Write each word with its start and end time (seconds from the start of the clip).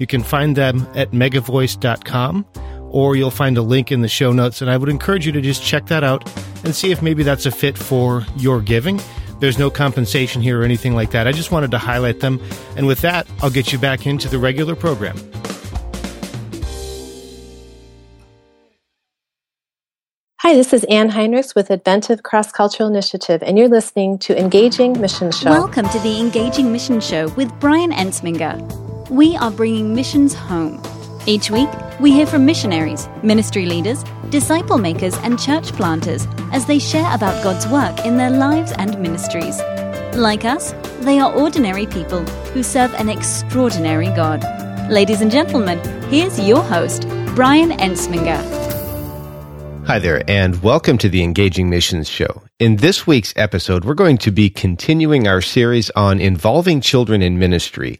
You 0.00 0.06
can 0.06 0.22
find 0.22 0.56
them 0.56 0.88
at 0.94 1.10
megavoice.com 1.10 2.46
or 2.90 3.16
you'll 3.16 3.30
find 3.30 3.58
a 3.58 3.62
link 3.62 3.92
in 3.92 4.00
the 4.00 4.08
show 4.08 4.32
notes. 4.32 4.62
And 4.62 4.70
I 4.70 4.78
would 4.78 4.88
encourage 4.88 5.26
you 5.26 5.32
to 5.32 5.42
just 5.42 5.62
check 5.62 5.86
that 5.86 6.02
out 6.02 6.26
and 6.64 6.74
see 6.74 6.90
if 6.90 7.02
maybe 7.02 7.22
that's 7.22 7.44
a 7.44 7.50
fit 7.50 7.76
for 7.76 8.26
your 8.34 8.62
giving. 8.62 8.98
There's 9.40 9.58
no 9.58 9.70
compensation 9.70 10.40
here 10.40 10.60
or 10.60 10.64
anything 10.64 10.94
like 10.94 11.10
that. 11.10 11.28
I 11.28 11.32
just 11.32 11.52
wanted 11.52 11.70
to 11.72 11.78
highlight 11.78 12.20
them. 12.20 12.40
And 12.76 12.86
with 12.86 13.02
that, 13.02 13.26
I'll 13.42 13.50
get 13.50 13.72
you 13.72 13.78
back 13.78 14.06
into 14.06 14.26
the 14.26 14.38
regular 14.38 14.74
program. 14.74 15.18
Hi, 20.38 20.54
this 20.54 20.72
is 20.72 20.84
Ann 20.84 21.10
Heinrichs 21.10 21.54
with 21.54 21.68
Adventive 21.68 22.22
Cross 22.22 22.52
Cultural 22.52 22.88
Initiative, 22.88 23.42
and 23.42 23.58
you're 23.58 23.68
listening 23.68 24.18
to 24.20 24.36
Engaging 24.36 24.98
Mission 24.98 25.30
Show. 25.30 25.50
Welcome 25.50 25.86
to 25.90 25.98
the 25.98 26.18
Engaging 26.18 26.72
Mission 26.72 27.00
Show 27.00 27.28
with 27.34 27.52
Brian 27.60 27.92
Ensminger 27.92 28.90
we 29.10 29.36
are 29.36 29.50
bringing 29.50 29.92
missions 29.92 30.32
home. 30.32 30.80
Each 31.26 31.50
week, 31.50 31.68
we 31.98 32.12
hear 32.12 32.26
from 32.26 32.46
missionaries, 32.46 33.08
ministry 33.24 33.66
leaders, 33.66 34.04
disciple 34.30 34.78
makers, 34.78 35.16
and 35.18 35.36
church 35.36 35.72
planters 35.72 36.28
as 36.52 36.66
they 36.66 36.78
share 36.78 37.12
about 37.12 37.42
God's 37.42 37.66
work 37.66 38.06
in 38.06 38.16
their 38.16 38.30
lives 38.30 38.72
and 38.78 38.96
ministries. 39.00 39.58
Like 40.14 40.44
us, 40.44 40.72
they 41.00 41.18
are 41.18 41.32
ordinary 41.32 41.86
people 41.86 42.24
who 42.52 42.62
serve 42.62 42.94
an 42.94 43.08
extraordinary 43.08 44.06
God. 44.06 44.44
Ladies 44.88 45.20
and 45.20 45.30
gentlemen, 45.30 45.80
here's 46.08 46.38
your 46.38 46.62
host, 46.62 47.02
Brian 47.34 47.70
Ensminger. 47.70 48.60
Hi 49.86 49.98
there, 49.98 50.22
and 50.30 50.62
welcome 50.62 50.98
to 50.98 51.08
the 51.08 51.24
Engaging 51.24 51.68
Missions 51.68 52.08
Show. 52.08 52.42
In 52.60 52.76
this 52.76 53.08
week's 53.08 53.32
episode, 53.34 53.84
we're 53.84 53.94
going 53.94 54.18
to 54.18 54.30
be 54.30 54.48
continuing 54.48 55.26
our 55.26 55.40
series 55.40 55.90
on 55.96 56.20
involving 56.20 56.80
children 56.80 57.22
in 57.22 57.40
ministry. 57.40 57.98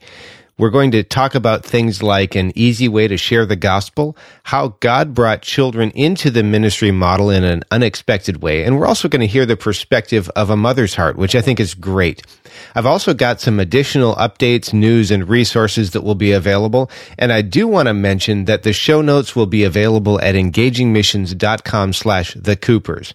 We're 0.60 0.68
going 0.68 0.90
to 0.90 1.02
talk 1.02 1.34
about 1.34 1.64
things 1.64 2.02
like 2.02 2.34
an 2.34 2.52
easy 2.54 2.86
way 2.86 3.08
to 3.08 3.16
share 3.16 3.46
the 3.46 3.56
gospel, 3.56 4.14
how 4.42 4.76
God 4.80 5.14
brought 5.14 5.40
children 5.40 5.90
into 5.92 6.30
the 6.30 6.42
ministry 6.42 6.90
model 6.90 7.30
in 7.30 7.44
an 7.44 7.62
unexpected 7.70 8.42
way, 8.42 8.64
and 8.64 8.78
we're 8.78 8.86
also 8.86 9.08
going 9.08 9.22
to 9.22 9.26
hear 9.26 9.46
the 9.46 9.56
perspective 9.56 10.28
of 10.36 10.50
a 10.50 10.58
mother's 10.58 10.96
heart, 10.96 11.16
which 11.16 11.34
I 11.34 11.40
think 11.40 11.60
is 11.60 11.72
great. 11.72 12.22
I've 12.74 12.84
also 12.84 13.14
got 13.14 13.40
some 13.40 13.58
additional 13.58 14.14
updates, 14.16 14.74
news, 14.74 15.10
and 15.10 15.26
resources 15.26 15.92
that 15.92 16.04
will 16.04 16.14
be 16.14 16.32
available, 16.32 16.90
and 17.16 17.32
I 17.32 17.40
do 17.40 17.66
want 17.66 17.88
to 17.88 17.94
mention 17.94 18.44
that 18.44 18.62
the 18.62 18.74
show 18.74 19.00
notes 19.00 19.34
will 19.34 19.46
be 19.46 19.64
available 19.64 20.20
at 20.20 20.34
engagingmissions.com 20.34 21.94
slash 21.94 22.34
the 22.34 22.54
Coopers. 22.56 23.14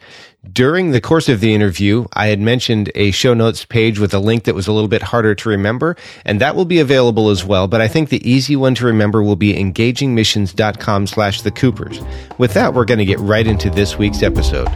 During 0.51 0.91
the 0.91 1.01
course 1.01 1.27
of 1.27 1.39
the 1.39 1.55
interview, 1.55 2.05
I 2.13 2.27
had 2.27 2.39
mentioned 2.39 2.91
a 2.93 3.11
show 3.11 3.33
notes 3.33 3.65
page 3.65 3.99
with 3.99 4.13
a 4.13 4.19
link 4.19 4.43
that 4.43 4.53
was 4.53 4.67
a 4.67 4.71
little 4.71 4.88
bit 4.88 5.01
harder 5.01 5.33
to 5.33 5.49
remember, 5.49 5.95
and 6.23 6.39
that 6.39 6.55
will 6.55 6.65
be 6.65 6.79
available 6.79 7.29
as 7.29 7.43
well. 7.43 7.67
But 7.67 7.81
I 7.81 7.88
think 7.88 8.09
the 8.09 8.29
easy 8.29 8.55
one 8.55 8.75
to 8.75 8.85
remember 8.85 9.23
will 9.23 9.35
be 9.35 9.53
engagingmissions.com 9.53 11.07
slash 11.07 11.41
the 11.41 11.51
Coopers. 11.51 11.99
With 12.38 12.53
that, 12.53 12.73
we're 12.73 12.85
going 12.85 12.99
to 12.99 13.05
get 13.05 13.19
right 13.19 13.45
into 13.45 13.69
this 13.69 13.97
week's 13.97 14.21
episode. 14.21 14.67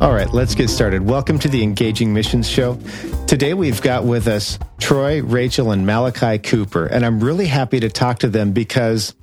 All 0.00 0.12
right, 0.12 0.30
let's 0.34 0.54
get 0.54 0.68
started. 0.68 1.02
Welcome 1.02 1.38
to 1.38 1.48
the 1.48 1.62
Engaging 1.62 2.12
Missions 2.12 2.48
Show. 2.48 2.78
Today 3.26 3.54
we've 3.54 3.80
got 3.80 4.04
with 4.04 4.28
us 4.28 4.58
Troy, 4.78 5.22
Rachel, 5.22 5.70
and 5.70 5.86
Malachi 5.86 6.38
Cooper, 6.38 6.86
and 6.86 7.06
I'm 7.06 7.20
really 7.20 7.46
happy 7.46 7.80
to 7.80 7.88
talk 7.88 8.18
to 8.18 8.28
them 8.28 8.52
because 8.52 9.14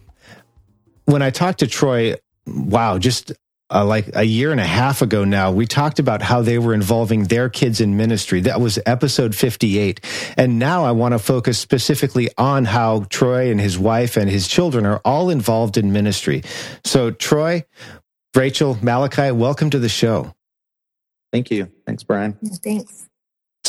when 1.05 1.21
I 1.21 1.29
talked 1.29 1.59
to 1.59 1.67
Troy, 1.67 2.15
wow, 2.47 2.97
just 2.97 3.33
uh, 3.71 3.85
like 3.85 4.09
a 4.15 4.23
year 4.23 4.51
and 4.51 4.59
a 4.59 4.65
half 4.65 5.01
ago 5.01 5.23
now, 5.23 5.51
we 5.51 5.65
talked 5.65 5.99
about 5.99 6.21
how 6.21 6.41
they 6.41 6.57
were 6.57 6.73
involving 6.73 7.25
their 7.25 7.49
kids 7.49 7.81
in 7.81 7.97
ministry. 7.97 8.41
That 8.41 8.59
was 8.61 8.79
episode 8.85 9.35
58. 9.35 10.01
And 10.37 10.59
now 10.59 10.85
I 10.85 10.91
want 10.91 11.13
to 11.13 11.19
focus 11.19 11.59
specifically 11.59 12.29
on 12.37 12.65
how 12.65 13.05
Troy 13.09 13.51
and 13.51 13.59
his 13.59 13.77
wife 13.77 14.17
and 14.17 14.29
his 14.29 14.47
children 14.47 14.85
are 14.85 15.01
all 15.05 15.29
involved 15.29 15.77
in 15.77 15.91
ministry. 15.91 16.43
So, 16.83 17.11
Troy, 17.11 17.65
Rachel, 18.35 18.77
Malachi, 18.81 19.31
welcome 19.31 19.69
to 19.71 19.79
the 19.79 19.89
show. 19.89 20.33
Thank 21.31 21.51
you. 21.51 21.71
Thanks, 21.85 22.03
Brian. 22.03 22.37
thanks. 22.63 23.08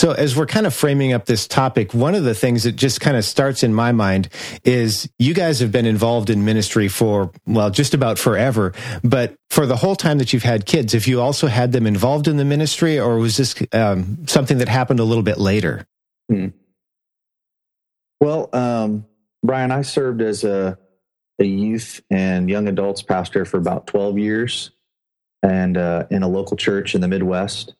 So, 0.00 0.12
as 0.12 0.34
we're 0.34 0.46
kind 0.46 0.66
of 0.66 0.72
framing 0.72 1.12
up 1.12 1.26
this 1.26 1.46
topic, 1.46 1.92
one 1.92 2.14
of 2.14 2.24
the 2.24 2.34
things 2.34 2.62
that 2.62 2.72
just 2.72 3.02
kind 3.02 3.18
of 3.18 3.22
starts 3.22 3.62
in 3.62 3.74
my 3.74 3.92
mind 3.92 4.30
is 4.64 5.10
you 5.18 5.34
guys 5.34 5.60
have 5.60 5.70
been 5.70 5.84
involved 5.84 6.30
in 6.30 6.42
ministry 6.42 6.88
for, 6.88 7.30
well, 7.46 7.68
just 7.68 7.92
about 7.92 8.18
forever. 8.18 8.72
But 9.04 9.36
for 9.50 9.66
the 9.66 9.76
whole 9.76 9.94
time 9.94 10.16
that 10.16 10.32
you've 10.32 10.42
had 10.42 10.64
kids, 10.64 10.94
have 10.94 11.06
you 11.06 11.20
also 11.20 11.48
had 11.48 11.72
them 11.72 11.86
involved 11.86 12.28
in 12.28 12.38
the 12.38 12.46
ministry, 12.46 12.98
or 12.98 13.18
was 13.18 13.36
this 13.36 13.54
um, 13.72 14.26
something 14.26 14.56
that 14.56 14.70
happened 14.70 15.00
a 15.00 15.04
little 15.04 15.22
bit 15.22 15.36
later? 15.36 15.86
Hmm. 16.30 16.46
Well, 18.22 18.48
um, 18.54 19.04
Brian, 19.42 19.70
I 19.70 19.82
served 19.82 20.22
as 20.22 20.44
a, 20.44 20.78
a 21.38 21.44
youth 21.44 22.00
and 22.08 22.48
young 22.48 22.68
adults 22.68 23.02
pastor 23.02 23.44
for 23.44 23.58
about 23.58 23.86
12 23.86 24.18
years 24.18 24.70
and 25.42 25.76
uh, 25.76 26.06
in 26.08 26.22
a 26.22 26.28
local 26.28 26.56
church 26.56 26.94
in 26.94 27.02
the 27.02 27.08
Midwest. 27.08 27.74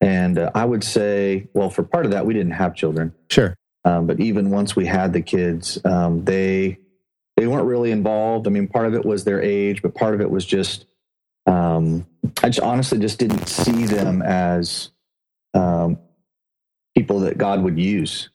And 0.00 0.38
uh, 0.38 0.50
I 0.54 0.64
would 0.64 0.84
say, 0.84 1.48
well, 1.54 1.70
for 1.70 1.82
part 1.82 2.04
of 2.04 2.12
that, 2.12 2.26
we 2.26 2.34
didn't 2.34 2.52
have 2.52 2.74
children. 2.74 3.14
Sure. 3.30 3.56
Um, 3.84 4.06
but 4.06 4.20
even 4.20 4.50
once 4.50 4.74
we 4.74 4.86
had 4.86 5.12
the 5.12 5.22
kids, 5.22 5.78
um, 5.84 6.24
they 6.24 6.78
they 7.36 7.46
weren't 7.46 7.66
really 7.66 7.90
involved. 7.90 8.46
I 8.46 8.50
mean, 8.50 8.66
part 8.66 8.86
of 8.86 8.94
it 8.94 9.04
was 9.04 9.24
their 9.24 9.40
age, 9.40 9.82
but 9.82 9.94
part 9.94 10.14
of 10.14 10.20
it 10.20 10.30
was 10.30 10.44
just 10.44 10.86
um, 11.46 12.06
I 12.42 12.48
just 12.48 12.60
honestly 12.60 12.98
just 12.98 13.18
didn't 13.18 13.46
see 13.46 13.86
them 13.86 14.22
as 14.22 14.90
um, 15.54 15.98
people 16.96 17.20
that 17.20 17.38
God 17.38 17.62
would 17.62 17.78
use. 17.78 18.30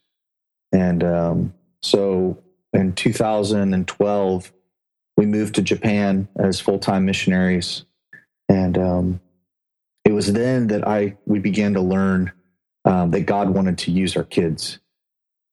And 0.72 1.03
um, 1.03 1.53
so 1.81 2.41
in 2.73 2.93
2012, 2.93 4.53
we 5.17 5.25
moved 5.25 5.55
to 5.55 5.61
Japan 5.61 6.28
as 6.38 6.59
full 6.59 6.79
time 6.79 7.05
missionaries, 7.05 7.83
and 8.47 8.78
um, 8.78 9.22
it 10.11 10.13
was 10.13 10.33
then 10.33 10.67
that 10.67 10.85
I 10.85 11.16
we 11.25 11.39
began 11.39 11.73
to 11.75 11.81
learn 11.81 12.33
um, 12.83 13.11
that 13.11 13.22
God 13.22 13.51
wanted 13.51 13.77
to 13.77 13.91
use 13.91 14.17
our 14.17 14.25
kids, 14.25 14.77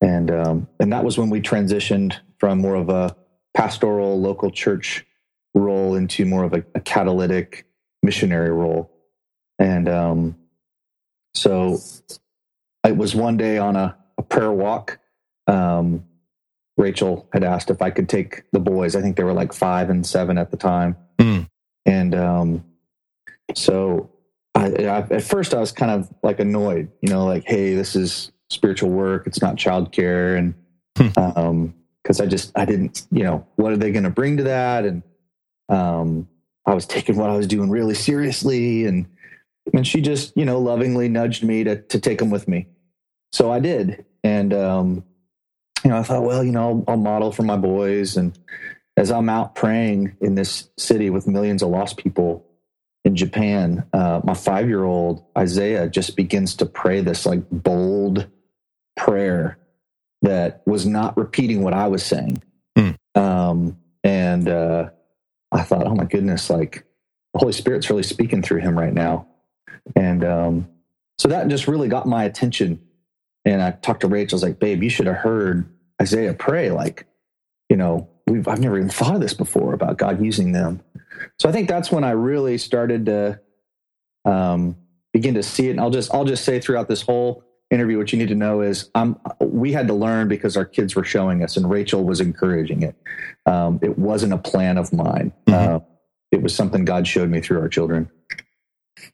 and 0.01 0.33
um, 0.33 0.69
and 0.81 0.93
that 0.93 1.05
was 1.05 1.17
when 1.17 1.31
we 1.31 1.41
transitioned 1.41 2.17
from 2.39 2.59
more 2.59 2.75
of 2.75 2.89
a 2.89 3.17
pastoral 3.55 4.21
local 4.21 4.51
church 4.51 5.07
role 5.55 5.95
into 5.95 6.27
more 6.27 6.43
of 6.43 6.55
a, 6.55 6.65
a 6.75 6.81
catalytic 6.81 7.69
missionary 8.03 8.51
role, 8.51 8.91
and 9.61 9.89
um, 9.89 10.37
so 11.35 11.79
it 12.85 12.97
was 12.97 13.15
one 13.15 13.37
day 13.37 13.59
on 13.59 13.77
a, 13.77 13.97
a 14.19 14.23
prayer 14.25 14.51
walk. 14.51 14.99
Um, 15.47 16.05
Rachel 16.77 17.29
had 17.33 17.45
asked 17.45 17.71
if 17.71 17.81
I 17.81 17.91
could 17.91 18.09
take 18.09 18.43
the 18.51 18.59
boys. 18.59 18.97
I 18.97 19.03
think 19.03 19.17
they 19.17 19.23
were 19.23 19.33
like 19.33 19.53
five 19.53 19.89
and 19.89 20.05
seven 20.05 20.37
at 20.37 20.51
the 20.51 20.57
time, 20.57 20.97
mm. 21.21 21.49
and 21.87 22.15
um, 22.17 22.65
so 23.55 24.11
I, 24.59 24.85
I, 24.85 24.99
at 25.11 25.23
first 25.23 25.55
I 25.55 25.61
was 25.61 25.73
kind 25.73 25.91
of 25.91 26.13
like 26.23 26.41
annoyed, 26.41 26.91
you 27.01 27.11
know, 27.11 27.25
like, 27.25 27.45
hey, 27.45 27.75
this 27.75 27.95
is 27.95 28.33
spiritual 28.51 28.91
work. 28.91 29.27
It's 29.27 29.41
not 29.41 29.57
childcare, 29.57 30.37
and 30.37 30.55
hmm. 30.97 31.19
um, 31.19 31.75
because 32.03 32.21
I 32.21 32.27
just 32.27 32.53
I 32.57 32.65
didn't, 32.65 33.07
you 33.11 33.23
know, 33.23 33.47
what 33.57 33.73
are 33.73 33.77
they 33.77 33.93
going 33.93 34.05
to 34.05 34.11
bring 34.11 34.39
to 34.39 34.45
that? 34.45 34.85
And 34.85 35.03
um, 35.69 36.29
I 36.67 36.75
was 36.75 36.87
taking 36.87 37.17
what 37.17 37.31
I 37.31 37.37
was 37.37 37.47
doing 37.47 37.71
really 37.71 37.95
seriously, 37.95 38.85
and 38.87 39.07
and 39.73 39.87
she 39.87 40.01
just, 40.01 40.37
you 40.37 40.45
know, 40.45 40.59
lovingly 40.59 41.09
nudged 41.09 41.45
me 41.45 41.65
to 41.65 41.83
to 41.83 42.01
take 42.01 42.19
them 42.19 42.31
with 42.31 42.49
me. 42.49 42.67
So 43.33 43.53
I 43.53 43.61
did, 43.61 44.07
and 44.25 44.53
um, 44.55 45.05
you 45.85 45.91
know, 45.91 45.99
I 45.99 46.03
thought, 46.03 46.25
well, 46.25 46.43
you 46.43 46.53
know, 46.53 46.85
I'll, 46.89 46.93
I'll 46.93 46.97
model 46.97 47.31
for 47.31 47.43
my 47.43 47.57
boys, 47.57 48.17
and 48.17 48.37
as 48.97 49.13
I'm 49.13 49.29
out 49.29 49.55
praying 49.55 50.17
in 50.21 50.35
this 50.35 50.69
city 50.77 51.11
with 51.11 51.29
millions 51.29 51.63
of 51.63 51.69
lost 51.69 51.99
people, 51.99 52.48
in 53.09 53.17
Japan, 53.17 53.85
uh, 53.95 54.21
my 54.23 54.35
five 54.35 54.69
year 54.69 54.85
old 54.85 55.25
Isaiah 55.37 55.89
just 55.89 56.15
begins 56.15 56.55
to 56.57 56.67
pray 56.67 57.01
this 57.01 57.25
like 57.25 57.43
bold 57.51 58.29
prayer 58.99 59.59
that 60.21 60.63
was 60.67 60.85
not 60.85 61.17
repeating 61.17 61.63
what 61.63 61.73
I 61.73 61.87
was 61.89 62.05
saying. 62.05 62.43
Mm. 62.77 62.97
Um, 63.15 63.79
and 64.05 64.47
uh, 64.47 64.91
I 65.51 65.63
thought, 65.63 65.87
oh 65.87 65.95
my 65.95 66.05
goodness, 66.05 66.51
like 66.51 66.85
the 67.33 67.41
Holy 67.41 67.55
Spirit's 67.55 67.89
really 67.89 68.03
speaking 68.03 68.43
through 68.43 68.61
him 68.61 68.79
right 68.79 68.93
now. 68.93 69.27
And 69.97 70.23
um, 70.23 70.69
so 71.17 71.29
that 71.29 71.49
just 71.49 71.67
really 71.67 71.89
got 71.89 72.07
my 72.07 72.25
attention. 72.25 72.79
And 73.47 73.63
I 73.63 73.71
talked 73.71 74.03
to 74.03 74.07
Rachel, 74.07 74.37
I 74.37 74.37
was 74.37 74.43
like, 74.43 74.59
babe, 74.59 74.83
you 74.83 74.91
should 74.91 75.07
have 75.07 75.17
heard 75.17 75.67
Isaiah 76.03 76.35
pray. 76.35 76.71
Like, 76.71 77.07
you 77.71 77.77
know, 77.77 78.11
we've, 78.27 78.47
I've 78.47 78.61
never 78.61 78.77
even 78.77 78.91
thought 78.91 79.15
of 79.15 79.23
this 79.23 79.33
before 79.33 79.73
about 79.73 79.97
God 79.97 80.23
using 80.23 80.53
them. 80.53 80.83
So 81.39 81.49
I 81.49 81.53
think 81.53 81.69
that's 81.69 81.91
when 81.91 82.05
I 82.05 82.11
really 82.11 82.59
started 82.59 83.07
to 83.07 83.41
um, 84.25 84.77
begin 85.13 85.35
to 85.35 85.43
see 85.43 85.69
it. 85.69 85.73
And 85.73 85.81
I'll 85.81 85.91
just, 85.91 86.13
I'll 86.13 86.25
just 86.25 86.45
say 86.45 86.61
throughout 86.61 86.89
this 86.89 87.03
whole 87.03 87.45
interview, 87.71 87.99
what 87.99 88.13
you 88.13 88.19
need 88.19 88.29
to 88.29 88.35
know 88.35 88.61
is 88.61 88.91
um, 88.95 89.21
we 89.41 89.73
had 89.73 89.89
to 89.89 89.95
learn 89.95 90.29
because 90.29 90.57
our 90.57 90.65
kids 90.65 90.95
were 90.95 91.05
showing 91.05 91.43
us 91.43 91.57
and 91.57 91.69
Rachel 91.69 92.05
was 92.05 92.21
encouraging 92.21 92.83
it. 92.83 92.97
Um, 93.47 93.79
it 93.83 93.99
wasn't 93.99 94.33
a 94.33 94.39
plan 94.39 94.79
of 94.79 94.93
mine. 94.93 95.33
Mm-hmm. 95.47 95.77
Uh, 95.77 95.81
it 96.31 96.43
was 96.43 96.55
something 96.55 96.85
God 96.85 97.07
showed 97.07 97.31
me 97.31 97.41
through 97.41 97.61
our 97.61 97.69
children. 97.69 98.11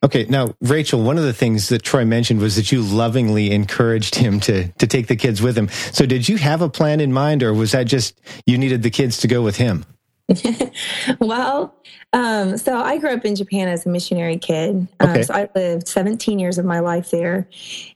Okay, 0.03 0.25
now 0.29 0.55
Rachel, 0.61 1.03
one 1.03 1.19
of 1.19 1.25
the 1.25 1.33
things 1.33 1.69
that 1.69 1.83
Troy 1.83 2.05
mentioned 2.05 2.41
was 2.41 2.57
that 2.57 2.73
you 2.73 2.83
lovingly 2.83 3.53
encouraged 3.53 4.15
him 4.15 4.41
to 4.41 4.69
to 4.69 4.87
take 4.87 5.07
the 5.07 5.17
kids 5.17 5.43
with 5.43 5.57
him. 5.57 5.69
So 5.93 6.07
did 6.07 6.29
you 6.29 6.37
have 6.37 6.63
a 6.63 6.69
plan 6.69 7.01
in 7.01 7.13
mind 7.13 7.43
or 7.43 7.53
was 7.53 7.73
that 7.73 7.85
just 7.85 8.21
you 8.47 8.59
needed 8.59 8.83
the 8.83 8.91
kids 8.91 9.19
to 9.19 9.29
go 9.29 9.43
with 9.43 9.57
him? 9.57 9.85
well, 11.21 11.75
um, 12.13 12.57
so 12.57 12.79
I 12.79 12.99
grew 12.99 13.11
up 13.11 13.25
in 13.25 13.37
Japan 13.37 13.69
as 13.69 13.85
a 13.85 13.89
missionary 13.89 14.39
kid. 14.39 14.89
Um, 15.01 15.11
okay. 15.11 15.23
So 15.23 15.35
I 15.35 15.49
lived 15.55 15.87
17 15.87 16.39
years 16.39 16.59
of 16.59 16.65
my 16.65 16.81
life 16.81 17.11
there. 17.11 17.49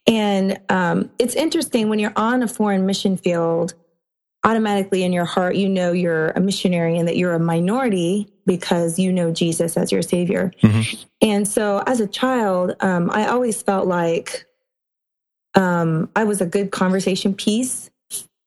And 0.06 0.60
um, 0.68 1.10
it's 1.18 1.34
interesting 1.34 1.88
when 1.88 1.98
you're 1.98 2.12
on 2.16 2.42
a 2.42 2.48
foreign 2.48 2.86
mission 2.86 3.16
field, 3.16 3.74
automatically 4.44 5.02
in 5.02 5.12
your 5.12 5.24
heart, 5.24 5.56
you 5.56 5.68
know 5.68 5.92
you're 5.92 6.30
a 6.30 6.40
missionary 6.40 6.98
and 6.98 7.08
that 7.08 7.16
you're 7.16 7.34
a 7.34 7.40
minority 7.40 8.28
because 8.46 8.98
you 8.98 9.12
know 9.12 9.32
Jesus 9.32 9.76
as 9.76 9.90
your 9.90 10.02
savior. 10.02 10.52
Mm-hmm. 10.62 11.02
And 11.22 11.48
so 11.48 11.82
as 11.86 12.00
a 12.00 12.06
child, 12.06 12.76
um, 12.80 13.10
I 13.10 13.26
always 13.26 13.62
felt 13.62 13.86
like 13.86 14.46
um, 15.54 16.08
I 16.14 16.24
was 16.24 16.40
a 16.40 16.46
good 16.46 16.70
conversation 16.70 17.34
piece 17.34 17.90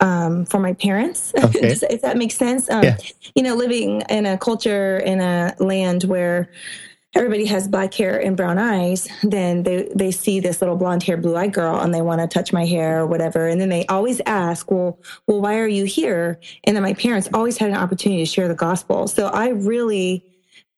um, 0.02 0.46
for 0.46 0.60
my 0.60 0.74
parents, 0.74 1.32
okay. 1.44 1.76
if 1.90 2.02
that 2.02 2.18
makes 2.18 2.36
sense. 2.36 2.70
Um, 2.70 2.84
yeah. 2.84 2.98
You 3.36 3.44
know, 3.44 3.56
living 3.56 4.02
in 4.10 4.26
a 4.26 4.38
culture 4.38 4.98
in 4.98 5.22
a 5.22 5.56
land 5.60 6.04
where 6.04 6.52
everybody 7.14 7.46
has 7.46 7.68
black 7.68 7.94
hair 7.94 8.20
and 8.20 8.38
brown 8.38 8.58
eyes, 8.58 9.08
then 9.24 9.64
they, 9.64 9.90
they 9.94 10.12
see 10.12 10.40
this 10.40 10.62
little 10.62 10.78
blonde 10.78 11.04
hair, 11.04 11.18
blue 11.18 11.36
eyed 11.36 11.54
girl 11.54 11.78
and 11.78 11.94
they 11.94 12.02
want 12.02 12.22
to 12.22 12.28
touch 12.28 12.54
my 12.54 12.66
hair 12.66 13.02
or 13.02 13.06
whatever. 13.06 13.48
And 13.48 13.60
then 13.60 13.70
they 13.70 13.86
always 13.88 14.22
ask, 14.26 14.72
well, 14.72 14.98
well, 15.28 15.42
why 15.42 15.60
are 15.60 15.68
you 15.68 15.86
here? 15.86 16.40
And 16.64 16.76
then 16.76 16.84
my 16.84 16.94
parents 16.94 17.28
always 17.34 17.58
had 17.58 17.70
an 17.70 17.76
opportunity 17.76 18.22
to 18.22 18.26
share 18.26 18.48
the 18.48 18.56
gospel. 18.56 19.08
So 19.08 19.28
I 19.28 19.50
really, 19.50 20.26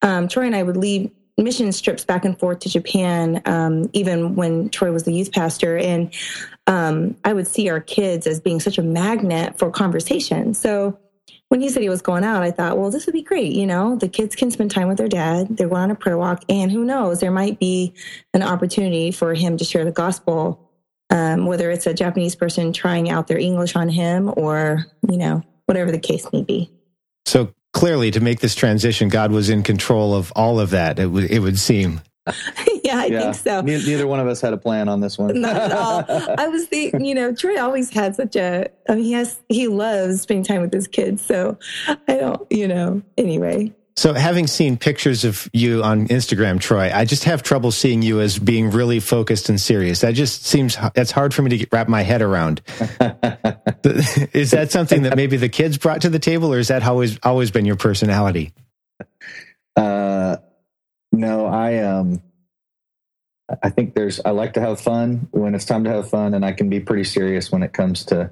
um, 0.01 0.27
Troy 0.27 0.45
and 0.45 0.55
I 0.55 0.63
would 0.63 0.77
leave 0.77 1.11
mission 1.38 1.71
trips 1.71 2.06
back 2.06 2.25
and 2.25 2.38
forth 2.38 2.59
to 2.59 2.69
Japan, 2.69 3.41
um, 3.45 3.89
even 3.94 4.35
when 4.35 4.69
Troy 4.69 4.91
was 4.91 5.03
the 5.03 5.13
youth 5.13 5.31
pastor. 5.31 5.77
And 5.77 6.13
um, 6.68 7.15
I 7.24 7.33
would 7.33 7.47
see 7.47 7.69
our 7.69 7.81
kids 7.81 8.27
as 8.27 8.39
being 8.39 8.59
such 8.59 8.77
a 8.77 8.83
magnet 8.83 9.57
for 9.57 9.71
conversation. 9.71 10.53
So 10.53 11.00
when 11.50 11.62
he 11.62 11.69
said 11.69 11.83
he 11.83 11.89
was 11.89 12.01
going 12.01 12.24
out, 12.24 12.41
I 12.41 12.51
thought, 12.51 12.77
well, 12.77 12.89
this 12.89 13.06
would 13.06 13.13
be 13.13 13.21
great. 13.21 13.53
You 13.53 13.68
know, 13.68 13.95
the 13.95 14.07
kids 14.07 14.35
can 14.35 14.51
spend 14.51 14.71
time 14.71 14.88
with 14.88 14.97
their 14.97 15.07
dad. 15.07 15.57
They're 15.57 15.69
going 15.69 15.83
on 15.83 15.91
a 15.91 15.95
prayer 15.95 16.18
walk. 16.18 16.44
And 16.50 16.71
who 16.71 16.83
knows, 16.83 17.19
there 17.19 17.31
might 17.31 17.59
be 17.59 17.94
an 18.33 18.44
opportunity 18.44 19.12
for 19.12 19.33
him 19.33 19.57
to 19.57 19.63
share 19.63 19.86
the 19.86 19.91
gospel, 19.91 20.71
um, 21.09 21.45
whether 21.45 21.69
it's 21.69 21.86
a 21.86 21.94
Japanese 21.94 22.36
person 22.36 22.74
trying 22.74 23.09
out 23.09 23.27
their 23.27 23.38
English 23.38 23.75
on 23.75 23.89
him 23.89 24.33
or, 24.36 24.86
you 25.09 25.18
know, 25.18 25.44
whatever 25.65 25.91
the 25.91 26.00
case 26.00 26.27
may 26.33 26.44
be. 26.44 26.71
So 27.25 27.53
clearly, 27.73 28.11
to 28.11 28.21
make 28.21 28.39
this 28.39 28.55
transition, 28.55 29.09
God 29.09 29.31
was 29.31 29.49
in 29.49 29.63
control 29.63 30.15
of 30.15 30.31
all 30.35 30.59
of 30.59 30.69
that, 30.69 30.99
it, 30.99 31.03
w- 31.03 31.27
it 31.29 31.39
would 31.39 31.59
seem. 31.59 32.01
yeah, 32.83 32.99
I 32.99 33.05
yeah. 33.07 33.19
think 33.19 33.35
so. 33.35 33.61
Neither 33.61 34.07
one 34.07 34.21
of 34.21 34.27
us 34.27 34.39
had 34.39 34.53
a 34.53 34.57
plan 34.57 34.87
on 34.87 35.01
this 35.01 35.17
one. 35.17 35.41
Not 35.41 35.57
at 35.57 35.71
all. 35.73 36.05
I 36.37 36.47
was 36.47 36.67
the, 36.69 36.93
you 36.97 37.13
know, 37.13 37.35
Troy 37.35 37.59
always 37.59 37.89
had 37.89 38.15
such 38.15 38.37
a, 38.37 38.69
I 38.87 38.95
mean, 38.95 39.03
he 39.03 39.11
has, 39.11 39.41
he 39.49 39.67
loves 39.67 40.21
spending 40.21 40.45
time 40.45 40.61
with 40.61 40.71
his 40.71 40.87
kids. 40.87 41.25
So 41.25 41.57
I 42.07 42.15
don't, 42.15 42.49
you 42.49 42.67
know, 42.67 43.01
anyway. 43.17 43.73
So, 43.95 44.13
having 44.13 44.47
seen 44.47 44.77
pictures 44.77 45.23
of 45.23 45.47
you 45.53 45.83
on 45.83 46.07
Instagram, 46.07 46.59
Troy, 46.59 46.91
I 46.91 47.05
just 47.05 47.25
have 47.25 47.43
trouble 47.43 47.71
seeing 47.71 48.01
you 48.01 48.21
as 48.21 48.39
being 48.39 48.71
really 48.71 48.99
focused 48.99 49.49
and 49.49 49.61
serious. 49.61 50.01
That 50.01 50.15
just 50.15 50.45
seems 50.45 50.77
that's 50.95 51.11
hard 51.11 51.33
for 51.33 51.43
me 51.43 51.51
to 51.51 51.57
get, 51.57 51.69
wrap 51.71 51.87
my 51.87 52.01
head 52.01 52.23
around. 52.23 52.61
is 53.83 54.51
that 54.51 54.69
something 54.71 55.03
that 55.03 55.15
maybe 55.15 55.37
the 55.37 55.49
kids 55.49 55.77
brought 55.77 56.01
to 56.01 56.09
the 56.09 56.19
table, 56.19 56.51
or 56.51 56.57
is 56.57 56.69
that 56.69 56.83
always 56.83 57.19
always 57.21 57.51
been 57.51 57.65
your 57.65 57.75
personality? 57.75 58.53
Uh, 59.75 60.37
no, 61.11 61.45
I 61.45 61.77
um, 61.79 62.23
I 63.61 63.69
think 63.69 63.93
there's 63.93 64.19
I 64.25 64.31
like 64.31 64.53
to 64.53 64.61
have 64.61 64.79
fun 64.79 65.27
when 65.31 65.53
it's 65.53 65.65
time 65.65 65.83
to 65.83 65.91
have 65.91 66.09
fun, 66.09 66.33
and 66.33 66.43
I 66.43 66.53
can 66.53 66.67
be 66.67 66.79
pretty 66.79 67.03
serious 67.03 67.51
when 67.51 67.61
it 67.61 67.73
comes 67.73 68.05
to 68.05 68.31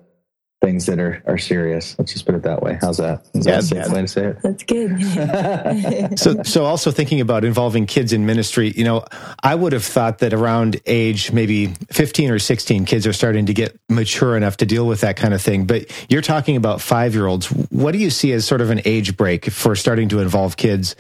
things 0.61 0.85
that 0.85 0.99
are, 0.99 1.23
are 1.25 1.39
serious. 1.39 1.97
Let's 1.97 2.13
just 2.13 2.25
put 2.25 2.35
it 2.35 2.43
that 2.43 2.61
way. 2.61 2.77
How's 2.79 2.97
that? 2.97 3.27
Is 3.33 3.47
yeah, 3.47 3.53
that 3.53 3.63
a 3.63 3.65
safe 3.65 3.89
way 3.89 4.01
to 4.01 4.07
say 4.07 4.25
it? 4.27 4.37
That's 4.43 4.63
good. 4.63 6.19
so, 6.19 6.43
so 6.43 6.65
also 6.65 6.91
thinking 6.91 7.19
about 7.19 7.43
involving 7.43 7.87
kids 7.87 8.13
in 8.13 8.27
ministry, 8.27 8.71
you 8.71 8.83
know, 8.83 9.03
I 9.41 9.55
would 9.55 9.73
have 9.73 9.83
thought 9.83 10.19
that 10.19 10.33
around 10.33 10.79
age 10.85 11.31
maybe 11.31 11.67
15 11.89 12.29
or 12.29 12.39
16, 12.39 12.85
kids 12.85 13.07
are 13.07 13.13
starting 13.13 13.47
to 13.47 13.53
get 13.53 13.77
mature 13.89 14.37
enough 14.37 14.57
to 14.57 14.67
deal 14.67 14.85
with 14.85 15.01
that 15.01 15.17
kind 15.17 15.33
of 15.33 15.41
thing. 15.41 15.65
But 15.65 15.91
you're 16.09 16.21
talking 16.21 16.55
about 16.55 16.79
five 16.79 17.15
year 17.15 17.25
olds. 17.25 17.47
What 17.47 17.93
do 17.93 17.97
you 17.97 18.11
see 18.11 18.31
as 18.31 18.45
sort 18.45 18.61
of 18.61 18.69
an 18.69 18.81
age 18.85 19.17
break 19.17 19.49
for 19.49 19.75
starting 19.75 20.09
to 20.09 20.19
involve 20.19 20.57
kids? 20.57 20.95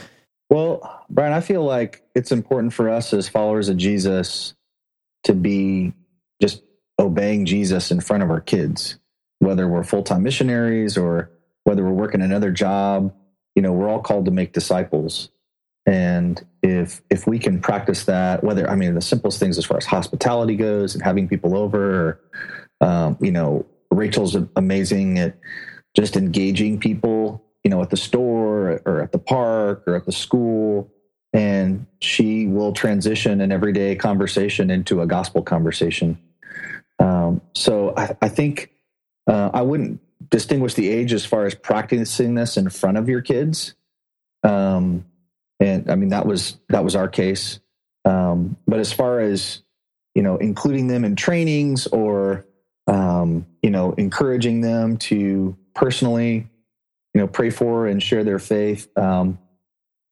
Well, 0.49 1.05
Brian, 1.09 1.33
I 1.33 1.41
feel 1.41 1.63
like 1.63 2.03
it's 2.15 2.31
important 2.31 2.73
for 2.73 2.89
us 2.89 3.13
as 3.13 3.29
followers 3.29 3.69
of 3.69 3.77
Jesus 3.77 4.55
to 5.23 5.33
be 5.33 5.93
just 6.41 6.63
obeying 6.97 7.45
Jesus 7.45 7.91
in 7.91 8.01
front 8.01 8.23
of 8.23 8.31
our 8.31 8.41
kids 8.41 8.97
whether 9.41 9.67
we're 9.67 9.83
full 9.83 10.03
time 10.03 10.21
missionaries 10.21 10.97
or 10.97 11.31
whether 11.63 11.83
we're 11.83 11.91
working 11.91 12.21
another 12.21 12.51
job, 12.51 13.13
you 13.55 13.61
know, 13.61 13.73
we're 13.73 13.89
all 13.89 13.99
called 13.99 14.25
to 14.25 14.31
make 14.31 14.53
disciples. 14.53 15.29
And 15.87 16.43
if 16.61 17.01
if 17.09 17.25
we 17.25 17.39
can 17.39 17.59
practice 17.59 18.05
that, 18.05 18.43
whether 18.43 18.69
I 18.69 18.75
mean 18.75 18.93
the 18.93 19.01
simplest 19.01 19.39
things 19.39 19.57
as 19.57 19.65
far 19.65 19.77
as 19.77 19.85
hospitality 19.85 20.55
goes 20.55 20.93
and 20.93 21.03
having 21.03 21.27
people 21.27 21.57
over, 21.57 22.19
or, 22.81 22.87
um, 22.87 23.17
you 23.19 23.31
know, 23.31 23.65
Rachel's 23.89 24.37
amazing 24.55 25.17
at 25.17 25.37
just 25.95 26.15
engaging 26.15 26.79
people, 26.79 27.43
you 27.63 27.71
know, 27.71 27.81
at 27.81 27.89
the 27.89 27.97
store 27.97 28.79
or 28.85 29.01
at 29.01 29.11
the 29.11 29.19
park 29.19 29.83
or 29.87 29.95
at 29.95 30.05
the 30.05 30.11
school, 30.11 30.91
and 31.33 31.87
she 31.99 32.45
will 32.45 32.73
transition 32.73 33.41
an 33.41 33.51
everyday 33.51 33.95
conversation 33.95 34.69
into 34.69 35.01
a 35.01 35.07
gospel 35.07 35.41
conversation. 35.41 36.19
Um, 36.99 37.41
so 37.55 37.95
I, 37.97 38.15
I 38.21 38.29
think 38.29 38.71
uh, 39.27 39.51
I 39.53 39.61
wouldn't 39.61 40.01
distinguish 40.29 40.73
the 40.73 40.89
age 40.89 41.13
as 41.13 41.25
far 41.25 41.45
as 41.45 41.55
practicing 41.55 42.35
this 42.35 42.57
in 42.57 42.69
front 42.69 42.97
of 42.97 43.09
your 43.09 43.21
kids. 43.21 43.75
Um, 44.43 45.05
and 45.59 45.89
I 45.89 45.95
mean 45.95 46.09
that 46.09 46.25
was 46.25 46.57
that 46.69 46.83
was 46.83 46.95
our 46.95 47.07
case. 47.07 47.59
Um, 48.05 48.57
but 48.67 48.79
as 48.79 48.91
far 48.91 49.19
as 49.19 49.61
you 50.15 50.23
know, 50.23 50.37
including 50.37 50.87
them 50.87 51.05
in 51.05 51.15
trainings 51.15 51.87
or 51.87 52.45
um, 52.87 53.45
you 53.61 53.69
know, 53.69 53.93
encouraging 53.93 54.61
them 54.61 54.97
to 54.97 55.55
personally, 55.73 56.47
you 57.13 57.21
know, 57.21 57.27
pray 57.27 57.49
for 57.49 57.87
and 57.87 58.01
share 58.01 58.23
their 58.23 58.39
faith. 58.39 58.87
Um, 58.97 59.39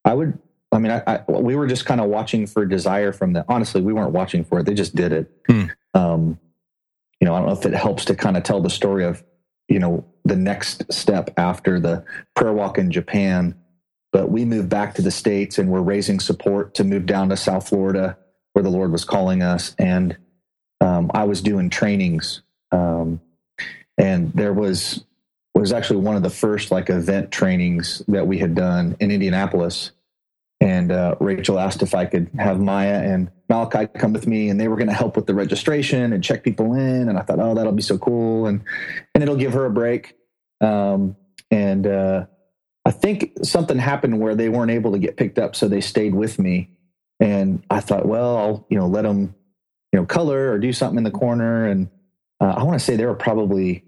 I 0.06 0.14
would. 0.14 0.40
I 0.72 0.78
mean, 0.78 0.92
I, 0.92 1.02
I, 1.08 1.32
we 1.32 1.56
were 1.56 1.66
just 1.66 1.86
kind 1.86 2.00
of 2.00 2.08
watching 2.08 2.46
for 2.46 2.64
desire 2.64 3.12
from 3.12 3.34
them. 3.34 3.44
Honestly, 3.50 3.82
we 3.82 3.92
weren't 3.92 4.12
watching 4.12 4.44
for 4.44 4.60
it; 4.60 4.66
they 4.66 4.76
just 4.76 4.96
did 4.96 5.12
it. 5.12 5.32
Hmm. 5.48 5.66
Um, 5.94 6.40
you 7.20 7.26
know, 7.26 7.34
I 7.34 7.40
don't 7.40 7.48
know 7.48 7.54
if 7.54 7.66
it 7.66 7.74
helps 7.74 8.06
to 8.06 8.16
kind 8.16 8.38
of 8.38 8.44
tell 8.44 8.62
the 8.62 8.70
story 8.70 9.04
of, 9.04 9.24
you 9.68 9.80
know, 9.80 10.06
the 10.26 10.36
next 10.36 10.92
step 10.92 11.34
after 11.38 11.80
the 11.80 12.04
prayer 12.36 12.54
walk 12.54 12.78
in 12.78 12.92
Japan. 12.92 13.56
But 14.12 14.32
we 14.32 14.46
moved 14.46 14.70
back 14.70 14.96
to 14.96 15.02
the 15.02 15.12
States 15.12 15.58
and 15.58 15.70
we're 15.70 15.82
raising 15.82 16.20
support 16.20 16.74
to 16.76 16.84
move 16.84 17.06
down 17.06 17.30
to 17.30 17.38
South 17.38 17.70
Florida 17.70 18.18
where 18.54 18.64
the 18.64 18.70
Lord 18.70 18.92
was 18.92 19.06
calling 19.06 19.44
us. 19.44 19.76
And 19.78 20.18
um, 20.82 21.12
I 21.14 21.26
was 21.26 21.42
doing 21.42 21.70
trainings. 21.70 22.42
Um, 22.72 23.22
and 23.98 24.32
there 24.34 24.54
was 24.54 25.04
was 25.54 25.74
actually 25.74 26.00
one 26.00 26.16
of 26.16 26.24
the 26.24 26.30
first 26.30 26.72
like 26.72 26.90
event 26.90 27.32
trainings 27.32 28.02
that 28.08 28.26
we 28.26 28.38
had 28.38 28.56
done 28.56 28.96
in 29.00 29.12
Indianapolis 29.12 29.92
and 30.62 30.92
uh, 30.92 31.16
Rachel 31.20 31.58
asked 31.58 31.82
if 31.82 31.96
I 31.96 32.06
could 32.06 32.30
have 32.38 32.60
Maya 32.60 33.02
and 33.02 33.32
Malachi 33.48 33.88
come 33.98 34.12
with 34.12 34.28
me, 34.28 34.50
and 34.50 34.60
they 34.60 34.68
were 34.68 34.76
going 34.76 34.90
to 34.90 34.94
help 34.94 35.16
with 35.16 35.26
the 35.26 35.34
registration 35.34 36.12
and 36.12 36.24
check 36.24 36.44
people 36.44 36.74
in. 36.74 37.08
And 37.08 37.18
I 37.18 37.22
thought, 37.22 37.40
oh, 37.40 37.56
that'll 37.56 37.72
be 37.72 37.82
so 37.82 37.98
cool, 37.98 38.46
and 38.46 38.62
and 39.14 39.24
it'll 39.24 39.38
give 39.38 39.54
her 39.54 39.66
a 39.66 39.70
break. 39.70 40.16
Um, 40.60 41.16
and 41.50 41.88
uh, 41.88 42.26
I 42.86 42.92
think 42.92 43.34
something 43.44 43.78
happened 43.78 44.20
where 44.20 44.36
they 44.36 44.50
weren't 44.50 44.72
able 44.72 44.92
to 44.92 45.00
get 45.00 45.16
picked 45.16 45.40
up, 45.40 45.56
so 45.56 45.68
they 45.68 45.82
stayed 45.82 46.14
with 46.14 46.40
me. 46.40 46.72
And 47.22 47.64
I 47.70 47.80
thought, 47.80 48.06
well, 48.06 48.38
I'll 48.38 48.68
you 48.70 48.78
know 48.78 48.88
let 48.88 49.04
them 49.04 49.36
you 49.94 50.00
know 50.00 50.06
color 50.06 50.52
or 50.52 50.60
do 50.60 50.74
something 50.74 50.98
in 50.98 51.04
the 51.06 51.12
corner. 51.12 51.68
And 51.68 51.90
uh, 52.42 52.56
I 52.58 52.64
want 52.64 52.78
to 52.78 52.84
say 52.86 52.98
they 52.98 53.06
were 53.06 53.16
probably 53.16 53.86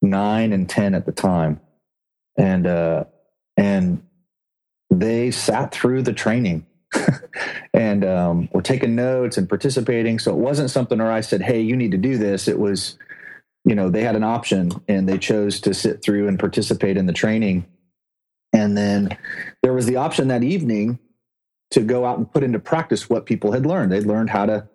nine 0.00 0.52
and 0.52 0.68
ten 0.68 0.94
at 0.94 1.04
the 1.04 1.12
time, 1.12 1.60
and 2.38 2.64
uh, 2.64 3.04
and 3.56 4.04
they 4.98 5.30
sat 5.30 5.72
through 5.72 6.02
the 6.02 6.12
training 6.12 6.66
and 7.74 8.04
um, 8.04 8.48
were 8.52 8.62
taking 8.62 8.94
notes 8.94 9.38
and 9.38 9.48
participating. 9.48 10.18
So 10.18 10.32
it 10.32 10.38
wasn't 10.38 10.70
something 10.70 10.98
where 10.98 11.12
I 11.12 11.22
said, 11.22 11.42
"Hey, 11.42 11.60
you 11.60 11.76
need 11.76 11.92
to 11.92 11.98
do 11.98 12.18
this." 12.18 12.48
It 12.48 12.58
was 12.58 12.98
you 13.64 13.74
know, 13.74 13.90
they 13.90 14.02
had 14.02 14.16
an 14.16 14.24
option 14.24 14.72
and 14.88 15.08
they 15.08 15.18
chose 15.18 15.60
to 15.60 15.74
sit 15.74 16.02
through 16.02 16.28
and 16.28 16.38
participate 16.38 16.96
in 16.96 17.06
the 17.06 17.12
training. 17.12 17.66
And 18.52 18.76
then 18.76 19.16
there 19.62 19.72
was 19.72 19.86
the 19.86 19.96
option 19.96 20.28
that 20.28 20.42
evening 20.42 20.98
to 21.70 21.80
go 21.80 22.04
out 22.04 22.18
and 22.18 22.30
put 22.30 22.42
into 22.42 22.58
practice 22.58 23.08
what 23.08 23.24
people 23.24 23.52
had 23.52 23.64
learned. 23.64 23.92
They'd 23.92 24.04
learned 24.04 24.30
how 24.30 24.46
to, 24.46 24.68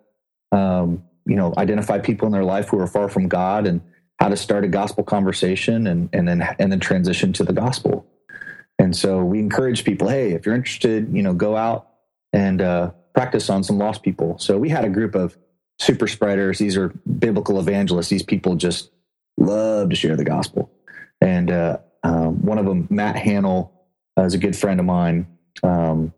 um, 0.52 1.04
you 1.26 1.36
know, 1.36 1.52
identify 1.56 1.98
people 1.98 2.26
in 2.26 2.32
their 2.32 2.44
life 2.44 2.68
who 2.68 2.78
are 2.80 2.86
far 2.86 3.08
from 3.08 3.28
God 3.28 3.66
and 3.66 3.82
how 4.18 4.28
to 4.28 4.36
start 4.36 4.64
a 4.64 4.68
gospel 4.68 5.04
conversation 5.04 5.86
and, 5.86 6.08
and 6.12 6.26
then, 6.26 6.42
and 6.58 6.72
then 6.72 6.80
transition 6.80 7.32
to 7.34 7.44
the 7.44 7.52
gospel. 7.52 8.06
And 8.88 8.96
so 8.96 9.22
we 9.22 9.38
encourage 9.38 9.84
people, 9.84 10.08
hey, 10.08 10.32
if 10.32 10.46
you're 10.46 10.54
interested, 10.54 11.14
you 11.14 11.22
know, 11.22 11.34
go 11.34 11.56
out 11.56 11.88
and 12.32 12.62
uh, 12.62 12.92
practice 13.12 13.50
on 13.50 13.62
some 13.62 13.76
lost 13.76 14.02
people. 14.02 14.38
So 14.38 14.56
we 14.56 14.70
had 14.70 14.86
a 14.86 14.88
group 14.88 15.14
of 15.14 15.36
super 15.78 16.08
spreaders. 16.08 16.58
These 16.58 16.78
are 16.78 16.88
biblical 17.18 17.60
evangelists. 17.60 18.08
These 18.08 18.22
people 18.22 18.54
just 18.56 18.90
love 19.36 19.90
to 19.90 19.94
share 19.94 20.16
the 20.16 20.24
gospel. 20.24 20.70
And 21.20 21.50
uh, 21.50 21.80
um, 22.02 22.40
one 22.40 22.56
of 22.56 22.64
them, 22.64 22.86
Matt 22.88 23.16
Hannell, 23.16 23.72
uh, 24.16 24.22
is 24.22 24.32
a 24.32 24.38
good 24.38 24.56
friend 24.56 24.80
of 24.80 24.86
mine. 24.86 25.26
Um, 25.62 26.14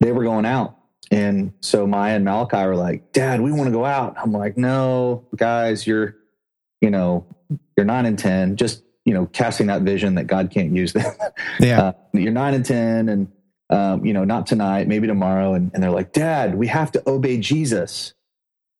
they 0.00 0.12
were 0.12 0.24
going 0.24 0.46
out. 0.46 0.78
And 1.10 1.52
so 1.60 1.86
Maya 1.86 2.16
and 2.16 2.24
Malachi 2.24 2.64
were 2.64 2.76
like, 2.76 3.12
Dad, 3.12 3.42
we 3.42 3.52
want 3.52 3.66
to 3.66 3.72
go 3.72 3.84
out. 3.84 4.14
I'm 4.16 4.32
like, 4.32 4.56
no, 4.56 5.26
guys, 5.36 5.86
you're, 5.86 6.16
you 6.80 6.88
know, 6.88 7.26
you're 7.76 7.84
nine 7.84 8.06
and 8.06 8.18
10. 8.18 8.56
Just, 8.56 8.84
you 9.04 9.14
know, 9.14 9.26
casting 9.26 9.68
that 9.68 9.82
vision 9.82 10.14
that 10.16 10.26
God 10.26 10.50
can't 10.50 10.74
use 10.74 10.92
them. 10.92 11.12
Yeah. 11.60 11.80
Uh, 11.80 11.92
you're 12.12 12.32
nine 12.32 12.54
and 12.54 12.64
10 12.64 13.08
and, 13.08 13.32
um, 13.70 14.04
you 14.04 14.12
know, 14.12 14.24
not 14.24 14.46
tonight, 14.46 14.88
maybe 14.88 15.06
tomorrow. 15.06 15.54
And, 15.54 15.70
and 15.74 15.82
they're 15.82 15.90
like, 15.90 16.12
Dad, 16.12 16.54
we 16.54 16.66
have 16.68 16.92
to 16.92 17.02
obey 17.08 17.38
Jesus. 17.38 18.14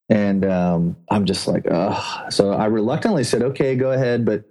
And 0.09 0.45
um, 0.45 0.97
I'm 1.11 1.25
just 1.25 1.47
like, 1.47 1.67
oh. 1.71 2.27
So 2.31 2.53
I 2.53 2.67
reluctantly 2.67 3.25
said, 3.25 3.43
okay, 3.43 3.77
go 3.77 3.93
ahead, 3.93 4.25
but 4.25 4.45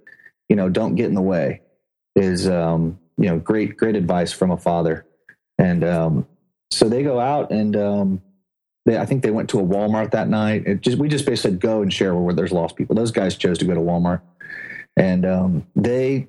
you 0.48 0.56
know, 0.56 0.68
don't 0.68 0.94
get 0.94 1.06
in 1.06 1.14
the 1.14 1.22
way. 1.22 1.62
Is 2.16 2.48
um, 2.48 2.98
you 3.18 3.28
know, 3.28 3.38
great, 3.38 3.76
great 3.76 3.96
advice 3.96 4.32
from 4.32 4.50
a 4.50 4.56
father. 4.56 5.06
And 5.58 5.84
um, 5.84 6.26
so 6.70 6.88
they 6.88 7.02
go 7.02 7.20
out 7.20 7.50
and 7.50 7.76
um, 7.76 8.22
they, 8.86 8.96
I 8.96 9.04
think 9.04 9.22
they 9.22 9.30
went 9.30 9.50
to 9.50 9.60
a 9.60 9.62
Walmart 9.62 10.12
that 10.12 10.28
night. 10.28 10.66
It 10.66 10.80
just 10.80 10.98
we 10.98 11.08
just 11.08 11.26
basically 11.26 11.52
said 11.52 11.60
go 11.60 11.82
and 11.82 11.92
share 11.92 12.14
where 12.14 12.34
there's 12.34 12.52
lost 12.52 12.76
people. 12.76 12.96
Those 12.96 13.12
guys 13.12 13.36
chose 13.36 13.58
to 13.58 13.66
go 13.66 13.74
to 13.74 13.80
Walmart, 13.80 14.22
and 15.00 15.24
um, 15.24 15.66
they, 15.74 16.28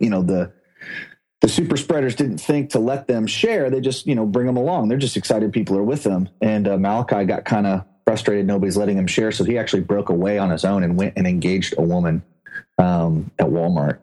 you 0.00 0.08
know, 0.08 0.22
the 0.22 0.52
the 1.40 1.48
super 1.48 1.76
spreaders 1.76 2.14
didn't 2.14 2.38
think 2.38 2.70
to 2.70 2.78
let 2.78 3.06
them 3.06 3.26
share. 3.26 3.68
They 3.68 3.80
just, 3.80 4.06
you 4.06 4.14
know, 4.14 4.26
bring 4.26 4.46
them 4.46 4.56
along. 4.56 4.88
They're 4.88 4.98
just 4.98 5.16
excited 5.16 5.52
people 5.52 5.76
are 5.76 5.84
with 5.84 6.02
them. 6.02 6.28
And 6.40 6.66
uh, 6.66 6.78
Malachi 6.78 7.24
got 7.24 7.44
kind 7.44 7.66
of 7.66 7.84
frustrated 8.04 8.46
nobody's 8.46 8.76
letting 8.76 8.96
him 8.96 9.06
share. 9.06 9.30
So 9.30 9.44
he 9.44 9.56
actually 9.56 9.82
broke 9.82 10.08
away 10.08 10.38
on 10.38 10.50
his 10.50 10.64
own 10.64 10.82
and 10.82 10.96
went 10.96 11.14
and 11.16 11.26
engaged 11.28 11.74
a 11.78 11.82
woman 11.82 12.24
um, 12.78 13.30
at 13.38 13.46
Walmart. 13.46 13.98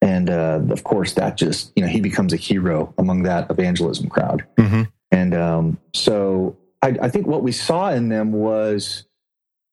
And 0.00 0.30
uh, 0.30 0.60
of 0.70 0.84
course, 0.84 1.12
that 1.14 1.36
just, 1.36 1.72
you 1.76 1.82
know, 1.82 1.88
he 1.88 2.00
becomes 2.00 2.32
a 2.32 2.36
hero 2.36 2.94
among 2.96 3.24
that 3.24 3.50
evangelism 3.50 4.08
crowd. 4.08 4.46
Mm-hmm. 4.56 4.82
And 5.10 5.34
um, 5.34 5.78
so 5.92 6.56
I, 6.80 6.96
I 7.02 7.08
think 7.10 7.26
what 7.26 7.42
we 7.42 7.52
saw 7.52 7.90
in 7.90 8.08
them 8.08 8.32
was, 8.32 9.04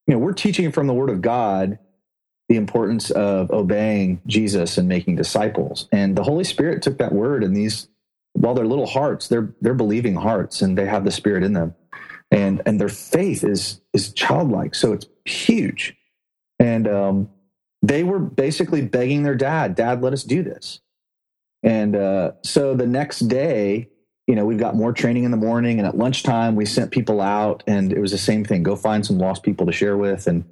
you 0.07 0.13
know, 0.13 0.19
we're 0.19 0.33
teaching 0.33 0.71
from 0.71 0.87
the 0.87 0.93
Word 0.93 1.09
of 1.09 1.21
God 1.21 1.79
the 2.47 2.55
importance 2.57 3.09
of 3.11 3.49
obeying 3.51 4.21
Jesus 4.27 4.77
and 4.77 4.87
making 4.87 5.15
disciples. 5.15 5.87
And 5.91 6.15
the 6.15 6.23
Holy 6.23 6.43
Spirit 6.43 6.81
took 6.81 6.97
that 6.99 7.11
word 7.11 7.43
and 7.43 7.55
these, 7.55 7.87
while 8.33 8.53
they're 8.53 8.67
little 8.67 8.85
hearts, 8.85 9.27
they're 9.27 9.53
they're 9.61 9.73
believing 9.73 10.15
hearts 10.15 10.61
and 10.61 10.77
they 10.77 10.85
have 10.85 11.05
the 11.05 11.11
Spirit 11.11 11.43
in 11.43 11.53
them. 11.53 11.73
And 12.31 12.61
and 12.65 12.79
their 12.79 12.89
faith 12.89 13.43
is 13.43 13.81
is 13.93 14.13
childlike. 14.13 14.75
So 14.75 14.93
it's 14.93 15.07
huge. 15.25 15.95
And 16.59 16.87
um, 16.87 17.29
they 17.81 18.03
were 18.03 18.19
basically 18.19 18.81
begging 18.81 19.23
their 19.23 19.35
dad 19.35 19.75
dad 19.75 20.01
let 20.01 20.13
us 20.13 20.23
do 20.23 20.43
this. 20.43 20.81
And 21.63 21.95
uh, 21.95 22.33
so 22.43 22.75
the 22.75 22.87
next 22.87 23.21
day 23.21 23.89
you 24.27 24.35
know 24.35 24.45
we've 24.45 24.59
got 24.59 24.75
more 24.75 24.91
training 24.91 25.23
in 25.23 25.31
the 25.31 25.37
morning 25.37 25.79
and 25.79 25.87
at 25.87 25.97
lunchtime 25.97 26.55
we 26.55 26.65
sent 26.65 26.91
people 26.91 27.21
out 27.21 27.63
and 27.67 27.93
it 27.93 27.99
was 27.99 28.11
the 28.11 28.17
same 28.17 28.45
thing. 28.45 28.61
Go 28.61 28.75
find 28.75 29.05
some 29.05 29.17
lost 29.17 29.41
people 29.41 29.65
to 29.65 29.71
share 29.71 29.97
with. 29.97 30.27
And 30.27 30.45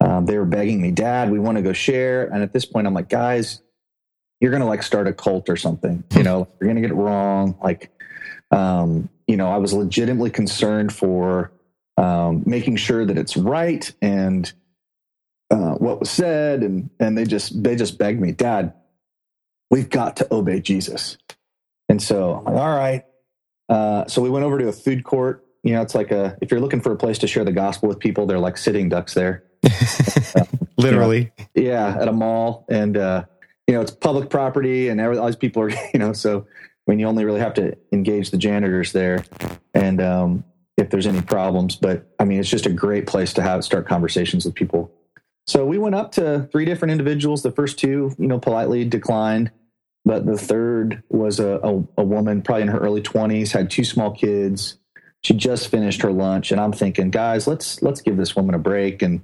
um, 0.00 0.26
they 0.26 0.38
were 0.38 0.44
begging 0.44 0.80
me 0.80 0.90
dad 0.90 1.30
we 1.30 1.38
want 1.38 1.56
to 1.56 1.62
go 1.62 1.72
share 1.72 2.26
and 2.26 2.42
at 2.42 2.52
this 2.52 2.64
point 2.64 2.86
i'm 2.86 2.94
like 2.94 3.08
guys 3.08 3.62
you're 4.40 4.52
gonna 4.52 4.66
like 4.66 4.82
start 4.82 5.08
a 5.08 5.12
cult 5.12 5.48
or 5.48 5.56
something 5.56 6.04
you 6.14 6.22
know 6.22 6.48
you're 6.60 6.68
gonna 6.68 6.80
get 6.80 6.90
it 6.90 6.94
wrong 6.94 7.58
like 7.62 7.90
um, 8.50 9.08
you 9.26 9.36
know, 9.36 9.50
I 9.50 9.58
was 9.58 9.72
legitimately 9.72 10.30
concerned 10.30 10.92
for 10.92 11.52
um, 11.96 12.42
making 12.46 12.76
sure 12.76 13.04
that 13.04 13.18
it's 13.18 13.36
right 13.36 13.90
and 14.00 14.50
uh, 15.50 15.74
what 15.74 16.00
was 16.00 16.10
said, 16.10 16.62
and 16.62 16.90
and 17.00 17.16
they 17.16 17.24
just 17.24 17.62
they 17.62 17.74
just 17.74 17.98
begged 17.98 18.20
me, 18.20 18.32
Dad, 18.32 18.74
we've 19.70 19.88
got 19.88 20.16
to 20.16 20.34
obey 20.34 20.60
Jesus. 20.60 21.16
And 21.88 22.02
so 22.02 22.42
I'm 22.46 22.54
like, 22.54 22.62
all 22.62 22.76
right. 22.76 23.04
Uh, 23.68 24.06
so 24.06 24.20
we 24.20 24.28
went 24.28 24.44
over 24.44 24.58
to 24.58 24.68
a 24.68 24.72
food 24.72 25.04
court. 25.04 25.46
You 25.62 25.72
know, 25.72 25.82
it's 25.82 25.94
like 25.94 26.10
a 26.10 26.36
if 26.42 26.50
you're 26.50 26.60
looking 26.60 26.82
for 26.82 26.92
a 26.92 26.96
place 26.96 27.18
to 27.18 27.26
share 27.26 27.44
the 27.44 27.52
gospel 27.52 27.88
with 27.88 27.98
people, 27.98 28.26
they're 28.26 28.38
like 28.38 28.58
sitting 28.58 28.88
ducks 28.90 29.14
there. 29.14 29.44
Literally. 30.76 31.32
Yeah, 31.54 31.96
at 32.00 32.08
a 32.08 32.12
mall, 32.12 32.64
and 32.68 32.96
uh, 32.96 33.24
you 33.66 33.74
know 33.74 33.80
it's 33.80 33.90
public 33.90 34.30
property, 34.30 34.88
and 34.88 35.00
all 35.00 35.26
these 35.26 35.36
people 35.36 35.62
are 35.62 35.70
you 35.92 35.98
know 35.98 36.12
so 36.12 36.46
I 36.88 36.90
mean, 36.90 37.00
you 37.00 37.06
only 37.06 37.26
really 37.26 37.40
have 37.40 37.54
to 37.54 37.76
engage 37.92 38.30
the 38.30 38.38
janitors 38.38 38.92
there, 38.92 39.22
and 39.74 40.00
um, 40.00 40.44
if 40.78 40.88
there's 40.88 41.06
any 41.06 41.20
problems. 41.20 41.76
But 41.76 42.06
I 42.18 42.24
mean, 42.24 42.40
it's 42.40 42.48
just 42.48 42.64
a 42.64 42.72
great 42.72 43.06
place 43.06 43.34
to 43.34 43.42
have 43.42 43.62
start 43.62 43.86
conversations 43.86 44.46
with 44.46 44.54
people. 44.54 44.90
So 45.46 45.66
we 45.66 45.76
went 45.76 45.94
up 45.94 46.12
to 46.12 46.48
three 46.50 46.64
different 46.64 46.92
individuals. 46.92 47.42
The 47.42 47.50
first 47.50 47.78
two, 47.78 48.14
you 48.18 48.26
know, 48.26 48.38
politely 48.38 48.86
declined, 48.86 49.50
but 50.06 50.24
the 50.24 50.38
third 50.38 51.02
was 51.10 51.40
a, 51.40 51.60
a, 51.62 51.84
a 51.98 52.04
woman, 52.04 52.40
probably 52.40 52.62
in 52.62 52.68
her 52.68 52.78
early 52.78 53.02
twenties, 53.02 53.52
had 53.52 53.70
two 53.70 53.84
small 53.84 54.10
kids. 54.10 54.78
She 55.22 55.34
just 55.34 55.68
finished 55.68 56.00
her 56.00 56.12
lunch, 56.12 56.52
and 56.52 56.60
I'm 56.60 56.72
thinking, 56.72 57.10
guys, 57.10 57.46
let's 57.46 57.82
let's 57.82 58.00
give 58.00 58.16
this 58.16 58.34
woman 58.34 58.54
a 58.54 58.58
break. 58.58 59.02
And 59.02 59.20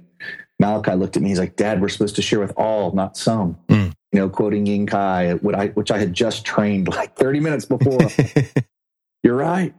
Malachi 0.65 0.93
looked 0.93 1.15
at 1.15 1.23
me. 1.23 1.29
He's 1.29 1.39
like, 1.39 1.55
Dad, 1.55 1.81
we're 1.81 1.89
supposed 1.89 2.15
to 2.15 2.21
share 2.21 2.39
with 2.39 2.53
all, 2.57 2.91
not 2.91 3.17
some. 3.17 3.57
Mm 3.67 3.93
you 4.15 4.21
know, 4.21 4.29
quoting 4.29 4.65
Ying 4.65 4.85
Kai, 4.85 5.33
what 5.33 5.55
I, 5.55 5.67
which 5.67 5.91
I 5.91 5.97
had 5.97 6.13
just 6.13 6.45
trained 6.45 6.87
like 6.87 7.17
30 7.17 7.41
minutes 7.41 7.65
before. 7.65 7.99
You're 9.23 9.35
right. 9.35 9.75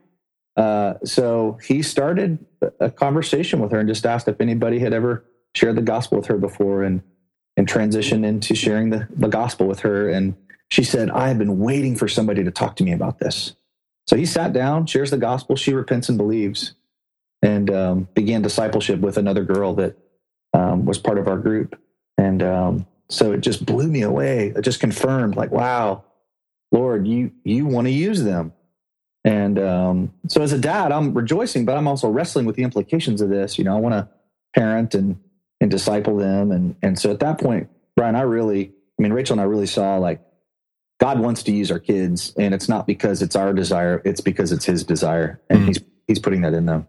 Uh, 0.58 0.94
so 1.04 1.58
he 1.64 1.82
started 1.82 2.44
a 2.78 2.90
conversation 2.90 3.60
with 3.60 3.72
her 3.72 3.78
and 3.78 3.88
just 3.88 4.04
asked 4.04 4.28
if 4.28 4.38
anybody 4.38 4.78
had 4.78 4.92
ever 4.92 5.24
shared 5.54 5.76
the 5.76 5.82
gospel 5.82 6.18
with 6.18 6.26
her 6.26 6.36
before 6.36 6.82
and, 6.82 7.02
and 7.56 7.66
transitioned 7.66 8.26
into 8.26 8.54
sharing 8.54 8.90
the, 8.90 9.08
the 9.10 9.28
gospel 9.28 9.66
with 9.66 9.80
her. 9.80 10.10
And 10.10 10.34
she 10.68 10.84
said, 10.84 11.08
I 11.08 11.28
have 11.28 11.38
been 11.38 11.58
waiting 11.58 11.96
for 11.96 12.06
somebody 12.06 12.44
to 12.44 12.50
talk 12.50 12.76
to 12.76 12.84
me 12.84 12.92
about 12.92 13.18
this. 13.18 13.56
So 14.06 14.16
he 14.16 14.26
sat 14.26 14.52
down, 14.52 14.84
shares 14.84 15.10
the 15.10 15.16
gospel. 15.16 15.56
She 15.56 15.72
repents 15.72 16.10
and 16.10 16.18
believes 16.18 16.74
and 17.40 17.70
um, 17.70 18.08
began 18.12 18.42
discipleship 18.42 19.00
with 19.00 19.16
another 19.16 19.44
girl 19.44 19.72
that 19.76 19.96
um, 20.56 20.86
was 20.86 20.98
part 20.98 21.18
of 21.18 21.28
our 21.28 21.36
group. 21.36 21.78
And 22.18 22.42
um, 22.42 22.86
so 23.08 23.32
it 23.32 23.42
just 23.42 23.64
blew 23.66 23.88
me 23.88 24.02
away. 24.02 24.52
It 24.56 24.62
just 24.62 24.80
confirmed, 24.80 25.36
like, 25.36 25.50
wow, 25.50 26.04
Lord, 26.72 27.06
you 27.06 27.30
you 27.44 27.66
want 27.66 27.86
to 27.86 27.92
use 27.92 28.22
them. 28.24 28.52
And 29.24 29.58
um, 29.58 30.12
so 30.28 30.40
as 30.40 30.52
a 30.52 30.58
dad, 30.58 30.92
I'm 30.92 31.12
rejoicing, 31.12 31.64
but 31.64 31.76
I'm 31.76 31.86
also 31.86 32.08
wrestling 32.08 32.46
with 32.46 32.56
the 32.56 32.62
implications 32.62 33.20
of 33.20 33.28
this. 33.28 33.58
You 33.58 33.64
know, 33.64 33.76
I 33.76 33.80
want 33.80 33.94
to 33.94 34.08
parent 34.54 34.94
and 34.94 35.20
and 35.60 35.70
disciple 35.70 36.16
them. 36.16 36.50
And 36.50 36.74
and 36.82 36.98
so 36.98 37.10
at 37.10 37.20
that 37.20 37.38
point, 37.38 37.68
Brian, 37.94 38.16
I 38.16 38.22
really, 38.22 38.72
I 38.98 39.02
mean, 39.02 39.12
Rachel 39.12 39.34
and 39.34 39.40
I 39.40 39.44
really 39.44 39.66
saw 39.66 39.98
like 39.98 40.20
God 40.98 41.20
wants 41.20 41.42
to 41.44 41.52
use 41.52 41.70
our 41.70 41.78
kids, 41.78 42.32
and 42.38 42.54
it's 42.54 42.68
not 42.68 42.86
because 42.86 43.20
it's 43.20 43.36
our 43.36 43.52
desire; 43.52 44.00
it's 44.04 44.22
because 44.22 44.52
it's 44.52 44.64
His 44.64 44.84
desire, 44.84 45.40
and 45.50 45.60
mm. 45.60 45.66
He's 45.66 45.80
He's 46.08 46.18
putting 46.18 46.40
that 46.42 46.54
in 46.54 46.64
them. 46.66 46.86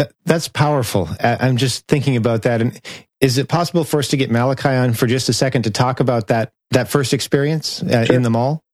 That, 0.00 0.14
that's 0.24 0.48
powerful. 0.48 1.10
I'm 1.20 1.58
just 1.58 1.86
thinking 1.86 2.16
about 2.16 2.44
that. 2.44 2.62
And 2.62 2.80
is 3.20 3.36
it 3.36 3.48
possible 3.50 3.84
for 3.84 3.98
us 3.98 4.08
to 4.08 4.16
get 4.16 4.30
Malachi 4.30 4.70
on 4.70 4.94
for 4.94 5.06
just 5.06 5.28
a 5.28 5.34
second 5.34 5.64
to 5.64 5.70
talk 5.70 6.00
about 6.00 6.28
that 6.28 6.52
that 6.70 6.88
first 6.88 7.12
experience 7.12 7.82
uh, 7.82 8.06
sure. 8.06 8.16
in 8.16 8.22
the 8.22 8.30
mall? 8.30 8.64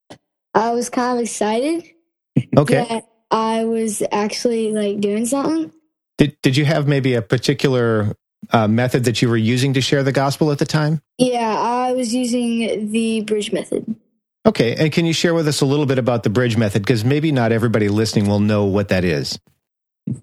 I 0.55 0.71
was 0.71 0.89
kind 0.89 1.19
of 1.19 1.25
excited. 1.25 1.83
Okay. 2.57 3.03
I 3.33 3.65
was 3.65 4.05
actually 4.13 4.71
like 4.71 5.01
doing 5.01 5.27
something. 5.27 5.73
Did 6.17 6.37
Did 6.43 6.57
you 6.57 6.65
have 6.65 6.87
maybe 6.87 7.15
a 7.15 7.23
particular 7.23 8.15
uh, 8.53 8.69
method 8.69 9.03
that 9.07 9.21
you 9.21 9.29
were 9.29 9.37
using 9.37 9.73
to 9.73 9.81
share 9.81 10.05
the 10.05 10.13
gospel 10.13 10.53
at 10.53 10.59
the 10.61 10.65
time? 10.65 11.01
Yeah, 11.19 11.59
I 11.59 11.93
was 11.93 12.15
using 12.15 12.93
the 12.93 13.23
bridge 13.23 13.53
method. 13.53 13.97
Okay, 14.47 14.77
and 14.77 14.93
can 14.93 15.07
you 15.07 15.13
share 15.13 15.35
with 15.35 15.49
us 15.49 15.61
a 15.61 15.67
little 15.67 15.87
bit 15.87 15.99
about 15.99 16.23
the 16.23 16.31
bridge 16.31 16.57
method? 16.57 16.83
Because 16.83 17.05
maybe 17.05 17.33
not 17.33 17.51
everybody 17.51 17.89
listening 17.89 18.29
will 18.29 18.39
know 18.39 18.67
what 18.67 18.91
that 18.91 19.03
is. 19.03 19.41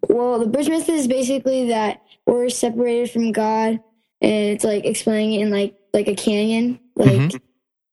Well, 0.08 0.40
the 0.40 0.48
bridge 0.48 0.70
method 0.70 0.96
is 0.96 1.08
basically 1.08 1.70
that 1.70 2.02
we're 2.26 2.50
separated 2.50 3.12
from 3.12 3.32
God, 3.32 3.80
and 4.22 4.46
it's 4.50 4.64
like 4.64 4.86
explaining 4.86 5.40
it 5.40 5.44
in 5.44 5.52
like 5.52 5.76
like 5.94 6.08
a 6.08 6.16
canyon, 6.16 6.80
like, 6.96 7.10
mm-hmm. 7.10 7.38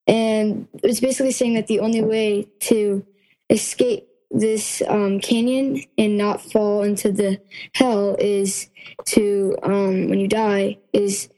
and 0.06 0.68
it's 0.82 1.00
basically 1.00 1.32
saying 1.32 1.54
that 1.54 1.66
the 1.66 1.80
only 1.80 2.02
way 2.02 2.48
to 2.60 3.04
escape 3.50 4.08
this 4.30 4.82
um, 4.88 5.20
canyon 5.20 5.82
and 5.98 6.16
not 6.16 6.40
fall 6.40 6.82
into 6.82 7.10
the 7.10 7.40
hell 7.74 8.16
is 8.18 8.68
to 9.04 9.56
um, 9.62 10.08
when 10.08 10.20
you 10.20 10.28
die 10.28 10.78
is 10.92 11.28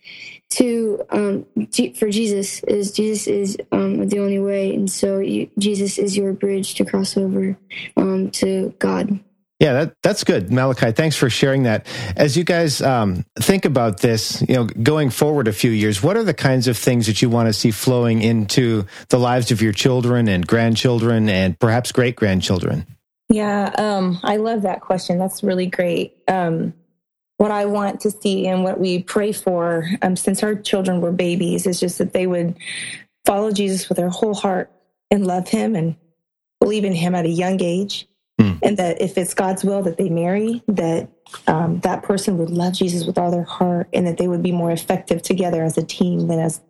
to 0.50 1.02
um, 1.08 1.46
G- 1.70 1.94
for 1.94 2.10
Jesus 2.10 2.62
is 2.64 2.92
Jesus 2.92 3.26
is 3.26 3.56
um, 3.72 4.06
the 4.08 4.18
only 4.18 4.38
way, 4.38 4.74
and 4.74 4.90
so 4.90 5.18
you, 5.20 5.50
Jesus 5.58 5.98
is 5.98 6.16
your 6.16 6.34
bridge 6.34 6.74
to 6.74 6.84
cross 6.84 7.16
over 7.16 7.56
um, 7.96 8.30
to 8.32 8.74
God. 8.78 9.18
Yeah, 9.62 9.74
that, 9.74 9.94
that's 10.02 10.24
good, 10.24 10.50
Malachi. 10.50 10.90
Thanks 10.90 11.14
for 11.14 11.30
sharing 11.30 11.62
that. 11.62 11.86
As 12.16 12.36
you 12.36 12.42
guys 12.42 12.82
um, 12.82 13.24
think 13.38 13.64
about 13.64 14.00
this, 14.00 14.42
you 14.48 14.56
know, 14.56 14.64
going 14.64 15.10
forward 15.10 15.46
a 15.46 15.52
few 15.52 15.70
years, 15.70 16.02
what 16.02 16.16
are 16.16 16.24
the 16.24 16.34
kinds 16.34 16.66
of 16.66 16.76
things 16.76 17.06
that 17.06 17.22
you 17.22 17.30
want 17.30 17.46
to 17.46 17.52
see 17.52 17.70
flowing 17.70 18.22
into 18.22 18.84
the 19.10 19.20
lives 19.20 19.52
of 19.52 19.62
your 19.62 19.72
children 19.72 20.26
and 20.26 20.44
grandchildren 20.44 21.28
and 21.28 21.56
perhaps 21.60 21.92
great 21.92 22.16
grandchildren? 22.16 22.88
Yeah, 23.28 23.72
um, 23.78 24.18
I 24.24 24.38
love 24.38 24.62
that 24.62 24.80
question. 24.80 25.16
That's 25.16 25.44
really 25.44 25.66
great. 25.66 26.16
Um, 26.26 26.74
what 27.36 27.52
I 27.52 27.66
want 27.66 28.00
to 28.00 28.10
see 28.10 28.48
and 28.48 28.64
what 28.64 28.80
we 28.80 29.04
pray 29.04 29.30
for, 29.30 29.88
um, 30.02 30.16
since 30.16 30.42
our 30.42 30.56
children 30.56 31.00
were 31.00 31.12
babies, 31.12 31.68
is 31.68 31.78
just 31.78 31.98
that 31.98 32.12
they 32.12 32.26
would 32.26 32.56
follow 33.24 33.52
Jesus 33.52 33.88
with 33.88 33.96
their 33.96 34.08
whole 34.08 34.34
heart 34.34 34.72
and 35.08 35.24
love 35.24 35.46
Him 35.46 35.76
and 35.76 35.94
believe 36.58 36.84
in 36.84 36.94
Him 36.94 37.14
at 37.14 37.26
a 37.26 37.30
young 37.30 37.62
age 37.62 38.08
Mm. 38.40 38.58
And 38.62 38.76
that 38.78 39.00
if 39.00 39.18
it's 39.18 39.34
God's 39.34 39.62
will 39.62 39.82
that 39.82 39.98
they 39.98 40.08
marry, 40.08 40.62
that 40.66 41.08
um, 41.46 41.80
that 41.80 42.02
person 42.02 42.38
would 42.38 42.50
love 42.50 42.72
Jesus 42.72 43.06
with 43.06 43.18
all 43.18 43.30
their 43.30 43.44
heart, 43.44 43.88
and 43.92 44.06
that 44.06 44.16
they 44.18 44.28
would 44.28 44.42
be 44.42 44.52
more 44.52 44.70
effective 44.70 45.22
together 45.22 45.62
as 45.62 45.76
a 45.76 45.82
team 45.82 46.28
than 46.28 46.38
as 46.38 46.60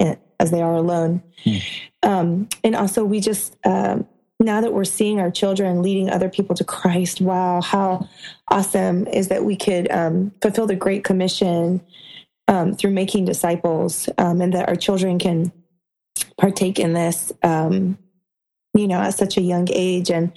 as 0.40 0.50
they 0.50 0.60
are 0.60 0.74
alone. 0.74 1.22
Mm. 1.44 1.62
Um, 2.02 2.48
and 2.64 2.74
also, 2.74 3.04
we 3.04 3.20
just 3.20 3.56
um, 3.64 4.06
now 4.40 4.60
that 4.60 4.72
we're 4.72 4.84
seeing 4.84 5.20
our 5.20 5.30
children 5.30 5.82
leading 5.82 6.10
other 6.10 6.28
people 6.28 6.56
to 6.56 6.64
Christ, 6.64 7.20
wow, 7.20 7.60
how 7.60 8.08
awesome 8.48 9.06
is 9.06 9.28
that 9.28 9.44
we 9.44 9.56
could 9.56 9.90
um, 9.90 10.32
fulfill 10.42 10.66
the 10.66 10.76
Great 10.76 11.04
Commission 11.04 11.80
um, 12.48 12.74
through 12.74 12.90
making 12.90 13.24
disciples, 13.24 14.08
um, 14.18 14.40
and 14.40 14.52
that 14.52 14.68
our 14.68 14.76
children 14.76 15.18
can 15.18 15.52
partake 16.38 16.78
in 16.78 16.92
this 16.92 17.32
um, 17.42 17.98
you 18.74 18.88
know, 18.88 19.00
at 19.00 19.10
such 19.10 19.36
a 19.36 19.42
young 19.42 19.68
age. 19.70 20.10
And 20.10 20.32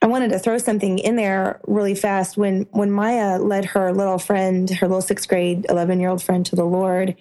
I 0.00 0.06
wanted 0.06 0.30
to 0.30 0.38
throw 0.38 0.58
something 0.58 0.98
in 0.98 1.16
there 1.16 1.60
really 1.66 1.94
fast. 1.94 2.36
When 2.36 2.66
when 2.70 2.90
Maya 2.90 3.38
led 3.38 3.64
her 3.64 3.92
little 3.92 4.18
friend, 4.18 4.70
her 4.70 4.86
little 4.86 5.02
sixth 5.02 5.28
grade, 5.28 5.66
eleven 5.68 5.98
year 5.98 6.10
old 6.10 6.22
friend 6.22 6.46
to 6.46 6.56
the 6.56 6.64
Lord, 6.64 7.16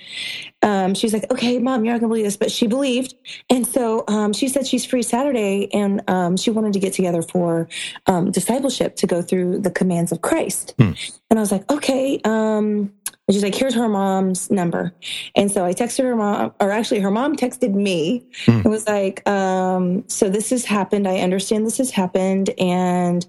um, 0.62 0.94
she's 0.94 1.12
like, 1.12 1.32
"Okay, 1.32 1.58
mom, 1.58 1.84
you're 1.84 1.94
not 1.94 2.02
gonna 2.02 2.10
believe 2.10 2.26
this," 2.26 2.38
but 2.38 2.52
she 2.52 2.68
believed, 2.68 3.16
and 3.50 3.66
so 3.66 4.04
um, 4.08 4.32
she 4.32 4.48
said 4.48 4.68
she's 4.68 4.86
free 4.86 5.04
Saturday, 5.04 5.70
and 5.74 6.02
um, 6.08 6.38
she 6.38 6.52
wanted 6.52 6.74
to 6.74 6.80
get 6.80 6.94
together 6.94 7.24
for 7.24 7.68
um, 8.06 8.30
discipleship 8.32 8.96
to 8.98 9.08
go 9.08 9.24
through 9.24 9.60
the 9.60 9.72
commands 9.72 10.12
of 10.12 10.22
Christ. 10.22 10.76
Hmm. 10.78 10.92
And 11.32 11.40
I 11.40 11.42
was 11.42 11.52
like, 11.52 11.70
"Okay." 11.72 12.22
Um, 12.24 12.94
and 13.28 13.34
she's 13.34 13.44
like, 13.44 13.56
here's 13.56 13.74
her 13.76 13.88
mom's 13.88 14.52
number. 14.52 14.94
And 15.36 15.50
so 15.50 15.64
I 15.64 15.74
texted 15.74 16.04
her 16.04 16.16
mom, 16.16 16.54
or 16.60 16.72
actually 16.72 17.00
her 17.00 17.12
mom 17.12 17.38
texted 17.38 17.74
me 17.74 18.26
mm. 18.46 18.56
and 18.56 18.66
was 18.66 18.86
like, 18.86 19.28
um, 19.28 20.04
so 20.10 20.30
this 20.30 20.50
has 20.50 20.66
happened. 20.66 21.08
I 21.08 21.20
understand 21.20 21.66
this 21.66 21.78
has 21.78 21.90
happened. 21.90 22.50
And 22.58 23.26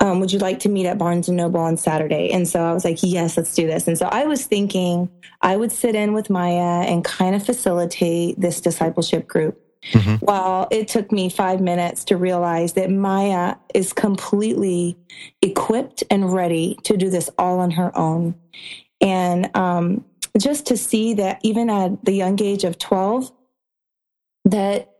um, 0.00 0.20
would 0.20 0.32
you 0.32 0.38
like 0.38 0.60
to 0.60 0.70
meet 0.70 0.86
at 0.86 0.96
Barnes 0.96 1.28
and 1.28 1.36
Noble 1.36 1.60
on 1.60 1.76
Saturday? 1.76 2.30
And 2.30 2.48
so 2.48 2.64
I 2.64 2.72
was 2.72 2.86
like, 2.86 2.98
yes, 3.02 3.36
let's 3.36 3.54
do 3.54 3.66
this. 3.66 3.86
And 3.86 3.98
so 3.98 4.06
I 4.06 4.24
was 4.24 4.46
thinking 4.46 5.10
I 5.42 5.56
would 5.56 5.72
sit 5.72 5.94
in 5.94 6.14
with 6.14 6.30
Maya 6.30 6.86
and 6.86 7.04
kind 7.04 7.34
of 7.34 7.44
facilitate 7.44 8.40
this 8.40 8.62
discipleship 8.62 9.26
group. 9.26 9.60
Mm-hmm. 9.92 10.24
Well, 10.24 10.68
it 10.70 10.88
took 10.88 11.12
me 11.12 11.28
five 11.28 11.60
minutes 11.60 12.04
to 12.06 12.16
realize 12.16 12.72
that 12.72 12.90
Maya 12.90 13.56
is 13.74 13.92
completely 13.92 14.96
equipped 15.42 16.02
and 16.10 16.32
ready 16.32 16.78
to 16.84 16.96
do 16.96 17.10
this 17.10 17.28
all 17.38 17.60
on 17.60 17.72
her 17.72 17.96
own. 17.96 18.34
And 19.00 19.54
um, 19.56 20.04
just 20.38 20.66
to 20.66 20.76
see 20.76 21.14
that 21.14 21.40
even 21.42 21.70
at 21.70 22.04
the 22.04 22.12
young 22.12 22.40
age 22.42 22.64
of 22.64 22.78
12, 22.78 23.32
that 24.46 24.90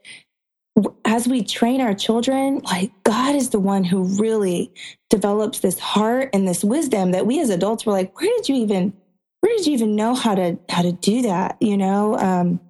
as 1.05 1.27
we 1.27 1.43
train 1.43 1.81
our 1.81 1.95
children, 1.95 2.61
like 2.65 2.93
God 3.05 3.35
is 3.35 3.51
the 3.51 3.59
one 3.59 3.85
who 3.85 4.05
really 4.21 4.73
develops 5.11 5.61
this 5.61 5.79
heart 5.79 6.31
and 6.33 6.47
this 6.47 6.63
wisdom 6.63 7.11
that 7.13 7.27
we 7.27 7.41
as 7.41 7.51
adults 7.51 7.85
were 7.85 7.93
like, 7.93 8.19
where 8.21 8.31
did 8.37 8.49
you 8.49 8.57
even 8.57 8.93
where 9.41 9.57
did 9.57 9.67
you 9.67 9.73
even 9.75 9.95
know 9.95 10.15
how 10.15 10.35
to 10.35 10.59
how 10.69 10.83
to 10.83 10.93
do 10.93 11.23
that 11.23 11.57
you 11.61 11.77
know? 11.77 12.17
Um, 12.19 12.61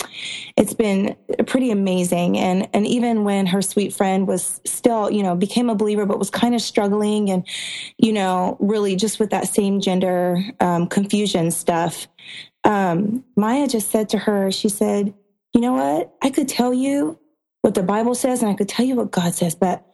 it's 0.56 0.74
been 0.74 1.16
pretty 1.46 1.70
amazing. 1.70 2.38
And 2.38 2.68
and 2.72 2.86
even 2.86 3.24
when 3.24 3.46
her 3.46 3.62
sweet 3.62 3.94
friend 3.94 4.26
was 4.26 4.60
still 4.64 5.10
you 5.10 5.22
know 5.22 5.34
became 5.34 5.70
a 5.70 5.74
believer 5.74 6.06
but 6.06 6.18
was 6.18 6.30
kind 6.30 6.54
of 6.54 6.60
struggling 6.60 7.30
and 7.30 7.46
you 7.96 8.12
know 8.12 8.56
really 8.60 8.96
just 8.96 9.18
with 9.18 9.30
that 9.30 9.48
same 9.48 9.80
gender 9.80 10.42
um, 10.60 10.86
confusion 10.86 11.50
stuff 11.50 12.06
um, 12.64 13.24
maya 13.36 13.66
just 13.66 13.90
said 13.90 14.08
to 14.10 14.18
her 14.18 14.50
she 14.50 14.68
said 14.68 15.14
you 15.54 15.62
know 15.62 15.72
what? 15.72 16.14
I 16.22 16.30
could 16.30 16.46
tell 16.46 16.74
you 16.74 17.18
what 17.62 17.74
the 17.74 17.82
bible 17.82 18.14
says 18.14 18.42
and 18.42 18.50
i 18.50 18.54
could 18.54 18.68
tell 18.68 18.86
you 18.86 18.94
what 18.94 19.10
god 19.10 19.34
says 19.34 19.54
but 19.54 19.84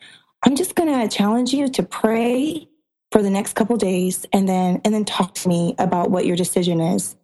i'm 0.45 0.55
just 0.55 0.75
going 0.75 0.89
to 0.89 1.17
challenge 1.17 1.53
you 1.53 1.69
to 1.69 1.83
pray 1.83 2.69
for 3.15 3.23
the 3.23 3.31
next 3.31 3.53
couple 3.53 3.77
days 3.77 4.27
and 4.33 4.49
then 4.49 4.81
and 4.85 4.93
then 4.93 5.05
talk 5.05 5.35
to 5.35 5.49
me 5.49 5.77
about 5.79 6.11
what 6.11 6.27
your 6.27 6.35
decision 6.35 6.81
is. 6.81 7.15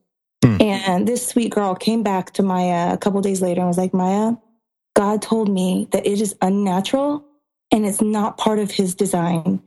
Mm. 0.44 0.62
And 0.62 1.08
this 1.08 1.26
sweet 1.26 1.50
girl 1.50 1.74
came 1.74 2.04
back 2.04 2.32
to 2.34 2.44
Maya 2.44 2.94
a 2.94 2.96
couple 2.96 3.20
days 3.22 3.42
later 3.42 3.60
and 3.60 3.66
was 3.66 3.76
like, 3.76 3.92
Maya, 3.92 4.34
God 4.94 5.20
told 5.20 5.50
me 5.50 5.88
that 5.90 6.06
it 6.06 6.20
is 6.20 6.36
unnatural 6.42 7.26
and 7.72 7.84
it's 7.84 8.00
not 8.00 8.38
part 8.38 8.60
of 8.60 8.70
his 8.70 8.94
design. 8.94 9.60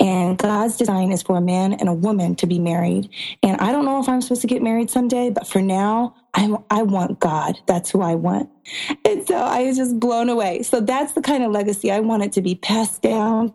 And 0.00 0.38
God's 0.38 0.78
design 0.78 1.12
is 1.12 1.22
for 1.22 1.36
a 1.36 1.42
man 1.42 1.74
and 1.74 1.90
a 1.90 1.94
woman 1.94 2.36
to 2.36 2.46
be 2.46 2.58
married. 2.58 3.10
And 3.42 3.60
I 3.60 3.70
don't 3.70 3.84
know 3.84 4.00
if 4.00 4.08
I'm 4.08 4.22
supposed 4.22 4.40
to 4.40 4.46
get 4.46 4.62
married 4.62 4.88
someday, 4.88 5.28
but 5.28 5.46
for 5.46 5.60
now, 5.60 6.14
I, 6.32 6.56
I 6.70 6.84
want 6.84 7.20
God. 7.20 7.58
That's 7.66 7.90
who 7.90 8.00
I 8.00 8.14
want. 8.14 8.48
And 9.04 9.28
so 9.28 9.36
I 9.36 9.64
was 9.64 9.76
just 9.76 10.00
blown 10.00 10.30
away. 10.30 10.62
So 10.62 10.80
that's 10.80 11.12
the 11.12 11.22
kind 11.22 11.44
of 11.44 11.52
legacy 11.52 11.92
I 11.92 12.00
want 12.00 12.22
it 12.22 12.32
to 12.32 12.40
be 12.40 12.54
passed 12.54 13.02
down 13.02 13.52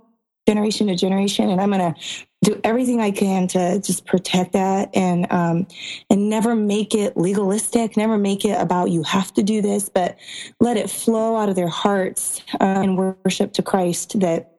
generation 0.51 0.87
to 0.87 0.95
generation 0.95 1.49
and 1.49 1.61
i'm 1.61 1.71
going 1.71 1.93
to 1.93 2.01
do 2.43 2.59
everything 2.63 2.99
i 2.99 3.11
can 3.11 3.47
to 3.47 3.79
just 3.79 4.05
protect 4.05 4.53
that 4.53 4.89
and 4.93 5.31
um, 5.31 5.65
and 6.09 6.29
never 6.29 6.55
make 6.55 6.93
it 6.93 7.15
legalistic 7.15 7.95
never 7.95 8.17
make 8.17 8.43
it 8.43 8.59
about 8.59 8.89
you 8.89 9.03
have 9.03 9.33
to 9.33 9.43
do 9.43 9.61
this 9.61 9.87
but 9.89 10.17
let 10.59 10.75
it 10.75 10.89
flow 10.89 11.37
out 11.37 11.49
of 11.49 11.55
their 11.55 11.67
hearts 11.67 12.41
uh, 12.59 12.81
and 12.83 12.97
worship 12.97 13.53
to 13.53 13.61
christ 13.61 14.19
that 14.19 14.51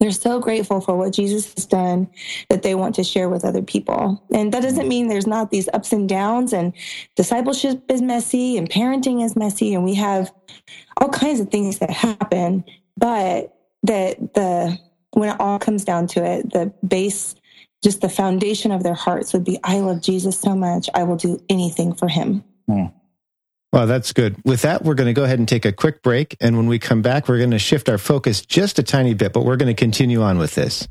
they're 0.00 0.10
so 0.10 0.40
grateful 0.40 0.80
for 0.80 0.96
what 0.96 1.12
Jesus 1.12 1.52
has 1.54 1.66
done 1.66 2.08
that 2.48 2.62
they 2.62 2.74
want 2.74 2.94
to 2.94 3.04
share 3.04 3.28
with 3.28 3.44
other 3.44 3.60
people. 3.60 4.24
And 4.32 4.52
that 4.52 4.62
doesn't 4.62 4.88
mean 4.88 5.08
there's 5.08 5.26
not 5.26 5.50
these 5.50 5.68
ups 5.74 5.92
and 5.92 6.08
downs 6.08 6.54
and 6.54 6.72
discipleship 7.16 7.82
is 7.90 8.00
messy 8.00 8.56
and 8.56 8.68
parenting 8.68 9.22
is 9.22 9.36
messy 9.36 9.74
and 9.74 9.84
we 9.84 9.94
have 9.94 10.32
all 10.96 11.10
kinds 11.10 11.38
of 11.38 11.50
things 11.50 11.80
that 11.80 11.90
happen, 11.90 12.64
but 12.96 13.54
that 13.82 14.34
the 14.34 14.78
when 15.12 15.30
it 15.30 15.40
all 15.40 15.58
comes 15.58 15.84
down 15.84 16.06
to 16.08 16.24
it, 16.24 16.52
the 16.52 16.72
base, 16.86 17.34
just 17.82 18.00
the 18.00 18.08
foundation 18.08 18.72
of 18.72 18.82
their 18.82 18.94
hearts 18.94 19.32
would 19.32 19.44
be, 19.44 19.58
I 19.64 19.78
love 19.80 20.00
Jesus 20.00 20.38
so 20.38 20.54
much, 20.54 20.88
I 20.94 21.02
will 21.02 21.16
do 21.16 21.42
anything 21.48 21.94
for 21.94 22.08
him. 22.08 22.44
Mm. 22.68 22.92
Well, 23.72 23.86
that's 23.86 24.12
good. 24.12 24.36
With 24.44 24.62
that, 24.62 24.82
we're 24.84 24.94
going 24.94 25.06
to 25.06 25.12
go 25.12 25.22
ahead 25.22 25.38
and 25.38 25.48
take 25.48 25.64
a 25.64 25.72
quick 25.72 26.02
break. 26.02 26.36
And 26.40 26.56
when 26.56 26.66
we 26.66 26.80
come 26.80 27.02
back, 27.02 27.28
we're 27.28 27.38
going 27.38 27.52
to 27.52 27.58
shift 27.58 27.88
our 27.88 27.98
focus 27.98 28.40
just 28.40 28.80
a 28.80 28.82
tiny 28.82 29.14
bit, 29.14 29.32
but 29.32 29.44
we're 29.44 29.56
going 29.56 29.74
to 29.74 29.78
continue 29.78 30.22
on 30.22 30.38
with 30.38 30.56
this. 30.56 30.88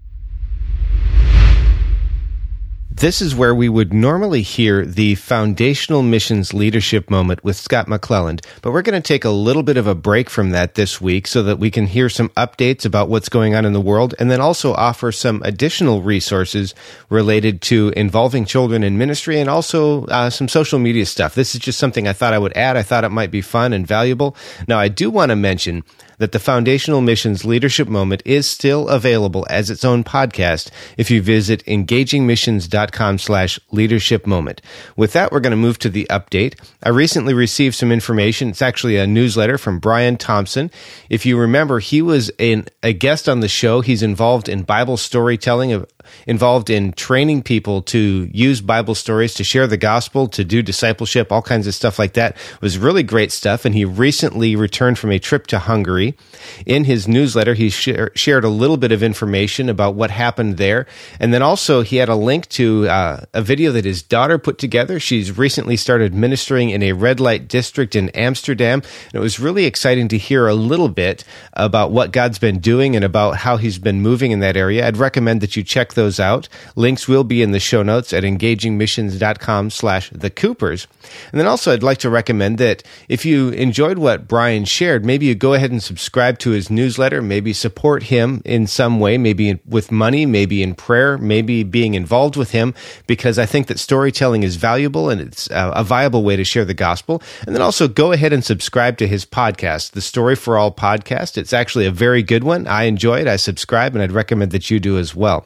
This 3.00 3.22
is 3.22 3.34
where 3.34 3.56
we 3.56 3.70
would 3.70 3.94
normally 3.94 4.42
hear 4.42 4.86
the 4.86 5.16
foundational 5.16 6.02
missions 6.02 6.54
leadership 6.54 7.10
moment 7.10 7.42
with 7.46 7.56
Scott 7.56 7.88
McClelland, 7.88 8.44
but 8.62 8.74
we're 8.74 8.82
going 8.82 9.02
to 9.02 9.08
take 9.08 9.24
a 9.24 9.30
little 9.30 9.64
bit 9.64 9.78
of 9.78 9.88
a 9.88 9.96
break 9.96 10.30
from 10.30 10.50
that 10.50 10.76
this 10.76 11.00
week 11.00 11.26
so 11.26 11.42
that 11.44 11.60
we 11.60 11.72
can 11.72 11.88
hear 11.88 12.10
some 12.10 12.28
updates 12.32 12.84
about 12.84 13.08
what's 13.08 13.30
going 13.30 13.56
on 13.56 13.64
in 13.64 13.72
the 13.72 13.80
world 13.80 14.16
and 14.20 14.30
then 14.30 14.42
also 14.42 14.74
offer 14.74 15.14
some 15.14 15.42
additional 15.46 16.02
resources 16.02 16.76
related 17.10 17.62
to 17.62 17.94
involving 17.96 18.44
children 18.44 18.84
in 18.84 18.98
ministry 18.98 19.40
and 19.40 19.50
also 19.50 20.04
uh, 20.08 20.30
some 20.30 20.50
social 20.50 20.78
media 20.78 21.06
stuff. 21.06 21.36
This 21.36 21.56
is 21.56 21.62
just 21.62 21.80
something 21.80 22.06
I 22.06 22.12
thought 22.12 22.34
I 22.34 22.38
would 22.38 22.58
add. 22.58 22.76
I 22.76 22.84
thought 22.84 23.06
it 23.06 23.12
might 23.12 23.32
be 23.32 23.40
fun 23.40 23.72
and 23.72 23.88
valuable. 23.88 24.36
Now, 24.68 24.78
I 24.78 24.90
do 24.90 25.10
want 25.10 25.30
to 25.30 25.38
mention 25.38 25.86
that 26.20 26.32
the 26.32 26.40
Foundational 26.40 27.02
Missions 27.02 27.44
Leadership 27.44 27.88
Moment 27.88 28.22
is 28.24 28.50
still 28.50 28.88
available 28.88 29.48
as 29.50 29.70
its 29.70 29.84
own 29.84 30.04
podcast 30.04 30.70
if 30.98 31.10
you 31.10 31.22
visit 31.22 31.66
engagingmissions.com 31.66 33.18
slash 33.18 33.60
leadership 33.72 34.28
moment. 34.28 34.62
With 34.96 35.14
that, 35.14 35.32
we're 35.32 35.40
going 35.40 35.52
to 35.52 35.58
move 35.58 35.80
to 35.80 35.90
the 35.90 36.06
update. 36.10 36.60
I 36.84 36.90
recently 36.90 37.34
received 37.34 37.76
some 37.76 37.92
information. 37.92 38.50
It's 38.50 38.62
actually 38.62 38.98
a 38.98 39.08
newsletter 39.08 39.58
from 39.58 39.80
Brian 39.80 40.18
Thompson. 40.18 40.70
If 41.10 41.26
you 41.26 41.38
remember, 41.38 41.80
he 41.80 42.02
was 42.02 42.30
in, 42.38 42.68
a 42.84 42.94
guest 42.94 43.28
on 43.28 43.40
the 43.40 43.48
show. 43.48 43.82
He's 43.82 44.04
involved 44.04 44.48
in 44.48 44.64
Bible 44.64 44.98
storytelling 44.98 45.74
of 45.74 45.90
involved 46.28 46.70
in 46.70 46.94
training 46.94 47.44
people 47.44 47.82
to 47.84 48.30
use 48.32 48.62
Bible 48.62 48.96
stories 48.96 49.34
to 49.36 49.44
share 49.44 49.68
the 49.68 49.78
gospel, 49.78 50.28
to 50.28 50.44
do 50.44 50.62
discipleship, 50.62 51.32
all 51.32 51.42
kinds 51.42 51.68
of 51.68 51.76
stuff 51.76 52.00
like 52.00 52.14
that. 52.14 52.36
It 52.36 52.62
was 52.62 52.78
really 52.78 53.04
great 53.04 53.32
stuff. 53.32 53.66
And 53.66 53.76
he 53.76 53.86
recently 53.86 54.56
returned 54.56 55.00
from 55.00 55.12
a 55.12 55.20
trip 55.20 55.48
to 55.48 55.60
Hungary. 55.60 56.16
In 56.66 56.84
his 56.84 57.08
newsletter, 57.08 57.54
he 57.54 57.70
share, 57.70 58.12
shared 58.16 58.44
a 58.44 58.50
little 58.50 58.78
bit 58.78 58.92
of 58.92 59.04
information 59.04 59.70
about 59.70 59.96
what 59.96 60.12
happened 60.12 60.58
there. 60.58 60.86
And 61.20 61.34
then 61.34 61.42
also 61.42 61.82
he 61.82 61.98
had 61.98 62.10
a 62.10 62.16
link 62.16 62.48
to 62.50 62.88
uh, 62.88 63.26
a 63.34 63.42
video 63.42 63.72
that 63.72 63.86
his 63.86 64.02
daughter 64.02 64.38
put 64.38 64.58
together. 64.58 65.00
She's 65.00 65.38
recently 65.38 65.78
started 65.78 66.14
ministering 66.14 66.70
in 66.70 66.84
a 66.84 66.94
red 66.94 67.20
light 67.20 67.48
district 67.48 67.96
in 67.96 68.10
Amsterdam. 68.10 68.82
And 69.06 69.16
it 69.16 69.20
was 69.20 69.40
really 69.40 69.66
exciting 69.66 70.08
to 70.10 70.18
hear 70.18 70.48
a 70.48 70.56
little 70.56 70.90
bit 70.90 71.24
about 71.54 71.92
what 71.92 72.12
God's 72.12 72.40
been 72.40 72.60
doing 72.60 72.96
and 72.96 73.06
about 73.06 73.38
how 73.38 73.58
he's 73.58 73.80
been 73.80 74.02
moving 74.02 74.32
in 74.32 74.40
that 74.40 74.58
area. 74.58 74.88
I'd 74.88 74.98
recommend 74.98 75.42
that 75.42 75.56
you 75.56 75.64
check 75.64 75.94
those 76.00 76.20
out. 76.20 76.48
Links 76.78 77.10
will 77.10 77.26
be 77.26 77.42
in 77.42 77.52
the 77.52 77.60
show 77.60 77.84
notes 77.84 78.14
at 78.14 78.24
engagingmissions.com 78.24 79.70
slash 79.70 80.10
the 80.12 80.30
Coopers. 80.30 80.88
And 81.32 81.40
then 81.40 81.48
also 81.48 81.74
I'd 81.74 81.84
like 81.84 81.98
to 82.00 82.10
recommend 82.10 82.58
that 82.60 82.84
if 83.10 83.26
you 83.26 83.50
enjoyed 83.50 83.98
what 83.98 84.30
Brian 84.30 84.64
shared, 84.64 85.04
maybe 85.04 85.26
you 85.26 85.36
go 85.36 85.54
ahead 85.54 85.72
and 85.72 85.84
subscribe 85.84 86.40
to 86.40 86.52
his 86.52 86.70
newsletter, 86.70 87.22
maybe 87.22 87.52
support 87.52 88.04
him 88.04 88.42
in 88.46 88.66
some 88.66 89.02
way, 89.02 89.18
maybe 89.18 89.60
with 89.68 89.92
money, 89.92 90.26
maybe 90.26 90.64
in 90.64 90.74
prayer, 90.74 91.18
maybe 91.18 91.64
being 91.64 91.96
involved 91.96 92.38
with 92.38 92.52
him, 92.52 92.74
because 93.08 93.38
I 93.38 93.46
think 93.46 93.68
that 93.68 93.80
storytelling 93.80 94.44
is 94.44 94.56
valuable 94.56 95.10
and 95.10 95.20
it's 95.20 95.52
uh, 95.52 95.74
a 95.76 95.84
viable 95.84 96.24
way 96.24 96.38
to 96.38 96.46
share 96.46 96.64
the 96.64 96.74
gospel. 96.74 97.22
And 97.46 97.54
then 97.54 97.62
also 97.62 97.90
go 97.90 98.14
ahead 98.14 98.32
and 98.32 98.46
subscribe 98.46 98.98
to 99.00 99.08
his 99.08 99.26
podcast, 99.26 99.92
the 99.92 100.02
Story 100.02 100.36
for 100.36 100.58
All 100.58 100.72
podcast. 100.72 101.38
It's 101.38 101.52
actually 101.52 101.86
a 101.86 101.92
very 101.92 102.24
good 102.24 102.46
one. 102.46 102.68
I 102.68 102.84
enjoy 102.84 103.20
it. 103.20 103.28
I 103.28 103.36
subscribe 103.36 103.96
and 103.96 104.02
I'd 104.02 104.14
recommend 104.14 104.52
that 104.52 104.70
you 104.72 104.80
do 104.80 104.98
as 104.98 105.14
well. 105.14 105.46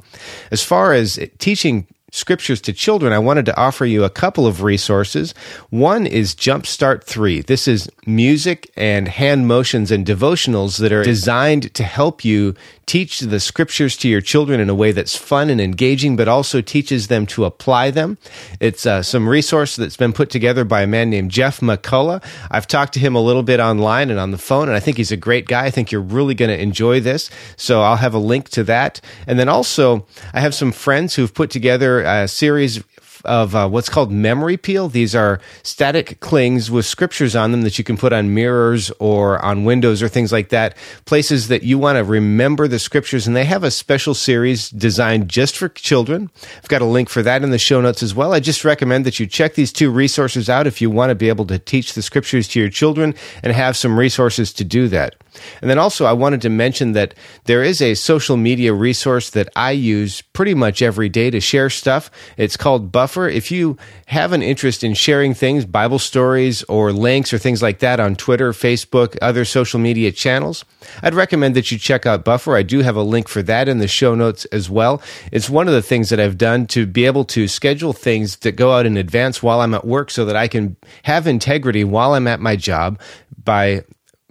As 0.51 0.63
far 0.63 0.93
as 0.93 1.19
teaching 1.39 1.87
scriptures 2.13 2.61
to 2.61 2.71
children, 2.71 3.11
I 3.11 3.19
wanted 3.19 3.45
to 3.47 3.57
offer 3.57 3.85
you 3.85 4.03
a 4.03 4.09
couple 4.09 4.45
of 4.45 4.61
resources. 4.61 5.33
One 5.71 6.05
is 6.05 6.35
Jumpstart 6.35 7.03
3. 7.03 7.41
This 7.41 7.67
is 7.67 7.89
music 8.05 8.71
and 8.77 9.07
hand 9.07 9.47
motions 9.47 9.89
and 9.89 10.05
devotionals 10.05 10.77
that 10.77 10.93
are 10.93 11.03
designed 11.03 11.73
to 11.73 11.83
help 11.83 12.23
you 12.23 12.53
teach 12.85 13.19
the 13.19 13.39
scriptures 13.39 13.97
to 13.97 14.09
your 14.09 14.21
children 14.21 14.59
in 14.59 14.69
a 14.69 14.75
way 14.75 14.91
that's 14.91 15.15
fun 15.15 15.49
and 15.49 15.61
engaging, 15.61 16.15
but 16.15 16.27
also 16.27 16.61
teaches 16.61 17.07
them 17.07 17.25
to 17.27 17.45
apply 17.45 17.91
them. 17.91 18.17
It's 18.59 18.85
uh, 18.85 19.03
some 19.03 19.27
resource 19.27 19.75
that's 19.75 19.97
been 19.97 20.13
put 20.13 20.29
together 20.29 20.63
by 20.63 20.83
a 20.83 20.87
man 20.87 21.09
named 21.09 21.31
Jeff 21.31 21.59
McCullough. 21.59 22.23
I've 22.51 22.67
talked 22.67 22.93
to 22.93 22.99
him 22.99 23.15
a 23.15 23.21
little 23.21 23.43
bit 23.43 23.59
online 23.59 24.09
and 24.09 24.19
on 24.19 24.31
the 24.31 24.37
phone, 24.37 24.67
and 24.67 24.75
I 24.75 24.79
think 24.79 24.97
he's 24.97 25.11
a 25.11 25.17
great 25.17 25.47
guy. 25.47 25.65
I 25.65 25.71
think 25.71 25.91
you're 25.91 26.01
really 26.01 26.35
going 26.35 26.49
to 26.49 26.61
enjoy 26.61 26.99
this. 26.99 27.29
So 27.55 27.81
I'll 27.81 27.97
have 27.97 28.13
a 28.13 28.19
link 28.19 28.49
to 28.49 28.63
that. 28.65 29.01
And 29.27 29.39
then 29.39 29.49
also, 29.49 30.05
I 30.33 30.39
have 30.41 30.53
some 30.53 30.71
friends 30.71 31.15
who've 31.15 31.33
put 31.33 31.49
together 31.49 32.01
a 32.01 32.27
series 32.27 32.83
of 33.23 33.55
uh, 33.55 33.67
what's 33.67 33.89
called 33.89 34.11
memory 34.11 34.57
peel. 34.57 34.89
These 34.89 35.15
are 35.15 35.39
static 35.63 36.19
clings 36.19 36.69
with 36.69 36.85
scriptures 36.85 37.35
on 37.35 37.51
them 37.51 37.61
that 37.61 37.77
you 37.77 37.83
can 37.83 37.97
put 37.97 38.13
on 38.13 38.33
mirrors 38.33 38.91
or 38.99 39.43
on 39.43 39.63
windows 39.63 40.01
or 40.01 40.09
things 40.09 40.31
like 40.31 40.49
that. 40.49 40.75
Places 41.05 41.47
that 41.47 41.63
you 41.63 41.77
want 41.77 41.97
to 41.97 42.03
remember 42.03 42.67
the 42.67 42.79
scriptures, 42.79 43.27
and 43.27 43.35
they 43.35 43.45
have 43.45 43.63
a 43.63 43.71
special 43.71 44.13
series 44.13 44.69
designed 44.69 45.29
just 45.29 45.57
for 45.57 45.69
children. 45.69 46.29
I've 46.57 46.69
got 46.69 46.81
a 46.81 46.85
link 46.85 47.09
for 47.09 47.21
that 47.23 47.43
in 47.43 47.51
the 47.51 47.57
show 47.57 47.81
notes 47.81 48.03
as 48.03 48.13
well. 48.13 48.33
I 48.33 48.39
just 48.39 48.65
recommend 48.65 49.05
that 49.05 49.19
you 49.19 49.27
check 49.27 49.55
these 49.55 49.71
two 49.71 49.89
resources 49.89 50.49
out 50.49 50.67
if 50.67 50.81
you 50.81 50.89
want 50.89 51.09
to 51.09 51.15
be 51.15 51.29
able 51.29 51.45
to 51.45 51.59
teach 51.59 51.93
the 51.93 52.01
scriptures 52.01 52.47
to 52.49 52.59
your 52.59 52.69
children 52.69 53.15
and 53.41 53.53
have 53.53 53.77
some 53.77 53.97
resources 53.97 54.53
to 54.53 54.63
do 54.63 54.87
that. 54.89 55.15
And 55.61 55.69
then 55.69 55.79
also, 55.79 56.05
I 56.05 56.13
wanted 56.13 56.41
to 56.41 56.49
mention 56.49 56.93
that 56.93 57.13
there 57.45 57.63
is 57.63 57.81
a 57.81 57.95
social 57.95 58.37
media 58.37 58.73
resource 58.73 59.29
that 59.31 59.49
I 59.55 59.71
use 59.71 60.21
pretty 60.21 60.53
much 60.53 60.81
every 60.81 61.09
day 61.09 61.29
to 61.29 61.39
share 61.39 61.69
stuff. 61.69 62.11
It's 62.37 62.57
called 62.57 62.91
Buffer. 62.91 63.27
If 63.27 63.51
you 63.51 63.77
have 64.07 64.33
an 64.33 64.41
interest 64.41 64.83
in 64.83 64.93
sharing 64.93 65.33
things, 65.33 65.65
Bible 65.65 65.99
stories 65.99 66.63
or 66.63 66.91
links 66.91 67.33
or 67.33 67.37
things 67.37 67.61
like 67.61 67.79
that 67.79 67.99
on 67.99 68.15
Twitter, 68.15 68.51
Facebook, 68.51 69.17
other 69.21 69.45
social 69.45 69.79
media 69.79 70.11
channels, 70.11 70.65
I'd 71.01 71.13
recommend 71.13 71.55
that 71.55 71.71
you 71.71 71.77
check 71.77 72.05
out 72.05 72.25
Buffer. 72.25 72.55
I 72.55 72.63
do 72.63 72.79
have 72.79 72.95
a 72.95 73.03
link 73.03 73.27
for 73.27 73.41
that 73.43 73.67
in 73.67 73.79
the 73.79 73.87
show 73.87 74.15
notes 74.15 74.45
as 74.45 74.69
well. 74.69 75.01
It's 75.31 75.49
one 75.49 75.67
of 75.67 75.73
the 75.73 75.81
things 75.81 76.09
that 76.09 76.19
I've 76.19 76.37
done 76.37 76.67
to 76.67 76.85
be 76.85 77.05
able 77.05 77.25
to 77.25 77.47
schedule 77.47 77.93
things 77.93 78.37
that 78.37 78.53
go 78.53 78.73
out 78.73 78.85
in 78.85 78.97
advance 78.97 79.41
while 79.41 79.61
I'm 79.61 79.73
at 79.73 79.85
work 79.85 80.11
so 80.11 80.25
that 80.25 80.35
I 80.35 80.47
can 80.47 80.75
have 81.03 81.27
integrity 81.27 81.83
while 81.83 82.13
I'm 82.13 82.27
at 82.27 82.39
my 82.39 82.55
job 82.55 82.99
by 83.43 83.83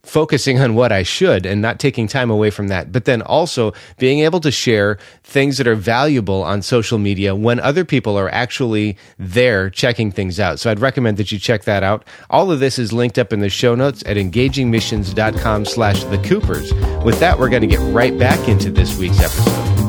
focusing 0.02 0.60
on 0.60 0.74
what 0.74 0.90
I 0.90 1.02
should 1.02 1.46
and 1.46 1.62
not 1.62 1.78
taking 1.78 2.08
time 2.08 2.30
away 2.30 2.50
from 2.50 2.68
that, 2.68 2.90
but 2.90 3.04
then 3.04 3.22
also 3.22 3.72
being 3.98 4.20
able 4.20 4.40
to 4.40 4.50
share 4.50 4.98
things 5.22 5.58
that 5.58 5.68
are 5.68 5.76
valuable 5.76 6.42
on 6.42 6.62
social 6.62 6.98
media 6.98 7.34
when 7.34 7.60
other 7.60 7.84
people 7.84 8.16
are 8.16 8.28
actually 8.30 8.96
there 9.18 9.70
checking 9.70 10.10
things 10.10 10.40
out. 10.40 10.58
So 10.58 10.70
I'd 10.70 10.80
recommend 10.80 11.18
that 11.18 11.30
you 11.30 11.38
check 11.38 11.64
that 11.64 11.82
out. 11.82 12.04
All 12.30 12.50
of 12.50 12.60
this 12.60 12.78
is 12.78 12.92
linked 12.92 13.18
up 13.18 13.32
in 13.32 13.40
the 13.40 13.48
show 13.48 13.74
notes 13.74 14.02
at 14.04 14.16
engagingmissions.com 14.16 15.64
slash 15.66 16.04
the 16.04 16.18
Coopers. 16.18 16.72
With 17.04 17.20
that, 17.20 17.38
we're 17.38 17.50
going 17.50 17.62
to 17.62 17.68
get 17.68 17.80
right 17.92 18.16
back 18.18 18.48
into 18.48 18.70
this 18.70 18.98
week's 18.98 19.20
episode. 19.20 19.81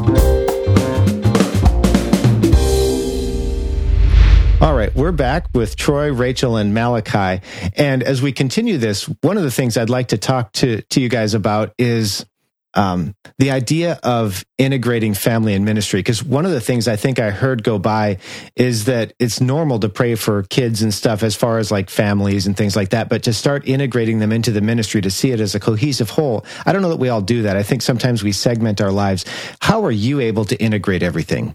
All 4.63 4.73
right, 4.73 4.95
we're 4.95 5.11
back 5.11 5.47
with 5.53 5.75
Troy, 5.75 6.13
Rachel, 6.13 6.55
and 6.55 6.73
Malachi. 6.73 7.45
And 7.75 8.01
as 8.01 8.21
we 8.21 8.31
continue 8.31 8.77
this, 8.77 9.03
one 9.19 9.35
of 9.35 9.43
the 9.43 9.51
things 9.51 9.75
I'd 9.75 9.89
like 9.89 10.07
to 10.07 10.17
talk 10.17 10.53
to, 10.53 10.81
to 10.83 11.01
you 11.01 11.09
guys 11.09 11.33
about 11.33 11.73
is 11.77 12.25
um, 12.73 13.13
the 13.39 13.51
idea 13.51 13.99
of 14.03 14.45
integrating 14.57 15.15
family 15.15 15.53
and 15.53 15.65
ministry. 15.65 15.99
Because 15.99 16.23
one 16.23 16.45
of 16.45 16.53
the 16.53 16.61
things 16.61 16.87
I 16.87 16.95
think 16.95 17.19
I 17.19 17.29
heard 17.29 17.61
go 17.61 17.77
by 17.77 18.19
is 18.55 18.85
that 18.85 19.11
it's 19.19 19.41
normal 19.41 19.81
to 19.81 19.89
pray 19.89 20.15
for 20.15 20.43
kids 20.43 20.81
and 20.81 20.93
stuff 20.93 21.23
as 21.23 21.35
far 21.35 21.57
as 21.57 21.69
like 21.69 21.89
families 21.89 22.47
and 22.47 22.55
things 22.55 22.73
like 22.73 22.91
that, 22.91 23.09
but 23.09 23.23
to 23.23 23.33
start 23.33 23.67
integrating 23.67 24.19
them 24.19 24.31
into 24.31 24.51
the 24.51 24.61
ministry 24.61 25.01
to 25.01 25.11
see 25.11 25.31
it 25.31 25.41
as 25.41 25.53
a 25.55 25.59
cohesive 25.59 26.09
whole. 26.09 26.45
I 26.65 26.71
don't 26.71 26.81
know 26.81 26.89
that 26.91 26.99
we 26.99 27.09
all 27.09 27.21
do 27.21 27.41
that. 27.41 27.57
I 27.57 27.63
think 27.63 27.81
sometimes 27.81 28.23
we 28.23 28.31
segment 28.31 28.79
our 28.79 28.93
lives. 28.93 29.25
How 29.59 29.83
are 29.83 29.91
you 29.91 30.21
able 30.21 30.45
to 30.45 30.55
integrate 30.55 31.03
everything? 31.03 31.53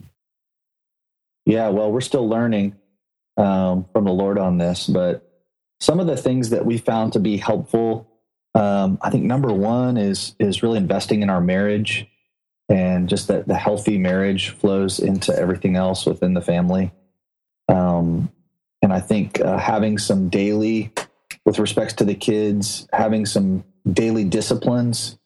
Yeah, 1.46 1.70
well, 1.70 1.90
we're 1.90 2.02
still 2.02 2.28
learning 2.28 2.76
um, 3.38 3.86
from 3.92 4.04
the 4.04 4.12
Lord 4.12 4.38
on 4.38 4.58
this, 4.58 4.86
but 4.86 5.24
some 5.80 6.00
of 6.00 6.06
the 6.06 6.16
things 6.16 6.50
that 6.50 6.66
we 6.66 6.76
found 6.76 7.12
to 7.12 7.20
be 7.20 7.36
helpful, 7.36 8.06
um, 8.54 8.98
I 9.00 9.10
think 9.10 9.24
number 9.24 9.52
one 9.52 9.96
is 9.96 10.34
is 10.38 10.62
really 10.62 10.78
investing 10.78 11.22
in 11.22 11.30
our 11.30 11.40
marriage, 11.40 12.06
and 12.68 13.08
just 13.08 13.28
that 13.28 13.46
the 13.46 13.54
healthy 13.54 13.96
marriage 13.96 14.50
flows 14.50 14.98
into 14.98 15.34
everything 15.34 15.76
else 15.76 16.04
within 16.04 16.34
the 16.34 16.40
family. 16.40 16.90
Um, 17.68 18.30
and 18.82 18.92
I 18.92 19.00
think 19.00 19.40
uh, 19.40 19.58
having 19.58 19.98
some 19.98 20.28
daily, 20.28 20.92
with 21.44 21.58
respects 21.58 21.94
to 21.94 22.04
the 22.04 22.14
kids, 22.14 22.88
having 22.92 23.24
some 23.26 23.64
daily 23.90 24.24
disciplines 24.24 25.18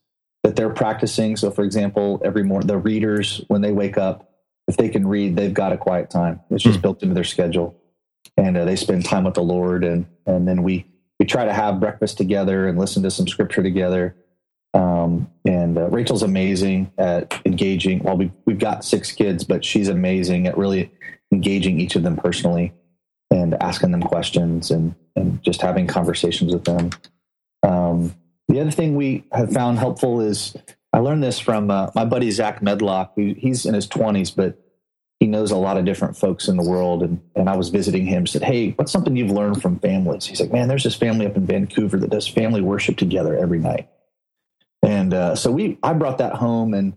that 0.42 0.56
they're 0.56 0.70
practicing. 0.70 1.36
So, 1.36 1.50
for 1.50 1.64
example, 1.64 2.20
every 2.24 2.42
morning 2.42 2.66
the 2.66 2.78
readers 2.78 3.42
when 3.48 3.60
they 3.60 3.72
wake 3.72 3.96
up, 3.96 4.28
if 4.66 4.76
they 4.76 4.88
can 4.88 5.06
read, 5.06 5.36
they've 5.36 5.54
got 5.54 5.72
a 5.72 5.78
quiet 5.78 6.10
time. 6.10 6.40
It's 6.50 6.62
just 6.62 6.80
mm. 6.80 6.82
built 6.82 7.02
into 7.02 7.14
their 7.14 7.24
schedule 7.24 7.81
and 8.36 8.56
uh, 8.56 8.64
they 8.64 8.76
spend 8.76 9.04
time 9.04 9.24
with 9.24 9.34
the 9.34 9.42
Lord, 9.42 9.84
and 9.84 10.06
and 10.26 10.46
then 10.46 10.62
we 10.62 10.86
we 11.18 11.26
try 11.26 11.44
to 11.44 11.52
have 11.52 11.80
breakfast 11.80 12.18
together 12.18 12.66
and 12.66 12.78
listen 12.78 13.02
to 13.02 13.10
some 13.10 13.28
scripture 13.28 13.62
together. 13.62 14.16
Um, 14.74 15.30
and 15.44 15.76
uh, 15.76 15.88
Rachel's 15.88 16.22
amazing 16.22 16.90
at 16.98 17.40
engaging. 17.44 18.02
Well, 18.02 18.16
we 18.16 18.32
we've 18.46 18.58
got 18.58 18.84
six 18.84 19.12
kids, 19.12 19.44
but 19.44 19.64
she's 19.64 19.88
amazing 19.88 20.46
at 20.46 20.56
really 20.56 20.90
engaging 21.32 21.80
each 21.80 21.96
of 21.96 22.02
them 22.02 22.16
personally 22.16 22.72
and 23.30 23.54
asking 23.62 23.90
them 23.90 24.02
questions 24.02 24.70
and 24.70 24.94
and 25.16 25.42
just 25.42 25.60
having 25.60 25.86
conversations 25.86 26.52
with 26.52 26.64
them. 26.64 26.90
Um, 27.62 28.14
the 28.48 28.60
other 28.60 28.70
thing 28.70 28.96
we 28.96 29.24
have 29.32 29.52
found 29.52 29.78
helpful 29.78 30.20
is 30.20 30.56
I 30.92 30.98
learned 30.98 31.22
this 31.22 31.38
from 31.38 31.70
uh, 31.70 31.90
my 31.94 32.04
buddy 32.04 32.30
Zach 32.30 32.62
Medlock. 32.62 33.12
He's 33.16 33.66
in 33.66 33.74
his 33.74 33.86
twenties, 33.86 34.30
but 34.30 34.56
he 34.56 34.61
knows 35.32 35.50
a 35.50 35.56
lot 35.56 35.76
of 35.76 35.84
different 35.84 36.16
folks 36.16 36.46
in 36.46 36.56
the 36.56 36.62
world. 36.62 37.02
And, 37.02 37.20
and 37.34 37.48
I 37.48 37.56
was 37.56 37.70
visiting 37.70 38.06
him, 38.06 38.26
said, 38.26 38.44
Hey, 38.44 38.70
what's 38.72 38.92
something 38.92 39.16
you've 39.16 39.30
learned 39.30 39.60
from 39.60 39.80
families? 39.80 40.26
He's 40.26 40.40
like, 40.40 40.52
Man, 40.52 40.68
there's 40.68 40.84
this 40.84 40.94
family 40.94 41.26
up 41.26 41.36
in 41.36 41.46
Vancouver 41.46 41.98
that 41.98 42.10
does 42.10 42.28
family 42.28 42.60
worship 42.60 42.96
together 42.96 43.36
every 43.36 43.58
night. 43.58 43.88
And 44.82 45.12
uh, 45.12 45.34
so 45.34 45.50
we, 45.50 45.78
I 45.82 45.92
brought 45.94 46.18
that 46.18 46.34
home 46.34 46.74
and 46.74 46.94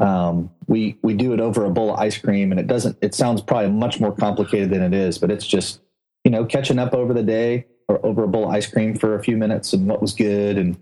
um, 0.00 0.50
we, 0.66 0.98
we 1.02 1.14
do 1.14 1.32
it 1.32 1.40
over 1.40 1.64
a 1.64 1.70
bowl 1.70 1.92
of 1.92 2.00
ice 2.00 2.18
cream. 2.18 2.50
And 2.50 2.60
it 2.60 2.66
doesn't, 2.66 2.98
it 3.00 3.14
sounds 3.14 3.40
probably 3.40 3.70
much 3.70 4.00
more 4.00 4.12
complicated 4.12 4.70
than 4.70 4.82
it 4.82 4.94
is, 4.94 5.18
but 5.18 5.30
it's 5.30 5.46
just, 5.46 5.80
you 6.24 6.30
know, 6.30 6.44
catching 6.44 6.78
up 6.80 6.94
over 6.94 7.12
the 7.12 7.22
day 7.22 7.66
or 7.86 8.04
over 8.04 8.24
a 8.24 8.28
bowl 8.28 8.44
of 8.44 8.50
ice 8.50 8.66
cream 8.66 8.96
for 8.96 9.14
a 9.14 9.22
few 9.22 9.36
minutes 9.36 9.72
and 9.72 9.86
what 9.86 10.00
was 10.00 10.14
good. 10.14 10.58
And, 10.58 10.78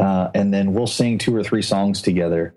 uh, 0.00 0.30
and 0.34 0.54
then 0.54 0.72
we'll 0.72 0.86
sing 0.86 1.18
two 1.18 1.34
or 1.34 1.42
three 1.42 1.62
songs 1.62 2.00
together 2.00 2.54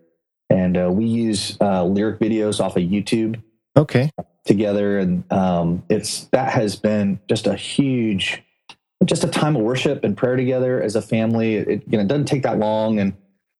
and 0.50 0.78
uh, 0.78 0.92
we 0.92 1.06
use 1.06 1.58
uh, 1.60 1.84
lyric 1.84 2.20
videos 2.20 2.60
off 2.60 2.78
of 2.78 2.84
YouTube. 2.84 3.42
Okay. 3.78 4.12
Together, 4.46 5.00
and 5.00 5.30
um, 5.32 5.84
it's 5.90 6.26
that 6.26 6.52
has 6.54 6.76
been 6.76 7.20
just 7.28 7.48
a 7.48 7.56
huge, 7.56 8.44
just 9.04 9.24
a 9.24 9.28
time 9.28 9.56
of 9.56 9.64
worship 9.64 10.04
and 10.04 10.16
prayer 10.16 10.36
together 10.36 10.82
as 10.82 10.96
a 10.96 11.02
family. 11.02 11.56
It, 11.56 11.84
you 11.88 11.98
know 11.98 12.02
it 12.02 12.08
doesn't 12.08 12.26
take 12.26 12.44
that 12.44 12.60
long, 12.60 13.00
and 13.00 13.14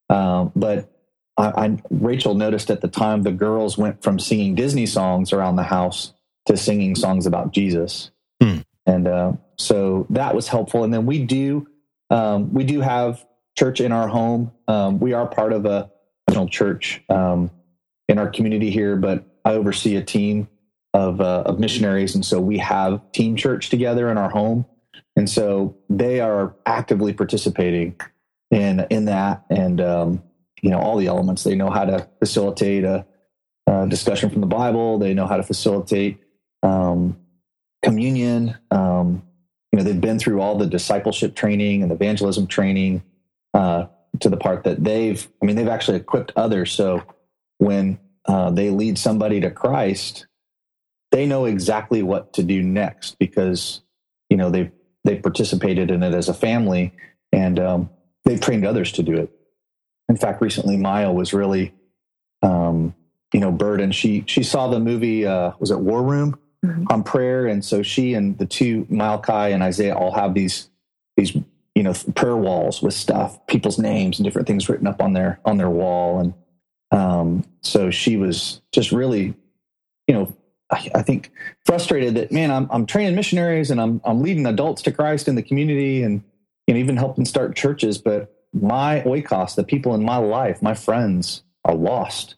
um, 0.10 0.52
but 0.56 0.92
I, 1.38 1.66
I, 1.66 1.78
Rachel 1.90 2.36
noticed 2.36 2.70
at 2.70 2.82
the 2.82 2.88
time 2.88 3.24
the 3.24 3.32
girls 3.32 3.78
went 3.78 4.04
from 4.04 4.20
singing 4.20 4.56
Disney 4.56 4.86
songs 4.86 5.34
around 5.34 5.56
the 5.56 5.64
house 5.64 6.14
to 6.46 6.56
singing 6.56 6.96
songs 6.96 7.26
about 7.26 7.52
Jesus, 7.52 8.12
hmm. 8.42 8.60
and 8.86 9.08
uh, 9.08 9.34
so 9.58 10.06
that 10.12 10.36
was 10.36 10.48
helpful. 10.48 10.84
And 10.84 10.94
then 10.94 11.08
we 11.08 11.24
do 11.24 11.68
um, 12.12 12.54
we 12.54 12.64
do 12.64 12.80
have 12.82 13.26
church 13.58 13.82
in 13.82 13.92
our 13.92 14.08
home. 14.08 14.52
Um, 14.68 15.00
we 15.00 15.14
are 15.14 15.26
part 15.26 15.52
of 15.52 15.66
a 15.66 15.90
church 16.50 17.02
um, 17.08 17.50
in 18.10 18.18
our 18.18 18.30
community 18.30 18.70
here, 18.70 18.98
but 18.98 19.24
I 19.46 19.54
oversee 19.54 19.96
a 19.96 20.04
team 20.04 20.50
of, 20.94 21.22
uh, 21.22 21.44
of 21.46 21.60
missionaries, 21.60 22.16
and 22.16 22.26
so 22.26 22.42
we 22.42 22.58
have 22.58 23.12
team 23.12 23.36
church 23.36 23.70
together 23.70 24.10
in 24.10 24.18
our 24.18 24.30
home, 24.30 24.66
and 25.16 25.30
so 25.30 25.78
they 25.90 26.20
are 26.20 26.56
actively 26.66 27.14
participating 27.14 27.96
in 28.52 28.86
in 28.90 29.06
that, 29.06 29.44
and 29.50 29.82
um, 29.82 30.24
you 30.62 30.70
know 30.70 30.80
all 30.80 30.98
the 30.98 31.08
elements. 31.08 31.44
They 31.44 31.56
know 31.56 31.70
how 31.70 31.86
to 31.86 32.08
facilitate 32.20 32.84
a, 32.84 33.06
a 33.68 33.88
discussion 33.88 34.30
from 34.30 34.42
the 34.42 34.48
Bible. 34.48 34.98
They 34.98 35.14
know 35.14 35.28
how 35.28 35.38
to 35.38 35.44
facilitate 35.44 36.20
um, 36.64 37.18
communion. 37.84 38.58
Um, 38.72 39.24
you 39.72 39.78
know, 39.78 39.84
they've 39.84 40.00
been 40.00 40.20
through 40.20 40.42
all 40.42 40.58
the 40.58 40.66
discipleship 40.68 41.36
training 41.36 41.84
and 41.84 41.92
evangelism 41.92 42.48
training 42.48 43.04
uh, 43.54 43.88
to 44.22 44.30
the 44.30 44.38
part 44.38 44.64
that 44.64 44.84
they've. 44.84 45.28
I 45.42 45.46
mean, 45.46 45.56
they've 45.56 45.68
actually 45.68 45.98
equipped 45.98 46.32
others. 46.36 46.72
So 46.72 47.04
when 47.58 48.00
uh, 48.28 48.50
they 48.52 48.70
lead 48.70 48.98
somebody 48.98 49.42
to 49.42 49.52
Christ, 49.52 50.28
they 51.12 51.26
know 51.26 51.46
exactly 51.46 52.04
what 52.04 52.34
to 52.34 52.44
do 52.44 52.62
next 52.62 53.18
because 53.20 53.82
you 54.30 54.38
know 54.38 54.50
they've 54.50 54.72
they've 55.04 55.22
participated 55.22 55.92
in 55.92 56.04
it 56.04 56.14
as 56.14 56.30
a 56.30 56.34
family 56.34 56.94
and 57.32 57.60
um, 57.60 57.90
they've 58.24 58.42
trained 58.42 58.66
others 58.66 58.92
to 58.94 59.04
do 59.04 59.16
it. 59.16 59.30
In 60.10 60.18
fact, 60.18 60.42
recently 60.42 60.78
Maya 60.78 61.12
was 61.12 61.34
really, 61.34 61.74
um, 62.42 62.94
you 63.34 63.40
know, 63.40 63.52
burdened. 63.52 63.96
She 63.96 64.24
she 64.28 64.44
saw 64.44 64.68
the 64.68 64.80
movie 64.80 65.26
uh, 65.26 65.52
was 65.60 65.72
it 65.72 65.80
War 65.80 66.04
Room 66.04 66.38
mm-hmm. 66.64 66.86
on 66.90 67.04
prayer, 67.04 67.48
and 67.48 67.64
so 67.64 67.82
she 67.82 68.14
and 68.14 68.38
the 68.38 68.46
two 68.46 68.86
Malachi 68.90 69.54
and 69.54 69.64
Isaiah 69.64 69.96
all 69.96 70.12
have 70.12 70.34
these 70.34 70.70
these 71.18 71.36
you 71.76 71.84
know 71.84 71.94
prayer 72.16 72.38
walls 72.38 72.82
with 72.82 72.94
stuff, 72.94 73.46
people's 73.48 73.80
names 73.80 74.20
and 74.20 74.26
different 74.26 74.48
things 74.48 74.70
written 74.70 74.88
up 74.88 75.02
on 75.02 75.14
their 75.14 75.40
on 75.46 75.58
their 75.58 75.70
wall, 75.70 76.20
and 76.20 76.34
um, 76.92 77.44
so 77.62 77.92
she 77.92 78.18
was 78.18 78.62
just 78.72 78.92
really, 78.92 79.34
you 80.08 80.14
know, 80.14 80.36
I, 80.72 80.90
I, 80.96 81.02
think 81.02 81.32
frustrated 81.66 82.16
that 82.16 82.32
man, 82.32 82.52
I'm 82.52 82.68
I'm 82.72 82.86
training 82.86 83.16
missionaries 83.16 83.72
and 83.72 83.80
I'm 83.80 84.02
I'm 84.04 84.22
leading 84.22 84.46
adults 84.46 84.82
to 84.84 84.92
Christ 84.92 85.28
in 85.28 85.36
the 85.36 85.44
community 85.44 86.04
and 86.04 86.24
know 86.68 86.78
even 86.78 86.98
helping 86.98 87.26
start 87.26 87.56
churches, 87.56 87.98
but 87.98 88.34
my 88.54 89.02
oikos, 89.06 89.56
the 89.56 89.64
people 89.64 89.94
in 89.94 90.04
my 90.04 90.18
life, 90.18 90.62
my 90.62 90.74
friends, 90.74 91.44
are 91.66 91.76
lost, 91.76 92.36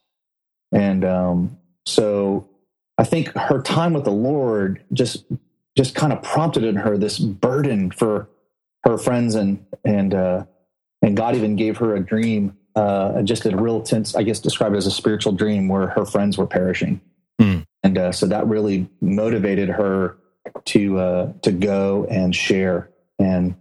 and 0.72 1.06
um, 1.06 1.58
so 1.86 2.50
I 2.98 3.04
think 3.04 3.30
her 3.30 3.62
time 3.62 3.94
with 3.94 4.04
the 4.04 4.12
Lord 4.12 4.84
just 4.92 5.26
just 5.78 5.94
kind 5.94 6.12
of 6.12 6.24
prompted 6.24 6.64
in 6.64 6.76
her 6.76 6.98
this 6.98 7.20
burden 7.20 7.92
for 7.92 8.30
her 8.84 8.98
friends 8.98 9.36
and 9.36 9.66
and 9.86 10.14
uh, 10.14 10.46
and 11.02 11.16
God 11.16 11.36
even 11.36 11.56
gave 11.56 11.78
her 11.78 11.96
a 11.96 12.00
dream, 12.00 12.58
uh, 12.78 13.24
just 13.24 13.44
a 13.48 13.58
real 13.58 13.82
tense, 13.82 14.14
I 14.16 14.22
guess, 14.22 14.40
described 14.40 14.76
as 14.76 14.86
a 14.86 14.92
spiritual 14.92 15.34
dream 15.34 15.68
where 15.68 15.88
her 15.88 16.06
friends 16.06 16.38
were 16.38 16.46
perishing. 16.46 17.02
Mm. 17.42 17.66
And 17.82 17.98
uh, 17.98 18.12
so 18.12 18.28
that 18.28 18.46
really 18.46 18.88
motivated 19.02 19.70
her 19.70 20.18
to 20.66 21.00
uh, 21.00 21.34
to 21.42 21.52
go 21.52 22.06
and 22.06 22.36
share. 22.36 22.92
And 23.18 23.56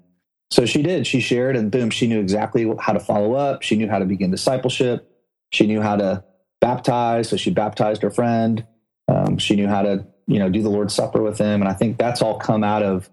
so 0.50 0.66
she 0.66 0.83
did. 0.83 1.07
She 1.07 1.20
shared, 1.20 1.57
and 1.57 1.70
boom, 1.70 1.88
she 1.88 2.07
knew 2.07 2.20
exactly 2.20 2.70
how 2.79 2.92
to 2.92 3.00
follow 3.00 3.33
up. 3.33 3.62
She 3.62 3.76
knew 3.76 3.88
how 3.88 3.98
to 3.98 4.05
begin 4.05 4.31
discipleship. 4.31 5.11
She 5.50 5.66
knew 5.66 5.81
how 5.81 5.96
to 5.96 6.22
baptize, 6.61 7.31
so 7.31 7.38
she 7.38 7.50
baptized 7.50 8.02
her 8.02 8.11
friend. 8.11 8.66
Um, 9.09 9.38
she 9.38 9.57
knew 9.57 9.66
how 9.66 9.81
to, 9.83 10.07
you 10.26 10.38
know, 10.38 10.50
do 10.50 10.62
the 10.62 10.68
Lord's 10.68 10.94
Supper 10.94 11.22
with 11.22 11.38
him. 11.38 11.62
And 11.62 11.68
I 11.70 11.72
think 11.72 11.96
that's 11.96 12.20
all 12.20 12.38
come 12.38 12.62
out 12.62 12.83
of 12.83 13.09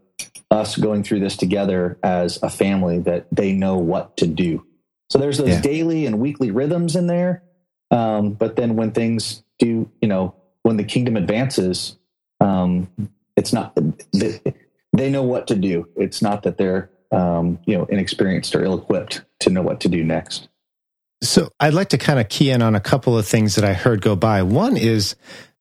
us 0.52 0.76
going 0.76 1.04
through 1.04 1.22
this 1.22 1.38
together 1.38 1.98
as 2.04 2.44
a 2.44 2.50
family 2.50 3.00
that 3.00 3.28
they 3.32 3.54
know 3.54 3.78
what 3.78 4.18
to 4.18 4.28
do. 4.28 4.66
So 5.14 5.20
there's 5.20 5.38
those 5.38 5.50
yeah. 5.50 5.62
daily 5.62 6.08
and 6.08 6.18
weekly 6.18 6.50
rhythms 6.50 6.96
in 6.96 7.06
there. 7.06 7.44
Um, 7.92 8.34
but 8.34 8.56
then 8.56 8.76
when 8.76 8.94
things 8.94 9.44
do, 9.60 9.88
you 10.02 10.08
know, 10.08 10.34
when 10.64 10.78
the 10.78 10.84
kingdom 10.84 11.16
advances, 11.18 12.00
um, 12.40 12.90
it's 13.38 13.54
not 13.54 13.78
they, 14.12 14.42
they, 14.92 15.12
know 15.12 15.22
what 15.22 15.46
to 15.50 15.56
do. 15.56 15.88
It's 15.96 16.24
not 16.24 16.42
that 16.42 16.58
they're 16.58 16.90
um, 17.12 17.60
you 17.68 17.78
know 17.78 17.86
inexperienced 17.86 18.56
or 18.56 18.66
ill-equipped 18.66 19.24
to 19.42 19.52
know 19.52 19.62
what 19.62 19.82
to 19.82 19.88
do 19.88 20.04
next. 20.04 20.50
So 21.22 21.50
I'd 21.60 21.76
like 21.76 21.90
to 21.90 22.00
kind 22.00 22.20
of 22.20 22.28
key 22.28 22.50
in 22.50 22.64
on 22.64 22.74
a 22.74 22.80
couple 22.80 23.16
of 23.16 23.28
things 23.28 23.54
that 23.54 23.64
I 23.64 23.74
heard 23.74 24.02
go 24.02 24.16
by. 24.16 24.42
One 24.42 24.78
is 24.78 25.16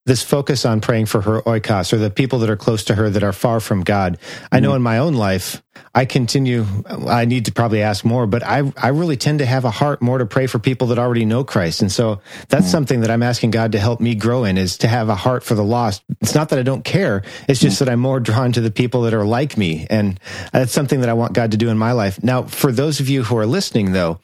this 0.04 0.22
focus 0.22 0.64
on 0.64 0.80
praying 0.80 1.06
for 1.06 1.20
her 1.20 1.42
oikos 1.42 1.92
or 1.92 1.96
the 1.96 2.10
people 2.10 2.40
that 2.40 2.50
are 2.50 2.56
close 2.56 2.84
to 2.84 2.94
her 2.94 3.08
that 3.08 3.22
are 3.22 3.32
far 3.32 3.60
from 3.60 3.82
God. 3.82 4.18
I 4.50 4.58
know 4.58 4.70
mm-hmm. 4.70 4.76
in 4.76 4.82
my 4.82 4.98
own 4.98 5.14
life, 5.14 5.62
I 5.94 6.06
continue, 6.06 6.66
I 6.86 7.24
need 7.24 7.44
to 7.44 7.52
probably 7.52 7.82
ask 7.82 8.04
more, 8.04 8.26
but 8.26 8.42
I, 8.42 8.72
I 8.76 8.88
really 8.88 9.16
tend 9.16 9.38
to 9.38 9.46
have 9.46 9.64
a 9.64 9.70
heart 9.70 10.02
more 10.02 10.18
to 10.18 10.26
pray 10.26 10.46
for 10.48 10.58
people 10.58 10.88
that 10.88 10.98
already 10.98 11.24
know 11.24 11.44
Christ. 11.44 11.82
And 11.82 11.92
so 11.92 12.20
that's 12.48 12.64
mm-hmm. 12.64 12.70
something 12.70 13.00
that 13.02 13.10
I'm 13.10 13.22
asking 13.22 13.52
God 13.52 13.72
to 13.72 13.78
help 13.78 14.00
me 14.00 14.14
grow 14.16 14.44
in 14.44 14.58
is 14.58 14.78
to 14.78 14.88
have 14.88 15.08
a 15.08 15.14
heart 15.14 15.44
for 15.44 15.54
the 15.54 15.64
lost. 15.64 16.02
It's 16.20 16.34
not 16.34 16.48
that 16.48 16.58
I 16.58 16.62
don't 16.62 16.84
care. 16.84 17.22
It's 17.48 17.60
just 17.60 17.76
mm-hmm. 17.76 17.84
that 17.84 17.92
I'm 17.92 18.00
more 18.00 18.18
drawn 18.18 18.52
to 18.52 18.60
the 18.60 18.70
people 18.72 19.02
that 19.02 19.14
are 19.14 19.24
like 19.24 19.56
me. 19.56 19.86
And 19.88 20.18
that's 20.52 20.72
something 20.72 21.00
that 21.00 21.08
I 21.08 21.14
want 21.14 21.32
God 21.32 21.52
to 21.52 21.56
do 21.56 21.68
in 21.68 21.78
my 21.78 21.92
life. 21.92 22.22
Now, 22.24 22.42
for 22.42 22.72
those 22.72 22.98
of 22.98 23.08
you 23.08 23.22
who 23.22 23.36
are 23.36 23.46
listening 23.46 23.92
though, 23.92 24.18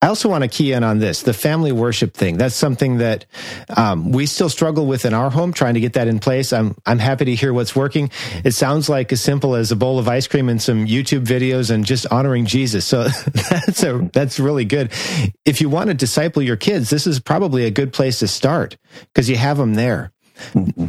I 0.00 0.06
also 0.06 0.28
want 0.28 0.44
to 0.44 0.48
key 0.48 0.72
in 0.72 0.84
on 0.84 1.00
this, 1.00 1.22
the 1.22 1.32
family 1.32 1.72
worship 1.72 2.14
thing. 2.14 2.38
That's 2.38 2.54
something 2.54 2.98
that 2.98 3.26
um, 3.76 4.12
we 4.12 4.26
still 4.26 4.48
struggle 4.48 4.86
with 4.86 5.04
in 5.04 5.12
our 5.12 5.28
home, 5.28 5.52
trying 5.52 5.74
to 5.74 5.80
get 5.80 5.94
that 5.94 6.06
in 6.06 6.20
place. 6.20 6.52
I'm 6.52 6.76
I'm 6.86 7.00
happy 7.00 7.24
to 7.24 7.34
hear 7.34 7.52
what's 7.52 7.74
working. 7.74 8.10
It 8.44 8.52
sounds 8.52 8.88
like 8.88 9.12
as 9.12 9.20
simple 9.20 9.56
as 9.56 9.72
a 9.72 9.76
bowl 9.76 9.98
of 9.98 10.06
ice 10.06 10.28
cream 10.28 10.48
and 10.48 10.62
some 10.62 10.86
YouTube 10.86 11.24
videos 11.24 11.70
and 11.70 11.84
just 11.84 12.06
honoring 12.12 12.46
Jesus. 12.46 12.84
So 12.84 13.04
that's 13.50 13.82
a 13.82 14.08
that's 14.12 14.38
really 14.38 14.64
good. 14.64 14.92
If 15.44 15.60
you 15.60 15.68
want 15.68 15.88
to 15.88 15.94
disciple 15.94 16.42
your 16.42 16.56
kids, 16.56 16.90
this 16.90 17.08
is 17.08 17.18
probably 17.18 17.64
a 17.64 17.70
good 17.70 17.92
place 17.92 18.20
to 18.20 18.28
start 18.28 18.76
because 19.12 19.28
you 19.28 19.36
have 19.36 19.56
them 19.56 19.74
there. 19.74 20.12
Mm-hmm. 20.52 20.86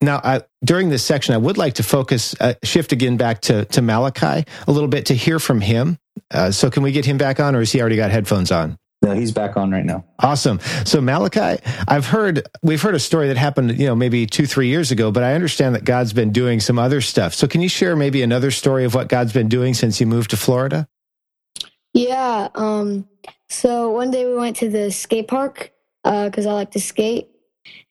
Now, 0.00 0.20
I, 0.24 0.42
during 0.64 0.88
this 0.88 1.04
section, 1.04 1.34
I 1.34 1.38
would 1.38 1.56
like 1.56 1.74
to 1.74 1.84
focus, 1.84 2.34
uh, 2.40 2.54
shift 2.64 2.92
again 2.92 3.16
back 3.16 3.42
to, 3.42 3.64
to 3.66 3.82
Malachi 3.82 4.44
a 4.66 4.72
little 4.72 4.88
bit 4.88 5.06
to 5.06 5.14
hear 5.14 5.38
from 5.38 5.60
him. 5.60 5.98
Uh, 6.30 6.50
so 6.50 6.70
can 6.70 6.82
we 6.82 6.92
get 6.92 7.04
him 7.04 7.18
back 7.18 7.40
on, 7.40 7.54
or 7.54 7.60
has 7.60 7.72
he 7.72 7.80
already 7.80 7.96
got 7.96 8.10
headphones 8.10 8.50
on? 8.50 8.78
No, 9.00 9.14
he's 9.14 9.30
back 9.30 9.56
on 9.56 9.70
right 9.70 9.84
now. 9.84 10.04
Awesome. 10.18 10.58
So 10.84 11.00
Malachi, 11.00 11.62
I've 11.86 12.06
heard 12.06 12.48
we've 12.62 12.82
heard 12.82 12.96
a 12.96 13.00
story 13.00 13.28
that 13.28 13.36
happened, 13.36 13.78
you 13.78 13.86
know, 13.86 13.94
maybe 13.94 14.26
two, 14.26 14.44
three 14.44 14.66
years 14.66 14.90
ago, 14.90 15.12
but 15.12 15.22
I 15.22 15.34
understand 15.34 15.76
that 15.76 15.84
God's 15.84 16.12
been 16.12 16.32
doing 16.32 16.58
some 16.58 16.80
other 16.80 17.00
stuff. 17.00 17.32
So 17.32 17.46
can 17.46 17.60
you 17.60 17.68
share 17.68 17.94
maybe 17.94 18.22
another 18.22 18.50
story 18.50 18.84
of 18.84 18.94
what 18.96 19.08
God's 19.08 19.32
been 19.32 19.48
doing 19.48 19.74
since 19.74 20.00
you 20.00 20.06
moved 20.06 20.30
to 20.30 20.36
Florida? 20.36 20.88
Yeah. 21.94 22.48
Um, 22.56 23.08
so 23.48 23.92
one 23.92 24.10
day 24.10 24.26
we 24.26 24.34
went 24.34 24.56
to 24.56 24.68
the 24.68 24.90
skate 24.90 25.28
park 25.28 25.72
because 26.02 26.46
uh, 26.46 26.50
I 26.50 26.52
like 26.54 26.72
to 26.72 26.80
skate, 26.80 27.28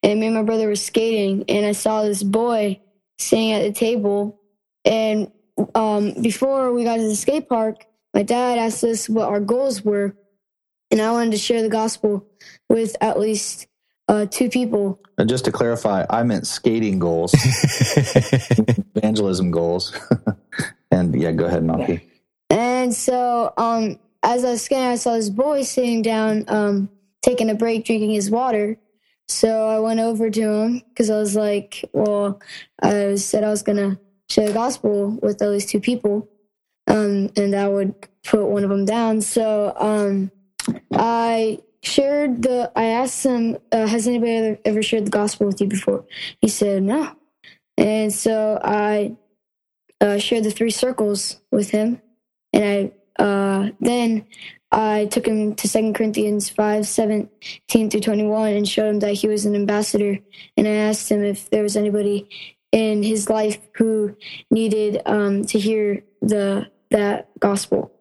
and 0.02 0.20
me 0.20 0.26
and 0.26 0.34
my 0.34 0.42
brother 0.42 0.66
were 0.66 0.76
skating, 0.76 1.44
and 1.48 1.64
I 1.64 1.72
saw 1.72 2.02
this 2.02 2.22
boy 2.22 2.80
sitting 3.18 3.52
at 3.52 3.62
the 3.62 3.72
table, 3.72 4.40
and 4.84 5.32
um, 5.74 6.14
before 6.22 6.72
we 6.72 6.84
got 6.84 6.96
to 6.96 7.08
the 7.08 7.16
skate 7.16 7.48
park, 7.48 7.84
my 8.18 8.24
dad 8.24 8.58
asked 8.58 8.82
us 8.82 9.08
what 9.08 9.28
our 9.28 9.38
goals 9.38 9.84
were, 9.84 10.16
and 10.90 11.00
I 11.00 11.12
wanted 11.12 11.30
to 11.30 11.38
share 11.38 11.62
the 11.62 11.68
gospel 11.68 12.26
with 12.68 12.96
at 13.00 13.16
least 13.16 13.68
uh, 14.08 14.26
two 14.28 14.50
people. 14.50 15.00
And 15.18 15.28
just 15.28 15.44
to 15.44 15.52
clarify, 15.52 16.04
I 16.10 16.24
meant 16.24 16.44
skating 16.48 16.98
goals, 16.98 17.32
evangelism 18.96 19.52
goals. 19.52 19.96
and 20.90 21.14
yeah, 21.14 21.30
go 21.30 21.44
ahead, 21.44 21.62
Malky. 21.62 22.02
And 22.50 22.92
so, 22.92 23.54
um, 23.56 24.00
as 24.24 24.44
I 24.44 24.50
was 24.50 24.64
skating, 24.64 24.86
I 24.86 24.96
saw 24.96 25.14
this 25.14 25.30
boy 25.30 25.62
sitting 25.62 26.02
down, 26.02 26.44
um, 26.48 26.88
taking 27.22 27.50
a 27.50 27.54
break, 27.54 27.84
drinking 27.84 28.10
his 28.10 28.32
water. 28.32 28.78
So 29.28 29.68
I 29.68 29.78
went 29.78 30.00
over 30.00 30.28
to 30.28 30.42
him 30.42 30.82
because 30.88 31.08
I 31.08 31.18
was 31.18 31.36
like, 31.36 31.84
well, 31.92 32.40
I 32.82 33.14
said 33.14 33.44
I 33.44 33.50
was 33.50 33.62
going 33.62 33.76
to 33.76 34.00
share 34.28 34.48
the 34.48 34.54
gospel 34.54 35.16
with 35.22 35.40
at 35.40 35.50
least 35.50 35.68
two 35.68 35.78
people 35.78 36.28
um, 36.88 37.30
and 37.36 37.54
I 37.54 37.68
would 37.68 37.94
put 38.24 38.46
one 38.46 38.64
of 38.64 38.70
them 38.70 38.84
down. 38.84 39.20
So 39.20 39.74
um, 39.76 40.30
I 40.92 41.60
shared 41.82 42.42
the. 42.42 42.72
I 42.74 42.84
asked 42.84 43.24
him, 43.24 43.58
uh, 43.70 43.86
"Has 43.86 44.08
anybody 44.08 44.32
ever, 44.32 44.58
ever 44.64 44.82
shared 44.82 45.06
the 45.06 45.10
gospel 45.10 45.46
with 45.46 45.60
you 45.60 45.68
before?" 45.68 46.04
He 46.40 46.48
said, 46.48 46.82
"No," 46.82 47.12
and 47.76 48.12
so 48.12 48.60
I 48.62 49.16
uh, 50.00 50.18
shared 50.18 50.44
the 50.44 50.50
three 50.50 50.70
circles 50.70 51.40
with 51.52 51.70
him, 51.70 52.00
and 52.52 52.64
I 52.64 53.22
uh, 53.22 53.70
then 53.80 54.26
I 54.70 55.06
took 55.06 55.26
him 55.26 55.54
to 55.56 55.68
Second 55.68 55.94
Corinthians 55.94 56.48
five 56.50 56.86
seventeen 56.86 57.90
through 57.90 58.00
21 58.00 58.52
and 58.52 58.68
showed 58.68 58.88
him 58.88 58.98
that 59.00 59.14
he 59.14 59.26
was 59.26 59.46
an 59.46 59.54
ambassador. 59.54 60.18
And 60.56 60.68
I 60.68 60.72
asked 60.72 61.10
him 61.10 61.24
if 61.24 61.50
there 61.50 61.62
was 61.62 61.76
anybody 61.76 62.28
in 62.70 63.02
his 63.02 63.30
life 63.30 63.58
who 63.76 64.14
needed 64.50 65.00
um, 65.06 65.44
to 65.46 65.58
hear 65.58 66.04
the 66.20 66.70
that 66.90 67.28
gospel. 67.38 67.92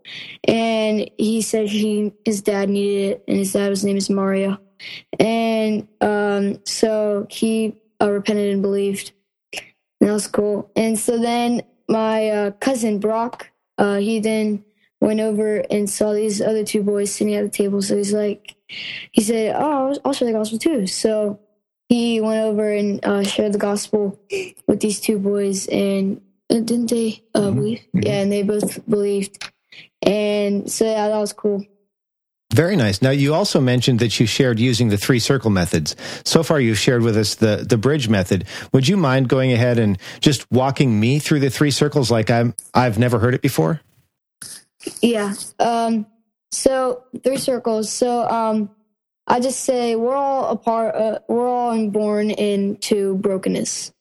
And 0.43 1.09
he 1.17 1.41
said 1.41 1.67
he 1.67 2.13
his 2.25 2.41
dad 2.41 2.69
needed 2.69 3.11
it, 3.11 3.23
and 3.27 3.37
his 3.37 3.53
dad 3.53 3.69
his 3.69 3.83
name 3.83 3.97
is 3.97 4.09
Mario. 4.09 4.57
And 5.19 5.87
um, 6.01 6.59
so 6.65 7.27
he 7.29 7.75
uh, 8.01 8.11
repented 8.11 8.53
and 8.53 8.61
believed. 8.61 9.11
And 9.53 10.09
that 10.09 10.13
was 10.13 10.27
cool. 10.27 10.71
And 10.75 10.97
so 10.97 11.17
then 11.19 11.63
my 11.89 12.29
uh, 12.29 12.51
cousin 12.51 12.99
Brock, 12.99 13.49
uh, 13.77 13.97
he 13.97 14.19
then 14.19 14.63
went 15.01 15.19
over 15.19 15.57
and 15.69 15.89
saw 15.89 16.13
these 16.13 16.41
other 16.41 16.63
two 16.63 16.83
boys 16.83 17.11
sitting 17.11 17.35
at 17.35 17.43
the 17.43 17.49
table. 17.49 17.81
So 17.81 17.97
he's 17.97 18.13
like, 18.13 18.55
he 19.11 19.21
said, 19.21 19.55
"Oh, 19.57 19.95
I'll 20.03 20.13
share 20.13 20.27
the 20.27 20.37
gospel 20.37 20.59
too." 20.59 20.87
So 20.87 21.39
he 21.89 22.19
went 22.21 22.43
over 22.43 22.71
and 22.71 23.03
uh, 23.05 23.23
shared 23.23 23.53
the 23.53 23.59
gospel 23.59 24.19
with 24.67 24.79
these 24.79 24.99
two 24.99 25.19
boys, 25.19 25.67
and 25.67 26.21
didn't 26.49 26.89
they 26.89 27.23
uh, 27.33 27.41
mm-hmm. 27.41 27.55
believe? 27.55 27.79
Mm-hmm. 27.79 27.99
Yeah, 28.03 28.21
and 28.21 28.31
they 28.31 28.43
both 28.43 28.89
believed, 28.89 29.51
and 30.01 30.71
so 30.71 30.85
yeah, 30.85 31.09
that 31.09 31.17
was 31.17 31.33
cool. 31.33 31.65
Very 32.53 32.77
nice. 32.77 33.01
Now, 33.01 33.09
you 33.09 33.33
also 33.33 33.59
mentioned 33.59 33.99
that 33.99 34.19
you 34.19 34.25
shared 34.25 34.57
using 34.57 34.87
the 34.87 34.97
three 34.97 35.19
circle 35.19 35.49
methods. 35.49 35.97
So 36.23 36.43
far, 36.43 36.61
you've 36.61 36.79
shared 36.79 37.01
with 37.01 37.17
us 37.17 37.35
the, 37.35 37.65
the 37.67 37.77
bridge 37.77 38.07
method. 38.07 38.45
Would 38.71 38.87
you 38.87 38.95
mind 38.95 39.27
going 39.27 39.51
ahead 39.51 39.77
and 39.77 39.97
just 40.21 40.49
walking 40.49 40.97
me 40.97 41.19
through 41.19 41.41
the 41.41 41.49
three 41.49 41.71
circles 41.71 42.09
like 42.09 42.31
I'm, 42.31 42.55
I've 42.73 42.97
never 42.97 43.19
heard 43.19 43.33
it 43.33 43.41
before? 43.41 43.81
Yeah. 45.01 45.33
Um, 45.59 46.07
so, 46.51 47.03
three 47.21 47.37
circles. 47.37 47.91
So, 47.91 48.27
um, 48.29 48.69
I 49.27 49.41
just 49.41 49.65
say 49.65 49.97
we're 49.97 50.15
all 50.15 50.49
a 50.49 50.55
part, 50.55 50.95
uh, 50.95 51.19
we're 51.27 51.49
all 51.49 51.87
born 51.89 52.31
into 52.31 53.17
brokenness. 53.17 53.91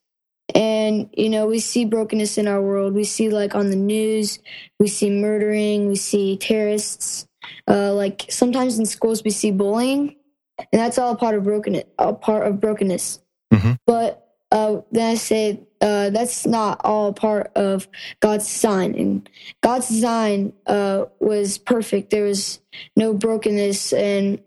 And, 0.57 1.09
you 1.13 1.29
know, 1.29 1.47
we 1.47 1.61
see 1.61 1.85
brokenness 1.85 2.39
in 2.39 2.49
our 2.49 2.61
world. 2.61 2.95
We 2.95 3.05
see, 3.05 3.29
like, 3.29 3.55
on 3.55 3.71
the 3.71 3.77
news, 3.77 4.41
we 4.81 4.89
see 4.89 5.11
murdering, 5.11 5.87
we 5.87 5.97
see 5.97 6.37
terrorists 6.37 7.29
uh, 7.69 7.93
like 7.93 8.27
sometimes 8.29 8.79
in 8.79 8.87
schools 8.87 9.23
we 9.25 9.31
see 9.31 9.51
bullying, 9.51 10.17
and 10.59 10.81
that's 10.81 10.99
all 10.99 11.17
part 11.17 11.35
of 11.35 11.45
brokenness. 11.45 11.85
A 11.99 12.13
part 12.13 12.47
of 12.47 12.61
brokenness. 12.61 13.21
Mm-hmm. 13.53 13.73
But 13.87 14.27
uh, 14.51 14.81
then 14.91 15.11
I 15.11 15.15
say 15.17 15.61
uh, 15.81 16.11
that's 16.11 16.47
not 16.47 16.81
all 16.85 17.13
part 17.13 17.53
of 17.57 17.89
God's 18.21 18.47
design. 18.47 18.95
And 18.95 19.31
God's 19.63 19.89
design 19.89 20.53
uh, 20.67 21.07
was 21.21 21.59
perfect. 21.59 22.11
There 22.11 22.25
was 22.25 22.61
no 22.97 23.13
brokenness, 23.13 23.93
and 23.93 24.39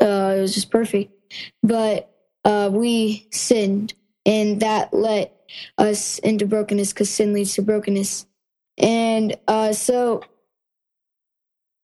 uh, 0.00 0.34
it 0.36 0.40
was 0.40 0.54
just 0.54 0.70
perfect. 0.70 1.12
But 1.62 2.10
uh, 2.44 2.70
we 2.72 3.26
sinned, 3.30 3.94
and 4.24 4.60
that 4.60 4.92
let 4.92 5.34
us 5.78 6.18
into 6.20 6.46
brokenness 6.46 6.92
because 6.92 7.10
sin 7.10 7.32
leads 7.32 7.54
to 7.54 7.62
brokenness. 7.62 8.26
And 8.78 9.36
uh, 9.48 9.72
so 9.72 10.22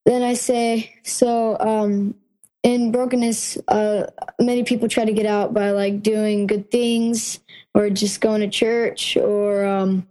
then 0.07 0.23
I 0.23 0.35
say, 0.35 0.95
so 1.05 1.59
um, 1.61 2.15
in 2.63 2.93
brokenness, 2.93 3.59
uh, 3.69 4.07
many 4.41 4.65
people 4.65 4.89
try 4.89 5.05
to 5.05 5.13
get 5.13 5.27
out 5.27 5.53
by 5.53 5.71
like 5.71 6.03
doing 6.03 6.47
good 6.47 6.71
things 6.71 7.41
or 7.75 7.91
just 7.91 8.21
going 8.21 8.41
to 8.41 8.49
church 8.49 9.17
or 9.17 9.65
um, 9.65 10.09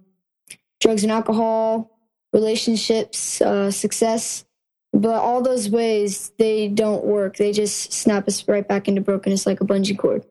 drugs 0.80 1.04
and 1.04 1.12
alcohol, 1.12 2.00
relationships, 2.34 3.42
uh, 3.42 3.72
success. 3.72 4.46
But 4.94 5.16
all 5.16 5.42
those 5.42 5.70
ways, 5.70 6.32
they 6.38 6.68
don't 6.68 7.06
work. 7.06 7.38
They 7.38 7.52
just 7.52 7.92
snap 7.92 8.28
us 8.28 8.48
right 8.48 8.68
back 8.68 8.88
into 8.88 9.02
brokenness 9.02 9.46
like 9.46 9.62
a 9.62 9.66
bungee 9.66 9.98
cord. 9.98 10.24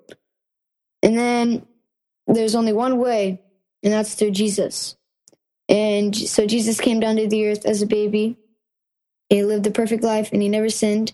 And 1.03 1.17
then 1.17 1.67
there's 2.27 2.55
only 2.55 2.73
one 2.73 2.99
way, 2.99 3.41
and 3.83 3.93
that's 3.93 4.15
through 4.15 4.33
Jesus. 4.33 4.97
And 5.69 6.15
so 6.15 6.47
Jesus 6.47 6.81
came 6.81 7.01
down 7.01 7.17
to 7.17 7.27
the 7.27 7.49
earth 7.49 7.67
as 7.67 7.83
a 7.83 7.87
baby 7.87 8.39
he 9.29 9.43
lived 9.45 9.67
a 9.67 9.71
perfect 9.71 10.03
life 10.03 10.31
and 10.33 10.41
he 10.41 10.49
never 10.49 10.69
sinned. 10.69 11.13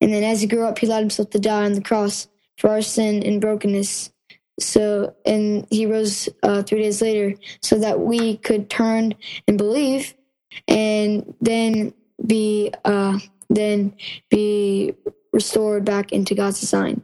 And 0.00 0.12
then 0.12 0.22
as 0.22 0.40
he 0.40 0.46
grew 0.46 0.64
up, 0.64 0.78
he 0.78 0.86
allowed 0.86 1.00
himself 1.00 1.30
to 1.30 1.40
die 1.40 1.64
on 1.64 1.72
the 1.72 1.80
cross 1.80 2.28
for 2.56 2.70
our 2.70 2.82
sin 2.82 3.22
and 3.22 3.40
brokenness. 3.40 4.10
So, 4.60 5.14
and 5.24 5.66
he 5.70 5.86
rose 5.86 6.28
uh, 6.42 6.62
three 6.62 6.82
days 6.82 7.02
later 7.02 7.36
so 7.62 7.78
that 7.78 8.00
we 8.00 8.36
could 8.38 8.70
turn 8.70 9.14
and 9.46 9.58
believe 9.58 10.14
and 10.66 11.34
then 11.40 11.94
be, 12.26 12.72
uh, 12.84 13.18
then 13.50 13.94
be 14.30 14.94
restored 15.32 15.84
back 15.84 16.12
into 16.12 16.34
God's 16.34 16.60
design. 16.60 17.02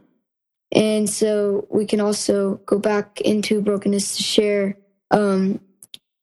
And 0.73 1.09
so 1.09 1.67
we 1.69 1.85
can 1.85 2.01
also 2.01 2.55
go 2.65 2.79
back 2.79 3.21
into 3.21 3.61
brokenness 3.61 4.17
to 4.17 4.23
share 4.23 4.77
um, 5.11 5.61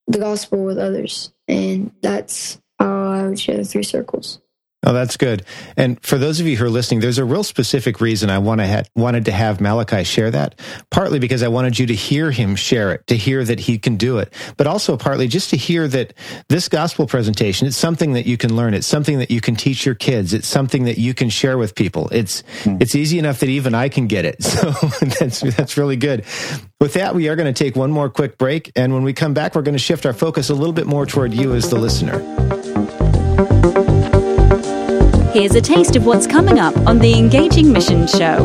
the 0.07 0.19
gospel 0.19 0.65
with 0.65 0.79
others. 0.79 1.33
And 1.49 1.93
that's 2.03 2.61
how 2.79 3.13
I 3.13 3.27
would 3.29 3.41
share 3.41 3.57
the 3.57 3.65
three 3.65 3.83
circles. 3.85 4.42
Oh, 4.85 4.93
that's 4.93 5.17
good. 5.17 5.45
And 5.77 6.05
for 6.05 6.19
those 6.19 6.41
of 6.41 6.47
you 6.47 6.57
who 6.57 6.65
are 6.65 6.71
listening, 6.71 7.01
there's 7.01 7.19
a 7.19 7.25
real 7.25 7.45
specific 7.45 8.01
reason 8.01 8.31
I 8.31 8.39
want 8.39 8.61
to 8.61 8.67
ha- 8.67 8.83
wanted 8.97 9.27
to 9.27 9.33
have 9.33 9.61
Malachi 9.61 10.03
share 10.03 10.31
that. 10.33 10.59
Partly 10.91 11.21
because 11.21 11.45
I 11.45 11.49
wanted 11.49 11.79
you 11.79 11.87
to 11.87 11.95
hear 11.95 12.33
him 12.33 12.57
share 12.57 12.93
it, 12.93 13.07
to 13.07 13.17
hear 13.17 13.45
that 13.45 13.61
he 13.61 13.79
can 13.79 13.97
do 13.97 14.19
it, 14.19 14.35
but 14.57 14.67
also 14.67 14.97
partly 14.97 15.29
just 15.29 15.51
to 15.51 15.57
hear 15.57 15.87
that 15.87 16.15
this 16.49 16.69
gospel 16.69 17.07
presentation, 17.07 17.69
it's 17.69 17.77
something 17.77 18.15
that 18.15 18.27
you 18.27 18.37
can 18.37 18.57
learn. 18.57 18.75
It's 18.75 18.89
something 18.89 19.19
that 19.21 19.31
you 19.31 19.41
can 19.41 19.55
teach 19.55 19.87
your 19.87 19.95
kids. 19.95 20.35
It's 20.35 20.49
something 20.49 20.85
that 20.85 20.99
you 20.99 21.15
can 21.15 21.31
share 21.31 21.59
with 21.59 21.77
people. 21.77 22.09
It's, 22.11 22.43
mm. 22.65 22.83
it's 22.83 22.97
easy 22.97 23.21
enough 23.21 23.39
that 23.39 23.49
even 23.49 23.77
I 23.77 23.89
can 23.89 24.07
get 24.07 24.25
it. 24.25 24.37
So 24.53 24.71
that's, 25.19 25.41
that's 25.41 25.77
really 25.77 25.97
good. 25.97 26.25
With 26.79 26.93
that, 26.93 27.15
we 27.15 27.29
are 27.29 27.37
going 27.37 27.53
to 27.53 27.65
take 27.65 27.75
one 27.75 27.91
more 27.91 28.11
quick 28.11 28.37
break. 28.37 28.71
And 28.77 28.93
when 28.93 29.03
we 29.03 29.13
come 29.13 29.35
back, 29.35 29.55
we're 29.55 29.63
going 29.63 29.75
to 29.75 29.79
shift 29.79 30.05
our 30.05 30.13
focus 30.13 30.51
a 30.51 30.55
little 30.55 30.75
bit 30.75 30.87
more 30.87 31.07
toward 31.07 31.33
you 31.33 31.55
as 31.55 31.71
the 31.71 31.79
listener. 31.79 32.21
Here's 35.33 35.55
a 35.55 35.63
taste 35.63 35.97
of 35.97 36.05
what's 36.05 36.27
coming 36.27 36.59
up 36.59 36.77
on 36.87 36.99
the 36.99 37.15
Engaging 37.19 37.73
Mission 37.73 38.07
Show. 38.07 38.45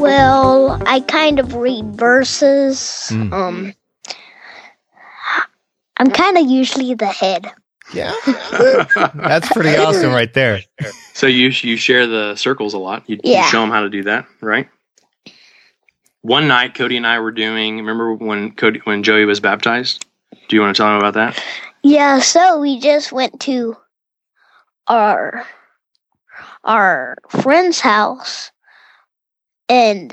Well, 0.00 0.82
I 0.84 0.98
kind 1.06 1.38
of 1.38 1.54
read 1.54 1.94
verses. 1.94 3.08
Mm. 3.12 3.32
Um, 3.32 3.74
I'm 5.96 6.10
kind 6.10 6.38
of 6.38 6.50
usually 6.50 6.92
the 6.94 7.06
head. 7.06 7.52
Yeah, 7.94 8.12
that's 9.14 9.52
pretty 9.52 9.76
awesome 9.76 10.10
right 10.10 10.34
there. 10.34 10.62
So 11.14 11.28
you 11.28 11.50
you 11.60 11.76
share 11.76 12.08
the 12.08 12.34
circles 12.34 12.74
a 12.74 12.78
lot. 12.78 13.08
You, 13.08 13.20
yeah. 13.22 13.44
you 13.44 13.48
show 13.48 13.60
them 13.60 13.70
how 13.70 13.82
to 13.82 13.88
do 13.88 14.02
that, 14.02 14.26
right? 14.40 14.68
One 16.22 16.48
night, 16.48 16.74
Cody 16.74 16.96
and 16.96 17.06
I 17.06 17.20
were 17.20 17.30
doing. 17.30 17.76
Remember 17.76 18.12
when 18.12 18.56
Cody 18.56 18.80
when 18.82 19.04
Joey 19.04 19.24
was 19.24 19.38
baptized? 19.38 20.04
Do 20.48 20.56
you 20.56 20.62
want 20.62 20.74
to 20.74 20.82
tell 20.82 20.88
them 20.88 20.98
about 20.98 21.14
that? 21.14 21.40
Yeah, 21.82 22.20
so 22.20 22.60
we 22.60 22.78
just 22.78 23.12
went 23.12 23.40
to 23.42 23.76
our 24.88 25.46
our 26.64 27.16
friend's 27.28 27.80
house 27.80 28.50
and 29.68 30.12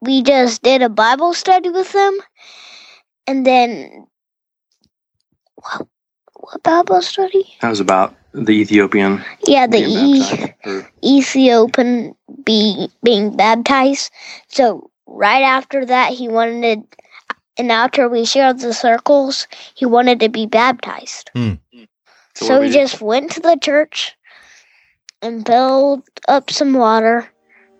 we 0.00 0.22
just 0.22 0.62
did 0.62 0.82
a 0.82 0.88
Bible 0.88 1.34
study 1.34 1.70
with 1.70 1.92
them 1.92 2.18
and 3.26 3.46
then 3.46 4.06
what, 5.56 5.86
what 6.34 6.62
Bible 6.62 7.02
study? 7.02 7.54
That 7.60 7.70
was 7.70 7.80
about 7.80 8.14
the 8.32 8.52
Ethiopian. 8.52 9.24
Yeah, 9.46 9.66
the 9.66 9.78
e- 9.78 10.78
Ethiopian 11.04 12.14
be, 12.44 12.88
being 13.02 13.36
baptized. 13.36 14.10
So 14.48 14.90
right 15.06 15.42
after 15.42 15.84
that, 15.86 16.12
he 16.12 16.28
wanted 16.28 16.84
and 17.58 17.72
after 17.72 18.08
we 18.08 18.24
shared 18.24 18.60
the 18.60 18.72
circles, 18.72 19.46
he 19.74 19.86
wanted 19.86 20.20
to 20.20 20.28
be 20.28 20.46
baptized. 20.46 21.30
Hmm. 21.34 21.54
So, 22.34 22.46
so 22.46 22.60
we 22.60 22.70
just 22.70 23.00
went 23.00 23.30
to 23.32 23.40
the 23.40 23.58
church 23.60 24.14
and 25.22 25.46
filled 25.46 26.02
up 26.28 26.50
some 26.50 26.74
water. 26.74 27.28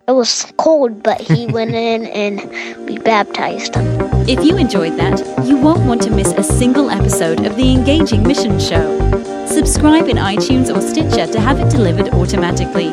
It 0.07 0.13
was 0.13 0.51
cold, 0.57 1.03
but 1.03 1.21
he 1.21 1.45
went 1.57 1.75
in 1.75 2.07
and 2.07 2.87
we 2.87 2.97
baptized 2.97 3.75
him. 3.75 3.85
If 4.27 4.43
you 4.43 4.57
enjoyed 4.57 4.97
that, 4.97 5.19
you 5.45 5.57
won't 5.57 5.85
want 5.85 6.01
to 6.03 6.11
miss 6.11 6.33
a 6.33 6.43
single 6.43 6.89
episode 6.89 7.45
of 7.45 7.55
the 7.55 7.71
Engaging 7.71 8.23
Mission 8.23 8.59
Show. 8.59 8.97
Subscribe 9.45 10.07
in 10.07 10.17
iTunes 10.17 10.75
or 10.75 10.81
Stitcher 10.81 11.31
to 11.31 11.39
have 11.39 11.59
it 11.59 11.69
delivered 11.69 12.09
automatically. 12.09 12.89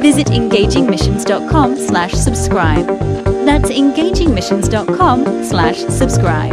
Visit 0.00 0.28
engagingmissions.com 0.28 1.76
slash 1.76 2.12
subscribe. 2.12 3.27
That's 3.48 3.70
engagingmissions.com 3.70 5.44
slash 5.44 5.78
subscribe. 5.78 6.52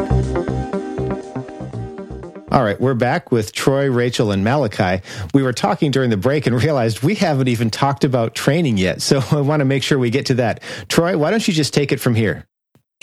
All 2.53 2.63
right, 2.63 2.79
we're 2.79 2.93
back 2.93 3.34
with 3.34 3.51
Troy, 3.51 3.91
Rachel, 3.91 4.31
and 4.31 4.45
Malachi. 4.45 5.03
We 5.34 5.43
were 5.43 5.51
talking 5.51 5.91
during 5.91 6.10
the 6.10 6.15
break 6.15 6.47
and 6.47 6.55
realized 6.55 7.03
we 7.03 7.15
haven't 7.15 7.49
even 7.49 7.69
talked 7.69 8.05
about 8.05 8.34
training 8.34 8.77
yet. 8.77 9.01
So 9.01 9.21
I 9.31 9.41
want 9.41 9.60
to 9.60 9.65
make 9.65 9.84
sure 9.84 9.99
we 9.99 10.10
get 10.10 10.27
to 10.27 10.36
that. 10.36 10.63
Troy, 10.88 11.17
why 11.17 11.31
don't 11.31 11.45
you 11.45 11.53
just 11.53 11.73
take 11.73 11.91
it 11.91 11.99
from 11.99 12.15
here? 12.15 12.48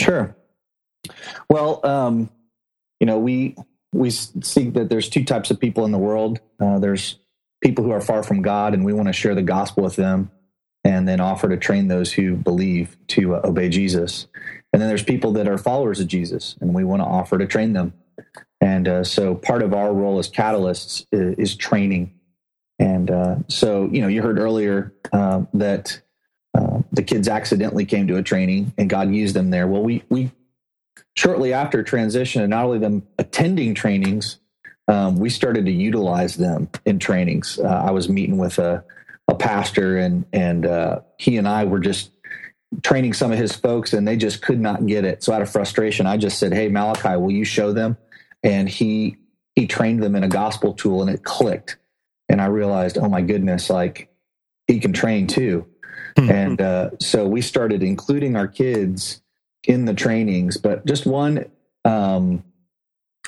Sure. 0.00 0.34
Well, 1.50 1.84
um, 1.84 2.30
you 2.98 3.06
know, 3.06 3.18
we 3.18 3.56
we 3.92 4.08
see 4.08 4.70
that 4.70 4.88
there's 4.88 5.10
two 5.10 5.26
types 5.26 5.50
of 5.50 5.60
people 5.60 5.84
in 5.84 5.92
the 5.92 5.98
world. 5.98 6.40
Uh, 6.58 6.78
there's 6.78 7.18
people 7.62 7.84
who 7.84 7.90
are 7.90 8.00
far 8.00 8.22
from 8.22 8.40
God, 8.40 8.72
and 8.72 8.86
we 8.86 8.94
want 8.94 9.08
to 9.08 9.12
share 9.12 9.34
the 9.34 9.42
gospel 9.42 9.84
with 9.84 9.96
them 9.96 10.30
and 10.84 11.08
then 11.08 11.20
offer 11.20 11.48
to 11.48 11.56
train 11.56 11.88
those 11.88 12.12
who 12.12 12.36
believe 12.36 12.96
to 13.08 13.36
uh, 13.36 13.40
obey 13.44 13.68
Jesus. 13.68 14.26
And 14.72 14.80
then 14.80 14.88
there's 14.88 15.02
people 15.02 15.32
that 15.32 15.48
are 15.48 15.58
followers 15.58 16.00
of 16.00 16.08
Jesus, 16.08 16.56
and 16.60 16.74
we 16.74 16.84
want 16.84 17.00
to 17.02 17.06
offer 17.06 17.38
to 17.38 17.46
train 17.46 17.72
them. 17.72 17.92
And 18.60 18.88
uh, 18.88 19.04
so 19.04 19.34
part 19.34 19.62
of 19.62 19.74
our 19.74 19.92
role 19.92 20.18
as 20.18 20.30
catalysts 20.30 21.06
is, 21.12 21.34
is 21.36 21.56
training. 21.56 22.12
And 22.78 23.10
uh, 23.10 23.36
so, 23.48 23.88
you 23.92 24.00
know, 24.00 24.08
you 24.08 24.22
heard 24.22 24.38
earlier 24.38 24.94
uh, 25.12 25.42
that 25.54 26.00
uh, 26.54 26.80
the 26.90 27.02
kids 27.02 27.28
accidentally 27.28 27.84
came 27.84 28.06
to 28.08 28.16
a 28.16 28.22
training 28.22 28.72
and 28.78 28.88
God 28.88 29.12
used 29.12 29.34
them 29.34 29.50
there. 29.50 29.66
Well, 29.66 29.82
we, 29.82 30.02
we 30.08 30.30
shortly 31.16 31.52
after 31.52 31.82
transition, 31.82 32.42
and 32.42 32.50
not 32.50 32.64
only 32.64 32.78
them 32.78 33.06
attending 33.18 33.74
trainings, 33.74 34.38
um, 34.88 35.16
we 35.16 35.30
started 35.30 35.66
to 35.66 35.72
utilize 35.72 36.36
them 36.36 36.68
in 36.84 36.98
trainings. 36.98 37.58
Uh, 37.58 37.68
I 37.68 37.90
was 37.90 38.08
meeting 38.08 38.38
with 38.38 38.58
a, 38.58 38.84
a 39.28 39.34
pastor, 39.34 39.98
and 39.98 40.24
and 40.32 40.66
uh, 40.66 41.00
he 41.18 41.36
and 41.36 41.48
I 41.48 41.64
were 41.64 41.80
just 41.80 42.10
training 42.82 43.12
some 43.12 43.32
of 43.32 43.38
his 43.38 43.54
folks, 43.54 43.92
and 43.92 44.06
they 44.06 44.16
just 44.16 44.42
could 44.42 44.60
not 44.60 44.86
get 44.86 45.04
it. 45.04 45.22
So 45.22 45.32
out 45.32 45.42
of 45.42 45.50
frustration, 45.50 46.06
I 46.06 46.16
just 46.16 46.38
said, 46.38 46.52
"Hey, 46.52 46.68
Malachi, 46.68 47.16
will 47.16 47.30
you 47.30 47.44
show 47.44 47.72
them?" 47.72 47.96
And 48.42 48.68
he 48.68 49.16
he 49.54 49.66
trained 49.66 50.02
them 50.02 50.14
in 50.14 50.24
a 50.24 50.28
gospel 50.28 50.72
tool, 50.74 51.02
and 51.02 51.10
it 51.10 51.24
clicked. 51.24 51.76
And 52.28 52.40
I 52.40 52.46
realized, 52.46 52.96
oh 52.96 53.08
my 53.08 53.20
goodness, 53.20 53.68
like 53.68 54.08
he 54.66 54.80
can 54.80 54.92
train 54.92 55.26
too. 55.26 55.66
Mm-hmm. 56.16 56.30
And 56.30 56.60
uh, 56.60 56.90
so 56.98 57.26
we 57.26 57.42
started 57.42 57.82
including 57.82 58.36
our 58.36 58.48
kids 58.48 59.20
in 59.64 59.84
the 59.84 59.94
trainings, 59.94 60.56
but 60.56 60.86
just 60.86 61.06
one. 61.06 61.44
Um, 61.84 62.44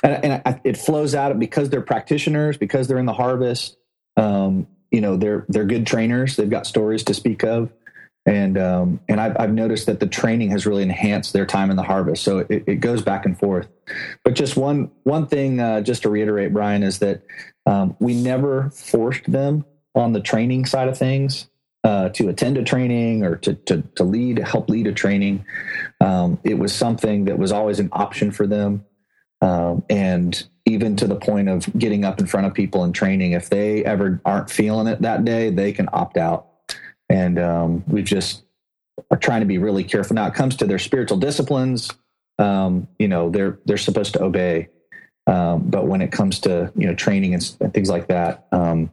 and, 0.03 0.25
and 0.25 0.41
I, 0.45 0.59
it 0.63 0.77
flows 0.77 1.13
out 1.13 1.37
because 1.39 1.69
they're 1.69 1.81
practitioners, 1.81 2.57
because 2.57 2.87
they're 2.87 2.97
in 2.97 3.05
the 3.05 3.13
harvest. 3.13 3.77
Um, 4.17 4.67
you 4.91 5.01
know, 5.01 5.17
they're 5.17 5.45
they're 5.49 5.65
good 5.65 5.85
trainers. 5.85 6.35
They've 6.35 6.49
got 6.49 6.65
stories 6.67 7.03
to 7.05 7.13
speak 7.13 7.43
of, 7.43 7.71
and 8.25 8.57
um, 8.57 8.99
and 9.07 9.19
I've, 9.19 9.35
I've 9.39 9.53
noticed 9.53 9.85
that 9.87 9.99
the 9.99 10.07
training 10.07 10.51
has 10.51 10.65
really 10.65 10.83
enhanced 10.83 11.33
their 11.33 11.45
time 11.45 11.69
in 11.69 11.77
the 11.77 11.83
harvest. 11.83 12.23
So 12.23 12.39
it, 12.39 12.63
it 12.67 12.75
goes 12.75 13.01
back 13.01 13.25
and 13.25 13.37
forth. 13.37 13.67
But 14.23 14.35
just 14.35 14.57
one 14.57 14.91
one 15.03 15.27
thing, 15.27 15.59
uh, 15.59 15.81
just 15.81 16.03
to 16.03 16.09
reiterate, 16.09 16.53
Brian, 16.53 16.83
is 16.83 16.99
that 16.99 17.21
um, 17.65 17.95
we 17.99 18.13
never 18.13 18.69
forced 18.71 19.31
them 19.31 19.65
on 19.93 20.13
the 20.13 20.21
training 20.21 20.65
side 20.65 20.87
of 20.87 20.97
things. 20.97 21.49
Uh, 21.83 22.09
to 22.09 22.29
attend 22.29 22.57
a 22.57 22.63
training 22.63 23.23
or 23.23 23.35
to, 23.35 23.53
to, 23.53 23.83
to 23.93 24.03
lead, 24.03 24.39
help 24.39 24.71
lead 24.71 24.87
a 24.87 24.91
training. 24.91 25.45
Um, 26.01 26.39
it 26.43 26.57
was 26.57 26.73
something 26.73 27.25
that 27.25 27.37
was 27.37 27.51
always 27.51 27.79
an 27.79 27.89
option 27.91 28.31
for 28.31 28.47
them. 28.47 28.83
Um, 29.39 29.83
and 29.87 30.47
even 30.65 30.95
to 30.95 31.07
the 31.07 31.15
point 31.15 31.47
of 31.47 31.65
getting 31.77 32.03
up 32.03 32.19
in 32.19 32.25
front 32.25 32.47
of 32.47 32.53
people 32.53 32.83
and 32.83 32.93
training, 32.93 33.33
if 33.33 33.49
they 33.49 33.83
ever 33.85 34.19
aren't 34.25 34.49
feeling 34.49 34.87
it 34.87 35.01
that 35.01 35.23
day, 35.23 35.49
they 35.49 35.71
can 35.71 35.87
opt 35.93 36.17
out. 36.17 36.47
And 37.09 37.37
um, 37.37 37.83
we 37.87 38.01
just 38.01 38.43
are 39.11 39.17
trying 39.17 39.41
to 39.41 39.45
be 39.45 39.57
really 39.57 39.83
careful. 39.83 40.15
Now 40.15 40.27
it 40.27 40.33
comes 40.33 40.55
to 40.57 40.65
their 40.65 40.79
spiritual 40.79 41.17
disciplines. 41.17 41.91
Um, 42.39 42.87
you 42.99 43.07
know, 43.07 43.29
they're 43.29 43.59
they're 43.65 43.77
supposed 43.77 44.13
to 44.13 44.23
obey, 44.23 44.69
um, 45.27 45.69
but 45.69 45.87
when 45.87 46.01
it 46.01 46.11
comes 46.11 46.39
to 46.41 46.71
you 46.75 46.87
know 46.87 46.95
training 46.95 47.33
and, 47.33 47.55
and 47.61 47.73
things 47.73 47.89
like 47.89 48.07
that, 48.07 48.47
um, 48.51 48.91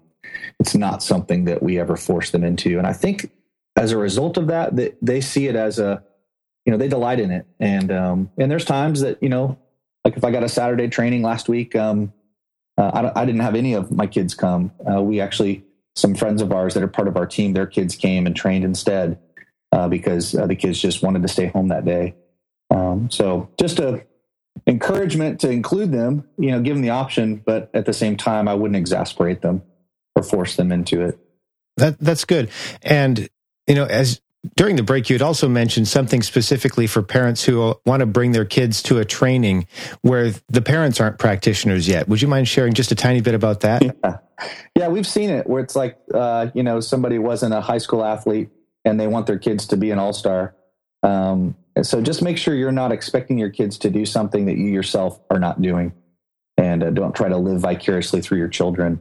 it's 0.60 0.74
not 0.74 1.02
something 1.02 1.44
that 1.46 1.62
we 1.62 1.78
ever 1.78 1.96
force 1.96 2.30
them 2.30 2.44
into. 2.44 2.78
And 2.78 2.86
I 2.86 2.92
think 2.92 3.30
as 3.76 3.92
a 3.92 3.98
result 3.98 4.36
of 4.36 4.48
that, 4.48 4.76
they, 4.76 4.92
they 5.00 5.20
see 5.20 5.48
it 5.48 5.56
as 5.56 5.78
a, 5.78 6.02
you 6.64 6.70
know, 6.70 6.78
they 6.78 6.88
delight 6.88 7.20
in 7.20 7.30
it. 7.30 7.46
And, 7.58 7.90
um, 7.90 8.30
and 8.38 8.50
there's 8.50 8.64
times 8.64 9.00
that, 9.00 9.22
you 9.22 9.28
know, 9.28 9.58
like 10.04 10.16
if 10.16 10.24
I 10.24 10.30
got 10.30 10.42
a 10.42 10.48
Saturday 10.48 10.88
training 10.88 11.22
last 11.22 11.48
week, 11.48 11.76
um, 11.76 12.12
uh, 12.78 13.10
I, 13.14 13.22
I, 13.22 13.24
didn't 13.24 13.42
have 13.42 13.54
any 13.54 13.74
of 13.74 13.90
my 13.92 14.06
kids 14.06 14.34
come. 14.34 14.72
Uh, 14.90 15.02
we 15.02 15.20
actually, 15.20 15.64
some 15.94 16.14
friends 16.14 16.40
of 16.40 16.52
ours 16.52 16.74
that 16.74 16.82
are 16.82 16.88
part 16.88 17.08
of 17.08 17.16
our 17.16 17.26
team, 17.26 17.52
their 17.52 17.66
kids 17.66 17.96
came 17.96 18.26
and 18.26 18.34
trained 18.34 18.64
instead 18.64 19.18
uh, 19.72 19.88
because 19.88 20.34
uh, 20.34 20.46
the 20.46 20.56
kids 20.56 20.80
just 20.80 21.02
wanted 21.02 21.22
to 21.22 21.28
stay 21.28 21.46
home 21.46 21.68
that 21.68 21.84
day. 21.84 22.14
Um, 22.70 23.10
so 23.10 23.50
just 23.58 23.78
a 23.78 24.04
encouragement 24.66 25.40
to 25.40 25.50
include 25.50 25.92
them, 25.92 26.28
you 26.38 26.50
know, 26.50 26.60
give 26.60 26.74
them 26.74 26.82
the 26.82 26.90
option, 26.90 27.42
but 27.44 27.70
at 27.74 27.86
the 27.86 27.92
same 27.92 28.16
time, 28.16 28.48
I 28.48 28.54
wouldn't 28.54 28.76
exasperate 28.76 29.42
them 29.42 29.62
or 30.14 30.22
force 30.22 30.56
them 30.56 30.72
into 30.72 31.02
it. 31.02 31.18
That 31.76 31.98
that's 31.98 32.24
good. 32.24 32.50
And 32.82 33.28
you 33.66 33.74
know, 33.74 33.84
as 33.84 34.20
during 34.56 34.76
the 34.76 34.82
break, 34.82 35.08
you 35.08 35.14
had 35.14 35.22
also 35.22 35.48
mentioned 35.48 35.86
something 35.86 36.22
specifically 36.22 36.86
for 36.86 37.02
parents 37.02 37.44
who 37.44 37.76
want 37.86 38.00
to 38.00 38.06
bring 38.06 38.32
their 38.32 38.44
kids 38.44 38.82
to 38.82 38.98
a 38.98 39.04
training 39.04 39.66
where 40.00 40.32
the 40.48 40.60
parents 40.60 41.00
aren't 41.00 41.18
practitioners 41.18 41.86
yet. 41.86 42.08
Would 42.08 42.20
you 42.20 42.28
mind 42.28 42.48
sharing 42.48 42.74
just 42.74 42.90
a 42.90 42.96
tiny 42.96 43.20
bit 43.20 43.34
about 43.34 43.60
that? 43.60 43.82
Yeah, 43.82 44.18
yeah 44.76 44.88
we've 44.88 45.06
seen 45.06 45.30
it 45.30 45.46
where 45.46 45.62
it's 45.62 45.76
like, 45.76 45.96
uh, 46.12 46.48
you 46.54 46.62
know, 46.62 46.80
somebody 46.80 47.18
wasn't 47.18 47.54
a 47.54 47.60
high 47.60 47.78
school 47.78 48.04
athlete 48.04 48.50
and 48.84 48.98
they 48.98 49.06
want 49.06 49.26
their 49.26 49.38
kids 49.38 49.66
to 49.68 49.76
be 49.76 49.92
an 49.92 49.98
all 49.98 50.12
star. 50.12 50.56
Um, 51.04 51.56
so 51.80 52.02
just 52.02 52.20
make 52.20 52.36
sure 52.36 52.54
you're 52.54 52.72
not 52.72 52.90
expecting 52.90 53.38
your 53.38 53.50
kids 53.50 53.78
to 53.78 53.90
do 53.90 54.04
something 54.04 54.46
that 54.46 54.56
you 54.56 54.66
yourself 54.66 55.20
are 55.30 55.38
not 55.38 55.62
doing. 55.62 55.92
And 56.58 56.82
uh, 56.82 56.90
don't 56.90 57.14
try 57.14 57.28
to 57.28 57.38
live 57.38 57.60
vicariously 57.60 58.20
through 58.20 58.38
your 58.38 58.48
children. 58.48 59.00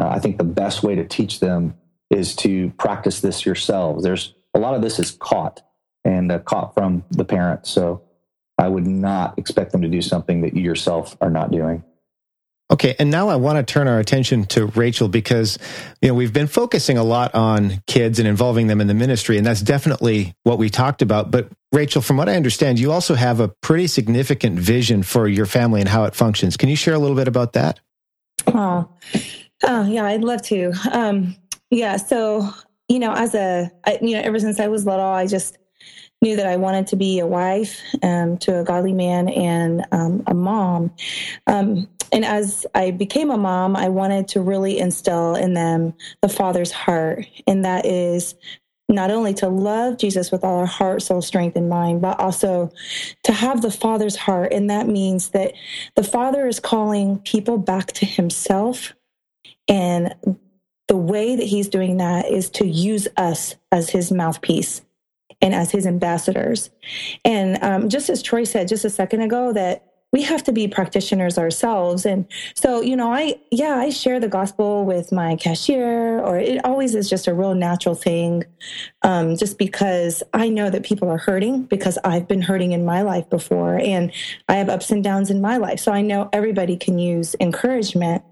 Uh, 0.00 0.08
I 0.08 0.18
think 0.18 0.38
the 0.38 0.44
best 0.44 0.82
way 0.82 0.96
to 0.96 1.04
teach 1.04 1.40
them 1.40 1.74
is 2.10 2.34
to 2.36 2.70
practice 2.70 3.20
this 3.20 3.46
yourselves. 3.46 4.02
There's 4.02 4.34
a 4.54 4.58
lot 4.58 4.74
of 4.74 4.82
this 4.82 4.98
is 4.98 5.12
caught 5.12 5.62
and 6.04 6.32
uh, 6.32 6.38
caught 6.40 6.74
from 6.74 7.04
the 7.10 7.24
parent. 7.24 7.66
So 7.66 8.02
I 8.58 8.68
would 8.68 8.86
not 8.86 9.38
expect 9.38 9.72
them 9.72 9.82
to 9.82 9.88
do 9.88 10.02
something 10.02 10.42
that 10.42 10.54
you 10.54 10.62
yourself 10.62 11.16
are 11.20 11.30
not 11.30 11.50
doing. 11.50 11.84
Okay, 12.72 12.94
and 13.00 13.10
now 13.10 13.28
I 13.28 13.34
want 13.34 13.56
to 13.58 13.72
turn 13.72 13.88
our 13.88 13.98
attention 13.98 14.44
to 14.46 14.66
Rachel 14.66 15.08
because 15.08 15.58
you 16.00 16.08
know 16.08 16.14
we've 16.14 16.32
been 16.32 16.46
focusing 16.46 16.98
a 16.98 17.02
lot 17.02 17.34
on 17.34 17.82
kids 17.88 18.20
and 18.20 18.28
involving 18.28 18.68
them 18.68 18.80
in 18.80 18.86
the 18.86 18.94
ministry, 18.94 19.36
and 19.38 19.44
that's 19.44 19.60
definitely 19.60 20.34
what 20.44 20.56
we 20.56 20.70
talked 20.70 21.02
about. 21.02 21.32
But 21.32 21.50
Rachel, 21.72 22.00
from 22.00 22.16
what 22.16 22.28
I 22.28 22.36
understand, 22.36 22.78
you 22.78 22.92
also 22.92 23.16
have 23.16 23.40
a 23.40 23.48
pretty 23.48 23.88
significant 23.88 24.60
vision 24.60 25.02
for 25.02 25.26
your 25.26 25.46
family 25.46 25.80
and 25.80 25.88
how 25.88 26.04
it 26.04 26.14
functions. 26.14 26.56
Can 26.56 26.68
you 26.68 26.76
share 26.76 26.94
a 26.94 26.98
little 27.00 27.16
bit 27.16 27.26
about 27.26 27.54
that? 27.54 27.80
Oh, 28.46 28.88
Oh, 29.62 29.86
yeah, 29.86 30.04
I'd 30.04 30.24
love 30.24 30.42
to. 30.42 30.72
Um, 30.90 31.36
yeah, 31.70 31.96
so, 31.96 32.48
you 32.90 32.98
know, 32.98 33.12
as 33.14 33.36
a, 33.36 33.70
I, 33.86 34.00
you 34.02 34.16
know, 34.16 34.20
ever 34.20 34.40
since 34.40 34.58
I 34.58 34.66
was 34.66 34.84
little, 34.84 35.04
I 35.04 35.28
just 35.28 35.58
knew 36.20 36.34
that 36.34 36.46
I 36.46 36.56
wanted 36.56 36.88
to 36.88 36.96
be 36.96 37.20
a 37.20 37.26
wife 37.26 37.80
um, 38.02 38.36
to 38.38 38.58
a 38.58 38.64
godly 38.64 38.92
man 38.92 39.28
and 39.28 39.86
um, 39.92 40.24
a 40.26 40.34
mom. 40.34 40.92
Um, 41.46 41.88
and 42.12 42.24
as 42.24 42.66
I 42.74 42.90
became 42.90 43.30
a 43.30 43.38
mom, 43.38 43.76
I 43.76 43.88
wanted 43.88 44.26
to 44.28 44.40
really 44.40 44.76
instill 44.78 45.36
in 45.36 45.54
them 45.54 45.94
the 46.20 46.28
Father's 46.28 46.72
heart, 46.72 47.26
and 47.46 47.64
that 47.64 47.86
is 47.86 48.34
not 48.88 49.12
only 49.12 49.34
to 49.34 49.48
love 49.48 49.96
Jesus 49.96 50.32
with 50.32 50.42
all 50.42 50.58
our 50.58 50.66
heart, 50.66 51.00
soul, 51.00 51.22
strength, 51.22 51.54
and 51.54 51.68
mind, 51.68 52.02
but 52.02 52.18
also 52.18 52.72
to 53.22 53.32
have 53.32 53.62
the 53.62 53.70
Father's 53.70 54.16
heart. 54.16 54.52
And 54.52 54.68
that 54.68 54.88
means 54.88 55.30
that 55.30 55.52
the 55.94 56.02
Father 56.02 56.48
is 56.48 56.58
calling 56.58 57.20
people 57.20 57.56
back 57.56 57.92
to 57.92 58.04
Himself 58.04 58.94
and 59.68 60.12
the 60.90 60.96
way 60.96 61.36
that 61.36 61.46
he's 61.46 61.68
doing 61.68 61.98
that 61.98 62.26
is 62.26 62.50
to 62.50 62.66
use 62.66 63.06
us 63.16 63.54
as 63.70 63.88
his 63.88 64.10
mouthpiece 64.10 64.82
and 65.40 65.54
as 65.54 65.70
his 65.70 65.86
ambassadors. 65.86 66.68
And 67.24 67.62
um, 67.62 67.88
just 67.88 68.10
as 68.10 68.24
Troy 68.24 68.42
said 68.42 68.66
just 68.66 68.84
a 68.84 68.90
second 68.90 69.20
ago, 69.20 69.52
that 69.52 69.86
we 70.12 70.22
have 70.22 70.42
to 70.42 70.52
be 70.52 70.66
practitioners 70.66 71.38
ourselves. 71.38 72.04
And 72.04 72.26
so, 72.54 72.80
you 72.80 72.96
know, 72.96 73.12
I, 73.12 73.38
yeah, 73.52 73.76
I 73.76 73.90
share 73.90 74.18
the 74.18 74.26
gospel 74.28 74.84
with 74.84 75.12
my 75.12 75.36
cashier, 75.36 76.18
or 76.18 76.36
it 76.36 76.64
always 76.64 76.96
is 76.96 77.08
just 77.08 77.28
a 77.28 77.34
real 77.34 77.54
natural 77.54 77.94
thing, 77.94 78.42
um, 79.02 79.36
just 79.36 79.58
because 79.58 80.24
I 80.34 80.48
know 80.48 80.70
that 80.70 80.82
people 80.82 81.08
are 81.08 81.18
hurting 81.18 81.66
because 81.66 81.98
I've 82.02 82.26
been 82.26 82.42
hurting 82.42 82.72
in 82.72 82.84
my 82.84 83.02
life 83.02 83.30
before 83.30 83.78
and 83.78 84.10
I 84.48 84.54
have 84.54 84.68
ups 84.68 84.90
and 84.90 85.04
downs 85.04 85.30
in 85.30 85.40
my 85.40 85.58
life. 85.58 85.78
So 85.78 85.92
I 85.92 86.02
know 86.02 86.28
everybody 86.32 86.76
can 86.76 86.98
use 86.98 87.36
encouragement 87.38 88.24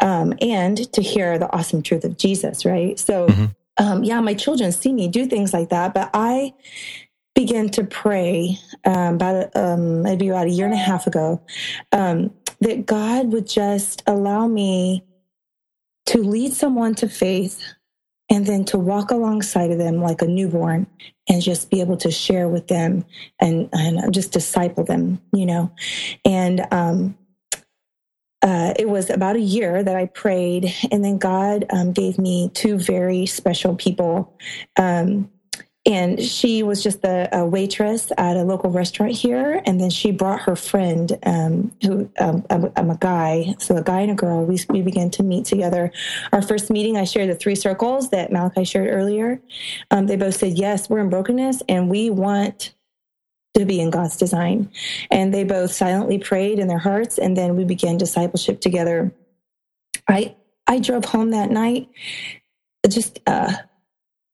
um, 0.00 0.34
and 0.40 0.92
to 0.92 1.02
hear 1.02 1.38
the 1.38 1.52
awesome 1.52 1.82
truth 1.82 2.04
of 2.04 2.18
Jesus, 2.18 2.64
right? 2.64 2.98
So, 2.98 3.28
mm-hmm. 3.28 3.44
um, 3.84 4.04
yeah, 4.04 4.20
my 4.20 4.34
children 4.34 4.72
see 4.72 4.92
me 4.92 5.08
do 5.08 5.26
things 5.26 5.52
like 5.52 5.70
that, 5.70 5.94
but 5.94 6.10
I 6.12 6.54
began 7.34 7.68
to 7.68 7.84
pray 7.84 8.58
um, 8.84 9.16
about 9.16 9.54
um, 9.54 10.02
maybe 10.02 10.28
about 10.28 10.46
a 10.46 10.50
year 10.50 10.64
and 10.64 10.74
a 10.74 10.78
half 10.78 11.06
ago 11.06 11.40
um, 11.92 12.32
that 12.60 12.86
God 12.86 13.32
would 13.32 13.46
just 13.46 14.02
allow 14.06 14.46
me 14.46 15.04
to 16.06 16.18
lead 16.18 16.54
someone 16.54 16.94
to 16.96 17.08
faith 17.08 17.62
and 18.30 18.46
then 18.46 18.64
to 18.64 18.78
walk 18.78 19.10
alongside 19.10 19.70
of 19.70 19.78
them 19.78 20.00
like 20.00 20.22
a 20.22 20.26
newborn 20.26 20.86
and 21.28 21.42
just 21.42 21.70
be 21.70 21.80
able 21.80 21.96
to 21.98 22.10
share 22.10 22.48
with 22.48 22.68
them 22.68 23.04
and, 23.40 23.68
and 23.72 24.12
just 24.12 24.32
disciple 24.32 24.84
them, 24.84 25.20
you 25.32 25.46
know. 25.46 25.70
And 26.24 26.66
um, 26.72 27.16
uh, 28.46 28.72
it 28.78 28.88
was 28.88 29.10
about 29.10 29.34
a 29.34 29.40
year 29.40 29.82
that 29.82 29.96
I 29.96 30.06
prayed, 30.06 30.72
and 30.92 31.04
then 31.04 31.18
God 31.18 31.64
um, 31.70 31.92
gave 31.92 32.16
me 32.16 32.48
two 32.54 32.78
very 32.78 33.26
special 33.26 33.74
people. 33.74 34.38
Um, 34.76 35.28
and 35.84 36.22
she 36.22 36.62
was 36.62 36.80
just 36.80 37.00
a, 37.02 37.44
waitress 37.44 38.12
at 38.16 38.36
a 38.36 38.44
local 38.44 38.70
restaurant 38.70 39.12
here, 39.12 39.60
and 39.66 39.80
then 39.80 39.90
she 39.90 40.12
brought 40.12 40.42
her 40.42 40.54
friend, 40.54 41.18
um, 41.24 41.72
who 41.82 42.08
um, 42.20 42.46
I'm, 42.48 42.72
I'm, 42.76 42.90
a 42.90 42.96
guy, 42.96 43.56
so 43.58 43.76
a 43.76 43.82
guy 43.82 44.02
and 44.02 44.12
a 44.12 44.14
girl. 44.14 44.44
We 44.44 44.60
we 44.68 44.80
began 44.80 45.10
to 45.10 45.24
meet 45.24 45.44
together. 45.44 45.90
Our 46.32 46.42
first 46.42 46.70
meeting, 46.70 46.96
I 46.96 47.02
shared 47.02 47.30
the 47.30 47.34
three 47.34 47.56
circles 47.56 48.10
that 48.10 48.30
Malachi 48.30 48.64
shared 48.64 48.92
earlier. 48.92 49.40
Um, 49.90 50.06
they 50.06 50.16
both 50.16 50.36
said, 50.36 50.56
"Yes, 50.56 50.88
we're 50.88 51.00
in 51.00 51.10
brokenness, 51.10 51.62
and 51.68 51.90
we 51.90 52.10
want." 52.10 52.74
To 53.58 53.64
be 53.64 53.80
in 53.80 53.90
God's 53.90 54.16
design. 54.16 54.70
And 55.10 55.32
they 55.32 55.44
both 55.44 55.72
silently 55.72 56.18
prayed 56.18 56.58
in 56.58 56.68
their 56.68 56.78
hearts, 56.78 57.18
and 57.18 57.36
then 57.36 57.56
we 57.56 57.64
began 57.64 57.96
discipleship 57.96 58.60
together. 58.60 59.12
I 60.08 60.36
I 60.66 60.78
drove 60.78 61.04
home 61.04 61.30
that 61.30 61.50
night, 61.50 61.88
just 62.88 63.20
uh, 63.26 63.52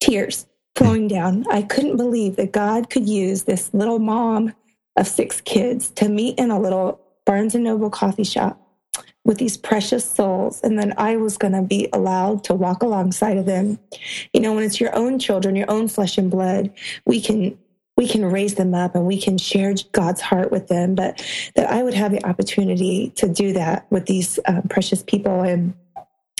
tears 0.00 0.46
flowing 0.74 1.08
down. 1.08 1.44
I 1.50 1.62
couldn't 1.62 1.96
believe 1.96 2.36
that 2.36 2.52
God 2.52 2.90
could 2.90 3.08
use 3.08 3.42
this 3.42 3.72
little 3.74 3.98
mom 3.98 4.54
of 4.96 5.06
six 5.06 5.40
kids 5.42 5.90
to 5.90 6.08
meet 6.08 6.38
in 6.38 6.50
a 6.50 6.58
little 6.58 7.00
Barnes 7.24 7.54
and 7.54 7.64
Noble 7.64 7.90
coffee 7.90 8.24
shop 8.24 8.58
with 9.24 9.38
these 9.38 9.56
precious 9.56 10.10
souls. 10.10 10.60
And 10.62 10.78
then 10.78 10.94
I 10.96 11.16
was 11.16 11.38
going 11.38 11.52
to 11.52 11.62
be 11.62 11.88
allowed 11.92 12.44
to 12.44 12.54
walk 12.54 12.82
alongside 12.82 13.36
of 13.36 13.46
them. 13.46 13.78
You 14.32 14.40
know, 14.40 14.54
when 14.54 14.64
it's 14.64 14.80
your 14.80 14.94
own 14.96 15.18
children, 15.18 15.54
your 15.54 15.70
own 15.70 15.88
flesh 15.88 16.18
and 16.18 16.30
blood, 16.30 16.72
we 17.06 17.20
can 17.20 17.56
we 18.02 18.08
can 18.08 18.24
raise 18.24 18.56
them 18.56 18.74
up 18.74 18.96
and 18.96 19.06
we 19.06 19.16
can 19.16 19.38
share 19.38 19.72
God's 19.92 20.20
heart 20.20 20.50
with 20.50 20.66
them, 20.66 20.96
but 20.96 21.24
that 21.54 21.70
I 21.70 21.84
would 21.84 21.94
have 21.94 22.10
the 22.10 22.26
opportunity 22.26 23.10
to 23.10 23.28
do 23.28 23.52
that 23.52 23.86
with 23.92 24.06
these 24.06 24.40
um, 24.44 24.62
precious 24.62 25.04
people. 25.04 25.42
And 25.42 25.74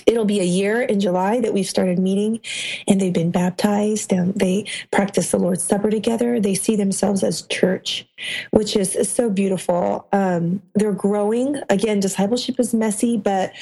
it'll 0.05 0.25
be 0.25 0.41
a 0.41 0.45
year 0.45 0.83
in 0.83 0.99
July 0.99 1.39
that 1.39 1.55
we've 1.55 1.69
started 1.69 2.01
meeting 2.01 2.41
and 2.89 3.01
they've 3.01 3.13
been 3.13 3.31
baptized 3.31 4.13
and 4.13 4.35
they 4.35 4.67
practice 4.91 5.31
the 5.31 5.39
Lord's 5.39 5.63
Supper 5.63 5.89
together. 5.89 6.41
They 6.41 6.57
see 6.57 6.75
themselves 6.75 7.23
as 7.23 7.43
church, 7.43 8.09
which 8.51 8.75
is, 8.75 8.97
is 8.97 9.09
so 9.09 9.31
beautiful. 9.31 10.09
Um, 10.11 10.63
they're 10.75 10.91
growing. 10.91 11.61
Again, 11.71 12.01
discipleship 12.01 12.59
is 12.59 12.75
messy, 12.75 13.19
but 13.19 13.53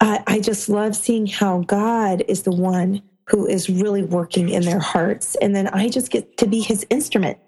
I, 0.00 0.20
I 0.26 0.40
just 0.40 0.68
love 0.68 0.96
seeing 0.96 1.28
how 1.28 1.60
God 1.60 2.24
is 2.26 2.42
the 2.42 2.50
one 2.50 3.02
who 3.26 3.46
is 3.46 3.68
really 3.68 4.02
working 4.02 4.48
in 4.48 4.62
their 4.62 4.78
hearts. 4.78 5.34
And 5.36 5.54
then 5.54 5.68
I 5.68 5.88
just 5.88 6.10
get 6.10 6.36
to 6.38 6.46
be 6.46 6.60
his 6.60 6.86
instrument. 6.90 7.38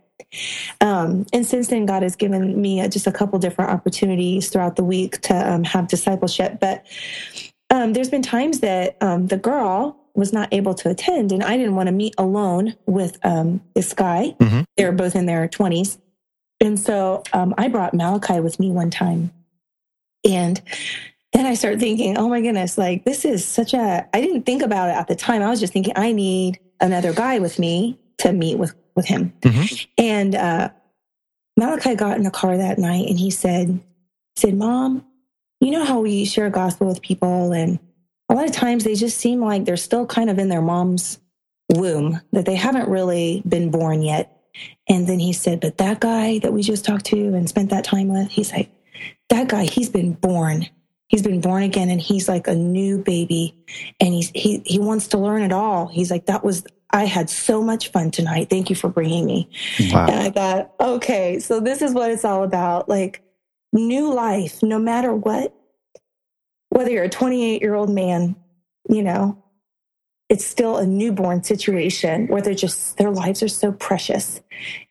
Um, 0.81 1.27
and 1.33 1.47
since 1.47 1.69
then, 1.69 1.87
God 1.87 2.03
has 2.03 2.17
given 2.17 2.61
me 2.61 2.81
uh, 2.81 2.89
just 2.89 3.07
a 3.07 3.13
couple 3.13 3.39
different 3.39 3.71
opportunities 3.71 4.49
throughout 4.49 4.77
the 4.77 4.85
week 4.85 5.21
to 5.23 5.35
um, 5.35 5.65
have 5.65 5.89
discipleship. 5.89 6.59
But 6.61 6.87
um, 7.71 7.93
there's 7.93 8.11
been 8.11 8.23
times 8.23 8.61
that 8.61 8.97
um, 9.01 9.27
the 9.27 9.37
girl 9.37 9.99
was 10.15 10.33
not 10.33 10.53
able 10.53 10.73
to 10.75 10.89
attend, 10.89 11.31
and 11.31 11.43
I 11.43 11.59
didn't 11.59 11.75
want 11.75 11.89
to 11.89 11.93
meet 11.93 12.15
alone 12.17 12.75
with 12.87 13.19
um, 13.25 13.61
this 13.75 13.93
guy. 13.93 14.35
Mm-hmm. 14.41 14.63
They're 14.77 14.93
both 14.93 15.15
in 15.15 15.27
their 15.27 15.47
20s. 15.49 15.99
And 16.61 16.81
so 16.81 17.23
um, 17.35 17.55
I 17.59 17.69
brought 17.69 17.93
Malachi 17.93 18.41
with 18.41 18.59
me 18.59 18.71
one 18.71 18.91
time. 18.91 19.31
And 20.25 20.61
then 21.37 21.45
I 21.47 21.55
start 21.55 21.79
thinking, 21.79 22.17
oh 22.17 22.29
my 22.29 22.41
goodness, 22.41 22.79
like 22.79 23.05
this 23.05 23.25
is 23.25 23.45
such 23.45 23.75
a, 23.75 24.09
I 24.15 24.21
didn't 24.23 24.45
think 24.45 24.63
about 24.63 24.89
it 24.89 24.97
at 24.97 25.07
the 25.07 25.15
time. 25.15 25.43
I 25.43 25.51
was 25.51 25.61
just 25.61 25.73
thinking, 25.73 25.93
I 25.95 26.13
need 26.13 26.59
another 26.81 27.13
guy 27.13 27.41
with 27.41 27.59
me 27.59 27.99
to 28.19 28.33
meet 28.33 28.59
with, 28.59 28.75
with 28.95 29.05
him. 29.05 29.35
Mm-hmm. 29.41 29.85
And, 29.99 30.35
uh, 30.35 30.71
Malachi 31.59 31.95
got 31.95 32.17
in 32.17 32.23
the 32.23 32.31
car 32.31 32.57
that 32.57 32.79
night 32.79 33.09
and 33.09 33.19
he 33.19 33.31
said, 33.31 33.81
said, 34.37 34.55
mom, 34.55 35.05
you 35.61 35.71
know 35.71 35.85
how 35.85 36.01
we 36.01 36.25
share 36.25 36.51
gospel 36.51 36.87
with 36.87 37.03
people 37.03 37.53
and 37.53 37.79
a 38.29 38.35
lot 38.35 38.47
of 38.47 38.53
times 38.53 38.85
they 38.85 38.95
just 38.95 39.19
seem 39.19 39.41
like 39.41 39.65
they're 39.65 39.77
still 39.77 40.07
kind 40.07 40.31
of 40.31 40.39
in 40.39 40.49
their 40.49 40.63
mom's 40.63 41.19
womb, 41.75 42.21
that 42.33 42.45
they 42.45 42.57
haven't 42.57 42.89
really 42.89 43.43
been 43.47 43.71
born 43.71 44.03
yet. 44.03 44.41
And 44.89 45.07
then 45.07 45.19
he 45.19 45.33
said, 45.33 45.61
but 45.61 45.79
that 45.79 46.01
guy 46.01 46.39
that 46.39 46.53
we 46.53 46.63
just 46.63 46.85
talked 46.85 47.07
to 47.07 47.35
and 47.35 47.49
spent 47.49 47.71
that 47.71 47.85
time 47.85 48.09
with, 48.09 48.31
he's 48.31 48.53
like, 48.53 48.71
that 49.29 49.49
guy, 49.49 49.65
he's 49.65 49.91
been 49.91 50.13
born 50.15 50.69
he's 51.09 51.23
been 51.23 51.41
born 51.41 51.63
again 51.63 51.91
and 51.91 52.01
he's 52.01 52.29
like 52.29 52.49
a 52.49 52.55
new 52.55 52.99
baby 52.99 53.55
and 54.01 54.13
he's 54.15 54.31
he 54.31 54.63
he 54.65 54.79
wants 54.79 55.09
to 55.09 55.19
learn 55.19 55.43
it 55.43 55.53
all. 55.53 55.87
He's 55.87 56.11
like 56.11 56.27
that 56.27 56.45
was 56.45 56.65
i 56.91 57.05
had 57.05 57.29
so 57.29 57.63
much 57.63 57.89
fun 57.91 58.11
tonight. 58.11 58.49
Thank 58.51 58.71
you 58.71 58.77
for 58.77 58.89
bringing 58.89 59.27
me. 59.27 59.51
Wow. 59.93 60.07
and 60.07 60.21
i 60.21 60.31
thought 60.31 60.73
okay 60.81 61.39
so 61.39 61.61
this 61.61 61.83
is 61.83 61.93
what 61.93 62.11
it's 62.11 62.25
all 62.25 62.43
about. 62.45 62.89
Like 62.89 63.23
new 63.73 64.13
life 64.13 64.63
no 64.63 64.79
matter 64.79 65.15
what 65.15 65.55
whether 66.71 66.91
you're 66.91 67.05
a 67.05 67.09
28 67.09 67.61
year 67.61 67.75
old 67.75 67.91
man 67.91 68.35
you 68.89 69.03
know 69.03 69.43
it's 70.29 70.45
still 70.45 70.77
a 70.77 70.87
newborn 70.87 71.43
situation 71.43 72.27
where 72.29 72.41
they're 72.41 72.55
just 72.55 72.97
their 72.97 73.11
lives 73.11 73.43
are 73.43 73.49
so 73.49 73.73
precious 73.73 74.41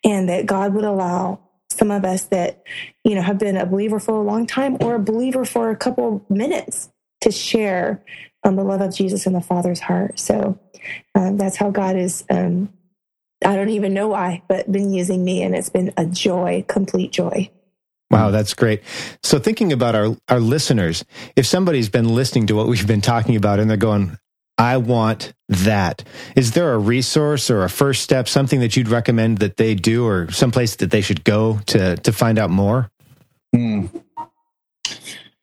and 0.03 0.29
that 0.29 0.45
god 0.45 0.73
would 0.73 0.83
allow 0.83 1.39
some 1.75 1.91
of 1.91 2.05
us 2.05 2.25
that, 2.25 2.63
you 3.03 3.15
know, 3.15 3.21
have 3.21 3.37
been 3.37 3.57
a 3.57 3.65
believer 3.65 3.99
for 3.99 4.15
a 4.15 4.21
long 4.21 4.47
time 4.47 4.77
or 4.79 4.95
a 4.95 4.99
believer 4.99 5.45
for 5.45 5.69
a 5.69 5.75
couple 5.75 6.25
minutes 6.29 6.89
to 7.21 7.31
share 7.31 8.03
um, 8.43 8.55
the 8.55 8.63
love 8.63 8.81
of 8.81 8.95
Jesus 8.95 9.25
in 9.25 9.33
the 9.33 9.41
Father's 9.41 9.79
heart. 9.79 10.19
So 10.19 10.59
um, 11.15 11.37
that's 11.37 11.57
how 11.57 11.71
God 11.71 11.95
is. 11.95 12.23
Um, 12.29 12.71
I 13.43 13.55
don't 13.55 13.69
even 13.69 13.93
know 13.93 14.07
why, 14.09 14.43
but 14.47 14.71
been 14.71 14.93
using 14.93 15.23
me, 15.23 15.43
and 15.43 15.55
it's 15.55 15.69
been 15.69 15.93
a 15.97 16.05
joy, 16.05 16.65
complete 16.67 17.11
joy. 17.11 17.49
Wow, 18.11 18.31
that's 18.31 18.53
great. 18.53 18.81
So 19.23 19.39
thinking 19.39 19.73
about 19.73 19.95
our, 19.95 20.15
our 20.29 20.39
listeners, 20.39 21.03
if 21.35 21.45
somebody's 21.45 21.89
been 21.89 22.13
listening 22.13 22.47
to 22.47 22.55
what 22.55 22.67
we've 22.67 22.87
been 22.87 23.01
talking 23.01 23.35
about 23.35 23.59
and 23.59 23.69
they're 23.69 23.77
going, 23.77 24.17
I 24.57 24.77
want 24.77 25.33
that. 25.49 26.03
Is 26.35 26.51
there 26.51 26.73
a 26.73 26.77
resource 26.77 27.49
or 27.49 27.63
a 27.63 27.69
first 27.69 28.01
step, 28.01 28.27
something 28.27 28.61
that 28.61 28.75
you'd 28.75 28.87
recommend 28.87 29.39
that 29.39 29.57
they 29.57 29.75
do 29.75 30.05
or 30.05 30.31
someplace 30.31 30.77
that 30.77 30.91
they 30.91 31.01
should 31.01 31.23
go 31.23 31.59
to, 31.67 31.97
to 31.97 32.13
find 32.13 32.39
out 32.39 32.49
more? 32.49 32.89
Hmm. 33.53 33.87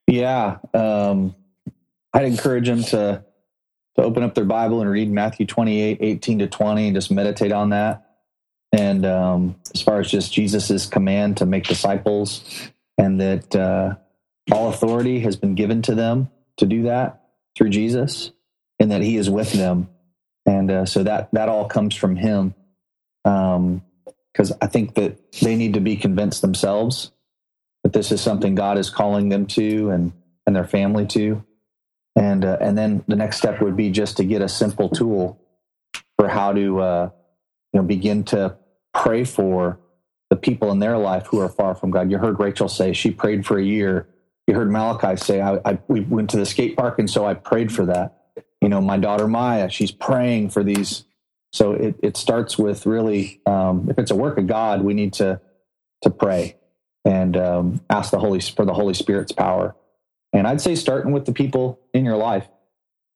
Yeah. 0.06 0.58
Um, 0.72 1.34
I'd 2.12 2.24
encourage 2.24 2.66
them 2.66 2.82
to, 2.84 3.24
to 3.96 4.02
open 4.02 4.22
up 4.22 4.34
their 4.34 4.44
Bible 4.44 4.80
and 4.80 4.90
read 4.90 5.10
Matthew 5.10 5.46
28, 5.46 5.98
18 6.00 6.38
to 6.40 6.46
20 6.46 6.86
and 6.86 6.96
just 6.96 7.10
meditate 7.10 7.52
on 7.52 7.70
that. 7.70 8.06
And 8.72 9.04
um, 9.04 9.56
as 9.74 9.82
far 9.82 10.00
as 10.00 10.10
just 10.10 10.32
Jesus's 10.32 10.86
command 10.86 11.36
to 11.38 11.46
make 11.46 11.64
disciples 11.64 12.42
and 12.96 13.20
that 13.20 13.54
uh, 13.54 13.96
all 14.50 14.70
authority 14.70 15.20
has 15.20 15.36
been 15.36 15.54
given 15.54 15.82
to 15.82 15.94
them 15.94 16.30
to 16.56 16.64
do 16.64 16.84
that 16.84 17.22
through 17.54 17.68
Jesus 17.68 18.32
and 18.82 18.90
that 18.90 19.00
he 19.00 19.16
is 19.16 19.30
with 19.30 19.52
them. 19.52 19.88
And 20.44 20.70
uh, 20.70 20.86
so 20.86 21.04
that, 21.04 21.28
that 21.32 21.48
all 21.48 21.66
comes 21.66 21.94
from 21.94 22.16
him. 22.16 22.52
Um, 23.24 23.82
cause 24.36 24.52
I 24.60 24.66
think 24.66 24.94
that 24.94 25.18
they 25.40 25.54
need 25.54 25.74
to 25.74 25.80
be 25.80 25.94
convinced 25.96 26.42
themselves 26.42 27.12
that 27.84 27.92
this 27.92 28.10
is 28.10 28.20
something 28.20 28.56
God 28.56 28.78
is 28.78 28.90
calling 28.90 29.28
them 29.28 29.46
to 29.46 29.90
and, 29.90 30.12
and 30.46 30.56
their 30.56 30.66
family 30.66 31.06
to. 31.06 31.44
And, 32.16 32.44
uh, 32.44 32.58
and 32.60 32.76
then 32.76 33.04
the 33.06 33.14
next 33.14 33.36
step 33.36 33.62
would 33.62 33.76
be 33.76 33.90
just 33.90 34.16
to 34.16 34.24
get 34.24 34.42
a 34.42 34.48
simple 34.48 34.88
tool 34.88 35.40
for 36.18 36.28
how 36.28 36.52
to, 36.52 36.80
uh, 36.80 37.10
you 37.72 37.80
know, 37.80 37.86
begin 37.86 38.24
to 38.24 38.56
pray 38.92 39.22
for 39.22 39.78
the 40.28 40.36
people 40.36 40.72
in 40.72 40.80
their 40.80 40.98
life 40.98 41.26
who 41.26 41.38
are 41.38 41.48
far 41.48 41.76
from 41.76 41.92
God. 41.92 42.10
You 42.10 42.18
heard 42.18 42.40
Rachel 42.40 42.68
say 42.68 42.92
she 42.92 43.12
prayed 43.12 43.46
for 43.46 43.58
a 43.58 43.64
year. 43.64 44.08
You 44.48 44.54
heard 44.54 44.72
Malachi 44.72 45.16
say, 45.16 45.40
I, 45.40 45.60
I 45.64 45.78
we 45.86 46.00
went 46.00 46.30
to 46.30 46.36
the 46.36 46.46
skate 46.46 46.76
park 46.76 46.98
and 46.98 47.08
so 47.08 47.24
I 47.24 47.34
prayed 47.34 47.70
for 47.72 47.86
that 47.86 48.21
you 48.62 48.68
know, 48.68 48.80
my 48.80 48.96
daughter 48.96 49.26
Maya, 49.26 49.68
she's 49.68 49.90
praying 49.90 50.50
for 50.50 50.62
these. 50.62 51.04
So 51.52 51.72
it, 51.72 51.96
it 52.00 52.16
starts 52.16 52.56
with 52.56 52.86
really, 52.86 53.40
um, 53.44 53.88
if 53.90 53.98
it's 53.98 54.12
a 54.12 54.14
work 54.14 54.38
of 54.38 54.46
God, 54.46 54.82
we 54.82 54.94
need 54.94 55.12
to 55.14 55.40
to 56.02 56.10
pray 56.10 56.56
and 57.04 57.36
um, 57.36 57.80
ask 57.90 58.10
the 58.10 58.18
Holy 58.18 58.40
for 58.40 58.64
the 58.64 58.72
Holy 58.72 58.94
Spirit's 58.94 59.32
power. 59.32 59.74
And 60.32 60.46
I'd 60.46 60.60
say 60.60 60.76
starting 60.76 61.12
with 61.12 61.26
the 61.26 61.32
people 61.32 61.80
in 61.92 62.04
your 62.04 62.16
life, 62.16 62.48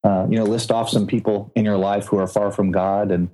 uh, 0.05 0.27
you 0.29 0.37
know, 0.37 0.45
list 0.45 0.71
off 0.71 0.89
some 0.91 1.07
people 1.07 1.53
in 1.55 1.65
your 1.65 1.79
life 1.79 2.07
who 2.07 2.19
are 2.19 2.27
far 2.27 2.51
from 2.51 2.73
God, 2.73 3.11
and 3.11 3.31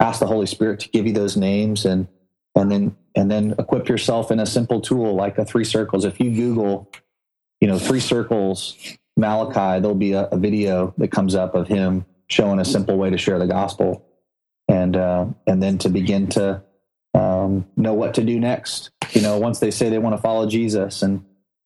ask 0.00 0.20
the 0.20 0.26
Holy 0.26 0.46
Spirit 0.46 0.80
to 0.80 0.88
give 0.88 1.06
you 1.06 1.12
those 1.12 1.36
names, 1.36 1.84
and 1.84 2.06
and 2.54 2.70
then 2.70 2.96
and 3.16 3.28
then 3.28 3.54
equip 3.58 3.88
yourself 3.88 4.30
in 4.30 4.38
a 4.38 4.46
simple 4.46 4.80
tool 4.80 5.14
like 5.14 5.36
a 5.36 5.44
three 5.44 5.64
circles. 5.64 6.04
If 6.04 6.20
you 6.20 6.30
Google, 6.30 6.90
you 7.60 7.66
know, 7.66 7.78
three 7.78 8.00
circles 8.00 8.76
Malachi, 9.16 9.80
there'll 9.80 9.94
be 9.94 10.12
a, 10.12 10.24
a, 10.24 10.36
video 10.36 10.94
that 10.98 11.10
comes 11.10 11.34
up 11.34 11.54
of 11.54 11.68
him 11.68 12.04
showing 12.28 12.58
a 12.58 12.64
simple 12.64 12.98
way 12.98 13.08
to 13.10 13.16
share 13.16 13.38
the 13.38 13.46
gospel, 13.46 14.06
and 14.68 14.96
uh, 14.96 15.26
and 15.46 15.62
then 15.62 15.78
to 15.78 15.88
begin 15.88 16.26
to 16.28 16.62
um, 17.14 17.66
know 17.76 17.94
what 17.94 18.14
to 18.14 18.24
do 18.24 18.38
next. 18.38 18.90
You 19.12 19.22
know, 19.22 19.38
once 19.38 19.58
they 19.58 19.70
say 19.70 19.88
they 19.88 19.98
want 19.98 20.16
to 20.16 20.22
follow 20.22 20.46
Jesus, 20.46 21.02
and 21.02 21.24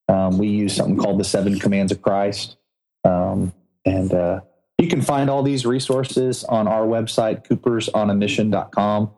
um, 0.08 0.38
we 0.38 0.48
use 0.48 0.74
something 0.74 0.96
called 0.96 1.18
the 1.18 1.24
Seven 1.24 1.58
Commands 1.58 1.90
of 1.90 2.02
Christ, 2.02 2.56
um, 3.04 3.52
and 3.84 4.14
uh, 4.14 4.40
you 4.78 4.86
can 4.86 5.02
find 5.02 5.28
all 5.28 5.42
these 5.42 5.66
resources 5.66 6.44
on 6.44 6.68
our 6.68 6.86
website, 6.86 7.46
coopersonamission.com. 7.48 9.10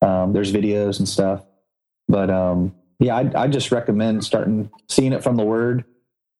Um, 0.00 0.32
there's 0.32 0.52
videos 0.52 0.98
and 0.98 1.08
stuff, 1.08 1.44
but 2.08 2.28
um, 2.28 2.74
yeah, 2.98 3.16
I, 3.16 3.44
I 3.44 3.46
just 3.46 3.70
recommend 3.70 4.24
starting 4.24 4.70
seeing 4.88 5.12
it 5.12 5.22
from 5.22 5.36
the 5.36 5.44
Word 5.44 5.84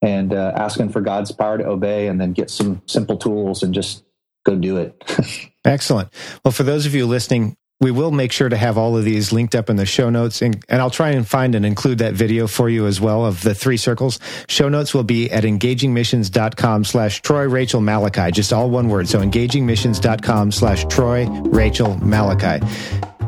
and 0.03 0.33
uh, 0.33 0.53
asking 0.55 0.91
for 0.91 1.01
God's 1.01 1.33
power 1.33 1.59
to 1.59 1.67
obey 1.67 2.09
and 2.09 2.21
then 2.21 2.33
get 2.33 2.51
some 2.51 2.83
simple 2.87 3.17
tools 3.17 3.63
and 3.63 3.75
just 3.75 4.05
go 4.45 4.57
do 4.57 4.77
it. 4.77 5.03
Excellent. 5.65 6.13
Well, 6.45 6.53
for 6.53 6.63
those 6.63 6.87
of 6.87 6.95
you 6.95 7.07
listening, 7.07 7.57
we 7.81 7.91
will 7.91 8.11
make 8.11 8.33
sure 8.33 8.49
to 8.49 8.57
have 8.57 8.77
all 8.77 8.97
of 8.97 9.05
these 9.05 9.33
linked 9.33 9.55
up 9.55 9.71
in 9.71 9.77
the 9.77 9.87
show 9.87 10.11
notes 10.11 10.43
and, 10.43 10.65
and, 10.69 10.81
I'll 10.81 10.91
try 10.91 11.11
and 11.11 11.27
find 11.27 11.55
and 11.55 11.65
include 11.65 11.99
that 11.99 12.15
video 12.15 12.47
for 12.49 12.69
you 12.69 12.87
as 12.87 13.01
well 13.01 13.25
of 13.25 13.43
the 13.43 13.55
three 13.55 13.77
circles. 13.77 14.19
Show 14.49 14.69
notes 14.69 14.95
will 14.95 15.05
be 15.05 15.31
at 15.31 15.45
engagingmissions.com 15.45 16.85
slash 16.85 17.23
Troy 17.23 17.49
Rachel 17.49 17.81
Malachi, 17.81 18.33
just 18.33 18.53
all 18.53 18.69
one 18.69 18.89
word. 18.89 19.09
So 19.09 19.21
engagingmissions.com 19.21 20.53
slash 20.53 20.87
Troy 20.87 21.27
Rachel 21.27 21.97
Malachi. 22.05 22.65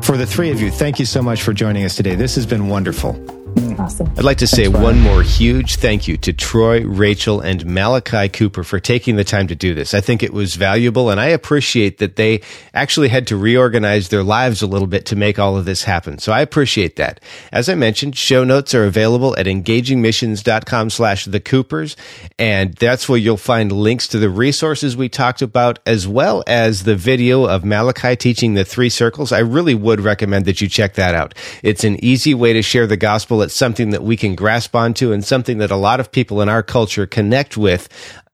for 0.01 0.17
the 0.17 0.25
three 0.25 0.51
of 0.51 0.59
you, 0.59 0.69
thank 0.69 0.99
you 0.99 1.05
so 1.05 1.21
much 1.21 1.43
for 1.43 1.53
joining 1.53 1.85
us 1.85 1.95
today. 1.95 2.15
This 2.15 2.35
has 2.35 2.45
been 2.45 2.67
wonderful. 2.67 3.40
Awesome. 3.81 4.11
I'd 4.15 4.23
like 4.23 4.37
to 4.37 4.47
say 4.47 4.65
Thanks, 4.65 4.79
one 4.79 4.99
more 4.99 5.23
huge 5.23 5.77
thank 5.77 6.07
you 6.07 6.15
to 6.17 6.31
Troy, 6.33 6.85
Rachel, 6.85 7.39
and 7.39 7.65
Malachi 7.65 8.29
Cooper 8.29 8.63
for 8.63 8.79
taking 8.79 9.15
the 9.15 9.23
time 9.23 9.47
to 9.47 9.55
do 9.55 9.73
this. 9.73 9.95
I 9.95 10.01
think 10.01 10.21
it 10.21 10.33
was 10.33 10.55
valuable, 10.55 11.09
and 11.09 11.19
I 11.19 11.27
appreciate 11.27 11.97
that 11.97 12.15
they 12.15 12.41
actually 12.75 13.07
had 13.09 13.25
to 13.27 13.37
reorganize 13.37 14.09
their 14.09 14.21
lives 14.21 14.61
a 14.61 14.67
little 14.67 14.87
bit 14.87 15.07
to 15.07 15.15
make 15.15 15.39
all 15.39 15.57
of 15.57 15.65
this 15.65 15.83
happen. 15.83 16.19
So 16.19 16.31
I 16.31 16.41
appreciate 16.41 16.95
that. 16.97 17.19
As 17.51 17.69
I 17.69 17.75
mentioned, 17.75 18.15
show 18.15 18.43
notes 18.43 18.75
are 18.75 18.85
available 18.85 19.35
at 19.37 19.47
engagingmissions.com 19.47 20.91
slash 20.91 21.25
the 21.25 21.39
Coopers, 21.39 21.97
and 22.37 22.75
that's 22.75 23.09
where 23.09 23.17
you'll 23.17 23.37
find 23.37 23.71
links 23.71 24.07
to 24.09 24.19
the 24.19 24.29
resources 24.29 24.95
we 24.95 25.09
talked 25.09 25.41
about, 25.41 25.79
as 25.87 26.07
well 26.07 26.43
as 26.45 26.83
the 26.83 26.95
video 26.95 27.45
of 27.45 27.65
Malachi 27.65 28.15
teaching 28.15 28.53
the 28.53 28.63
three 28.63 28.89
circles. 28.89 29.31
I 29.31 29.39
really 29.39 29.75
would 29.75 30.01
recommend 30.01 30.45
that 30.45 30.61
you 30.61 30.67
check 30.67 30.93
that 30.93 31.15
out. 31.15 31.33
It's 31.63 31.83
an 31.83 32.03
easy 32.05 32.35
way 32.35 32.53
to 32.53 32.61
share 32.61 32.85
the 32.85 32.97
gospel 32.97 33.40
it's 33.41 33.55
something 33.55 33.91
that 33.91 34.03
we 34.03 34.17
can 34.17 34.35
grasp 34.35 34.75
onto 34.75 35.11
and 35.11 35.23
something 35.23 35.57
that 35.59 35.71
a 35.71 35.75
lot 35.75 35.99
of 35.99 36.11
people 36.11 36.41
in 36.41 36.49
our 36.49 36.63
culture 36.63 37.05
connect 37.07 37.57
with 37.57 37.89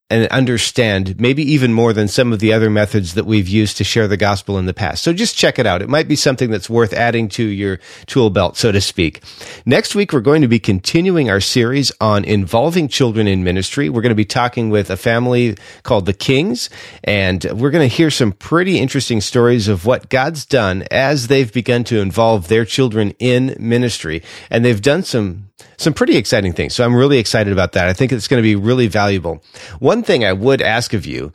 and 0.10 0.28
understand 0.28 1.20
maybe 1.20 1.44
even 1.44 1.74
more 1.74 1.92
than 1.92 2.08
some 2.08 2.32
of 2.32 2.40
the 2.40 2.54
other 2.54 2.70
methods 2.70 3.14
that 3.16 3.26
we've 3.26 3.48
used 3.48 3.76
to 3.78 3.84
share 3.84 4.08
the 4.08 4.16
gospel 4.16 4.58
in 4.58 4.66
the 4.66 4.74
past. 4.74 5.04
So 5.04 5.12
just 5.12 5.36
check 5.36 5.60
it 5.60 5.66
out. 5.66 5.82
It 5.82 5.90
might 5.90 6.08
be 6.08 6.16
something 6.16 6.50
that's 6.50 6.70
worth 6.70 6.94
adding 6.94 7.28
to 7.30 7.44
your 7.44 7.80
tool 8.06 8.30
belt, 8.30 8.56
so 8.56 8.72
to 8.72 8.80
speak. 8.80 9.22
Next 9.66 9.96
week, 9.96 10.14
we're 10.14 10.22
going 10.22 10.44
to 10.44 10.48
be 10.48 10.60
continuing 10.60 11.30
our 11.30 11.42
series 11.42 11.92
on 12.00 12.24
involving 12.24 12.88
children 12.88 13.28
in 13.28 13.44
ministry. 13.44 13.90
We're 13.90 14.02
going 14.02 14.12
to 14.12 14.16
be 14.16 14.26
talking 14.26 14.70
with 14.70 14.90
a 14.90 14.98
family 14.98 15.58
called 15.84 16.06
the 16.06 16.14
Kings, 16.14 16.70
and 17.04 17.44
we're 17.54 17.72
going 17.72 17.88
to 17.88 17.94
hear 17.94 18.10
some 18.10 18.32
pretty 18.32 18.80
interesting 18.80 19.20
stories 19.20 19.68
of 19.68 19.86
what 19.86 20.10
God's 20.10 20.46
done 20.46 20.86
as 20.90 21.28
they've 21.28 21.52
begun 21.52 21.84
to 21.86 22.00
involve 22.00 22.48
their 22.48 22.64
children 22.64 23.14
in 23.20 23.58
ministry. 23.60 24.24
And 24.50 24.64
they've 24.64 24.82
done 24.82 25.04
some 25.04 25.50
some 25.78 25.94
pretty 25.94 26.18
exciting 26.18 26.54
things. 26.54 26.74
So 26.76 26.84
I'm 26.84 26.96
really 26.96 27.20
excited 27.20 27.54
about 27.54 27.74
that. 27.74 27.88
I 27.88 27.94
think 27.94 28.12
it's 28.12 28.28
going 28.28 28.42
to 28.42 28.48
be 28.48 28.56
really 28.56 28.88
valuable. 28.88 29.44
One 29.80 30.04
thing 30.04 30.26
I 30.26 30.34
would 30.34 30.62
ask 30.62 30.94
of 30.94 31.06
you, 31.06 31.32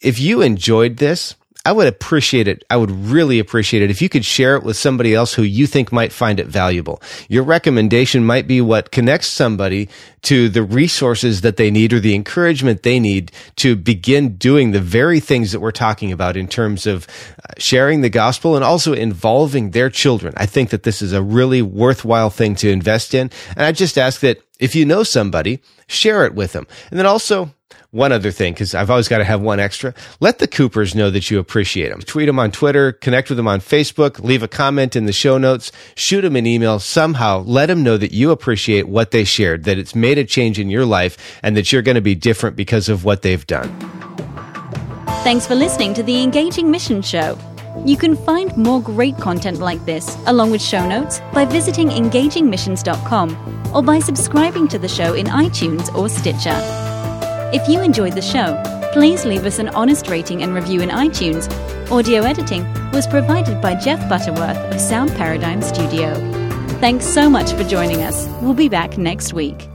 if 0.00 0.18
you 0.18 0.42
enjoyed 0.42 0.96
this, 0.96 1.36
I 1.64 1.70
would 1.70 1.86
appreciate 1.86 2.48
it. 2.48 2.64
I 2.70 2.76
would 2.76 2.90
really 2.90 3.38
appreciate 3.38 3.84
it 3.84 3.90
if 3.90 4.02
you 4.02 4.08
could 4.08 4.24
share 4.24 4.56
it 4.56 4.64
with 4.64 4.76
somebody 4.76 5.14
else 5.14 5.32
who 5.34 5.42
you 5.42 5.68
think 5.68 5.92
might 5.92 6.12
find 6.12 6.40
it 6.40 6.48
valuable. 6.48 7.00
Your 7.28 7.44
recommendation 7.44 8.24
might 8.24 8.48
be 8.48 8.60
what 8.60 8.90
connects 8.90 9.28
somebody 9.28 9.88
to 10.22 10.48
the 10.48 10.64
resources 10.64 11.42
that 11.42 11.56
they 11.56 11.70
need 11.70 11.92
or 11.92 12.00
the 12.00 12.16
encouragement 12.16 12.82
they 12.82 12.98
need 12.98 13.30
to 13.56 13.76
begin 13.76 14.36
doing 14.36 14.72
the 14.72 14.80
very 14.80 15.20
things 15.20 15.52
that 15.52 15.60
we're 15.60 15.70
talking 15.70 16.10
about 16.10 16.36
in 16.36 16.48
terms 16.48 16.84
of 16.84 17.06
uh, 17.38 17.52
sharing 17.58 18.00
the 18.00 18.10
gospel 18.10 18.56
and 18.56 18.64
also 18.64 18.92
involving 18.92 19.70
their 19.70 19.88
children. 19.88 20.34
I 20.36 20.46
think 20.46 20.70
that 20.70 20.82
this 20.82 21.00
is 21.00 21.12
a 21.12 21.22
really 21.22 21.62
worthwhile 21.62 22.30
thing 22.30 22.56
to 22.56 22.70
invest 22.70 23.14
in. 23.14 23.30
And 23.56 23.64
I 23.64 23.70
just 23.70 23.98
ask 23.98 24.20
that 24.20 24.42
if 24.58 24.74
you 24.74 24.84
know 24.84 25.02
somebody, 25.04 25.60
share 25.86 26.24
it 26.24 26.34
with 26.34 26.52
them. 26.52 26.66
And 26.90 26.98
then 26.98 27.06
also 27.06 27.52
one 27.92 28.10
other 28.10 28.30
thing, 28.30 28.54
because 28.54 28.74
I've 28.74 28.90
always 28.90 29.06
got 29.06 29.18
to 29.18 29.24
have 29.24 29.42
one 29.42 29.60
extra. 29.60 29.94
Let 30.18 30.38
the 30.38 30.48
Coopers 30.48 30.94
know 30.94 31.10
that 31.10 31.30
you 31.30 31.38
appreciate 31.38 31.90
them. 31.90 32.00
Tweet 32.00 32.26
them 32.26 32.38
on 32.38 32.50
Twitter, 32.50 32.92
connect 32.92 33.28
with 33.28 33.36
them 33.36 33.46
on 33.46 33.60
Facebook, 33.60 34.18
leave 34.24 34.42
a 34.42 34.48
comment 34.48 34.96
in 34.96 35.04
the 35.04 35.12
show 35.12 35.36
notes, 35.36 35.70
shoot 35.94 36.22
them 36.22 36.34
an 36.34 36.46
email. 36.46 36.78
Somehow 36.78 37.42
let 37.46 37.66
them 37.66 37.82
know 37.82 37.98
that 37.98 38.12
you 38.12 38.30
appreciate 38.30 38.88
what 38.88 39.10
they 39.10 39.24
shared, 39.24 39.64
that 39.64 39.76
it's 39.76 39.94
made 39.94 40.16
a 40.16 40.24
change 40.24 40.58
in 40.58 40.70
your 40.70 40.86
life, 40.86 41.38
and 41.42 41.54
that 41.54 41.70
you're 41.70 41.82
going 41.82 41.96
to 41.96 42.00
be 42.00 42.14
different 42.14 42.56
because 42.56 42.88
of 42.88 43.04
what 43.04 43.20
they've 43.20 43.46
done. 43.46 43.68
Thanks 45.22 45.46
for 45.46 45.54
listening 45.54 45.92
to 45.94 46.02
the 46.02 46.22
Engaging 46.22 46.70
Mission 46.70 47.02
Show. 47.02 47.38
You 47.84 47.98
can 47.98 48.16
find 48.16 48.56
more 48.56 48.80
great 48.80 49.18
content 49.18 49.60
like 49.60 49.84
this, 49.84 50.16
along 50.26 50.50
with 50.50 50.62
show 50.62 50.88
notes, 50.88 51.20
by 51.34 51.44
visiting 51.44 51.90
engagingmissions.com 51.90 53.74
or 53.74 53.82
by 53.82 53.98
subscribing 53.98 54.66
to 54.68 54.78
the 54.78 54.88
show 54.88 55.12
in 55.12 55.26
iTunes 55.26 55.94
or 55.94 56.08
Stitcher. 56.08 56.90
If 57.52 57.68
you 57.68 57.82
enjoyed 57.82 58.14
the 58.14 58.22
show, 58.22 58.60
please 58.94 59.26
leave 59.26 59.44
us 59.44 59.58
an 59.58 59.68
honest 59.70 60.08
rating 60.08 60.42
and 60.42 60.54
review 60.54 60.80
in 60.80 60.88
iTunes. 60.88 61.50
Audio 61.90 62.22
editing 62.22 62.64
was 62.92 63.06
provided 63.06 63.60
by 63.60 63.74
Jeff 63.74 64.08
Butterworth 64.08 64.56
of 64.56 64.80
Sound 64.80 65.10
Paradigm 65.10 65.60
Studio. 65.60 66.14
Thanks 66.80 67.04
so 67.04 67.28
much 67.28 67.52
for 67.52 67.64
joining 67.64 68.00
us. 68.00 68.26
We'll 68.40 68.54
be 68.54 68.70
back 68.70 68.96
next 68.96 69.34
week. 69.34 69.68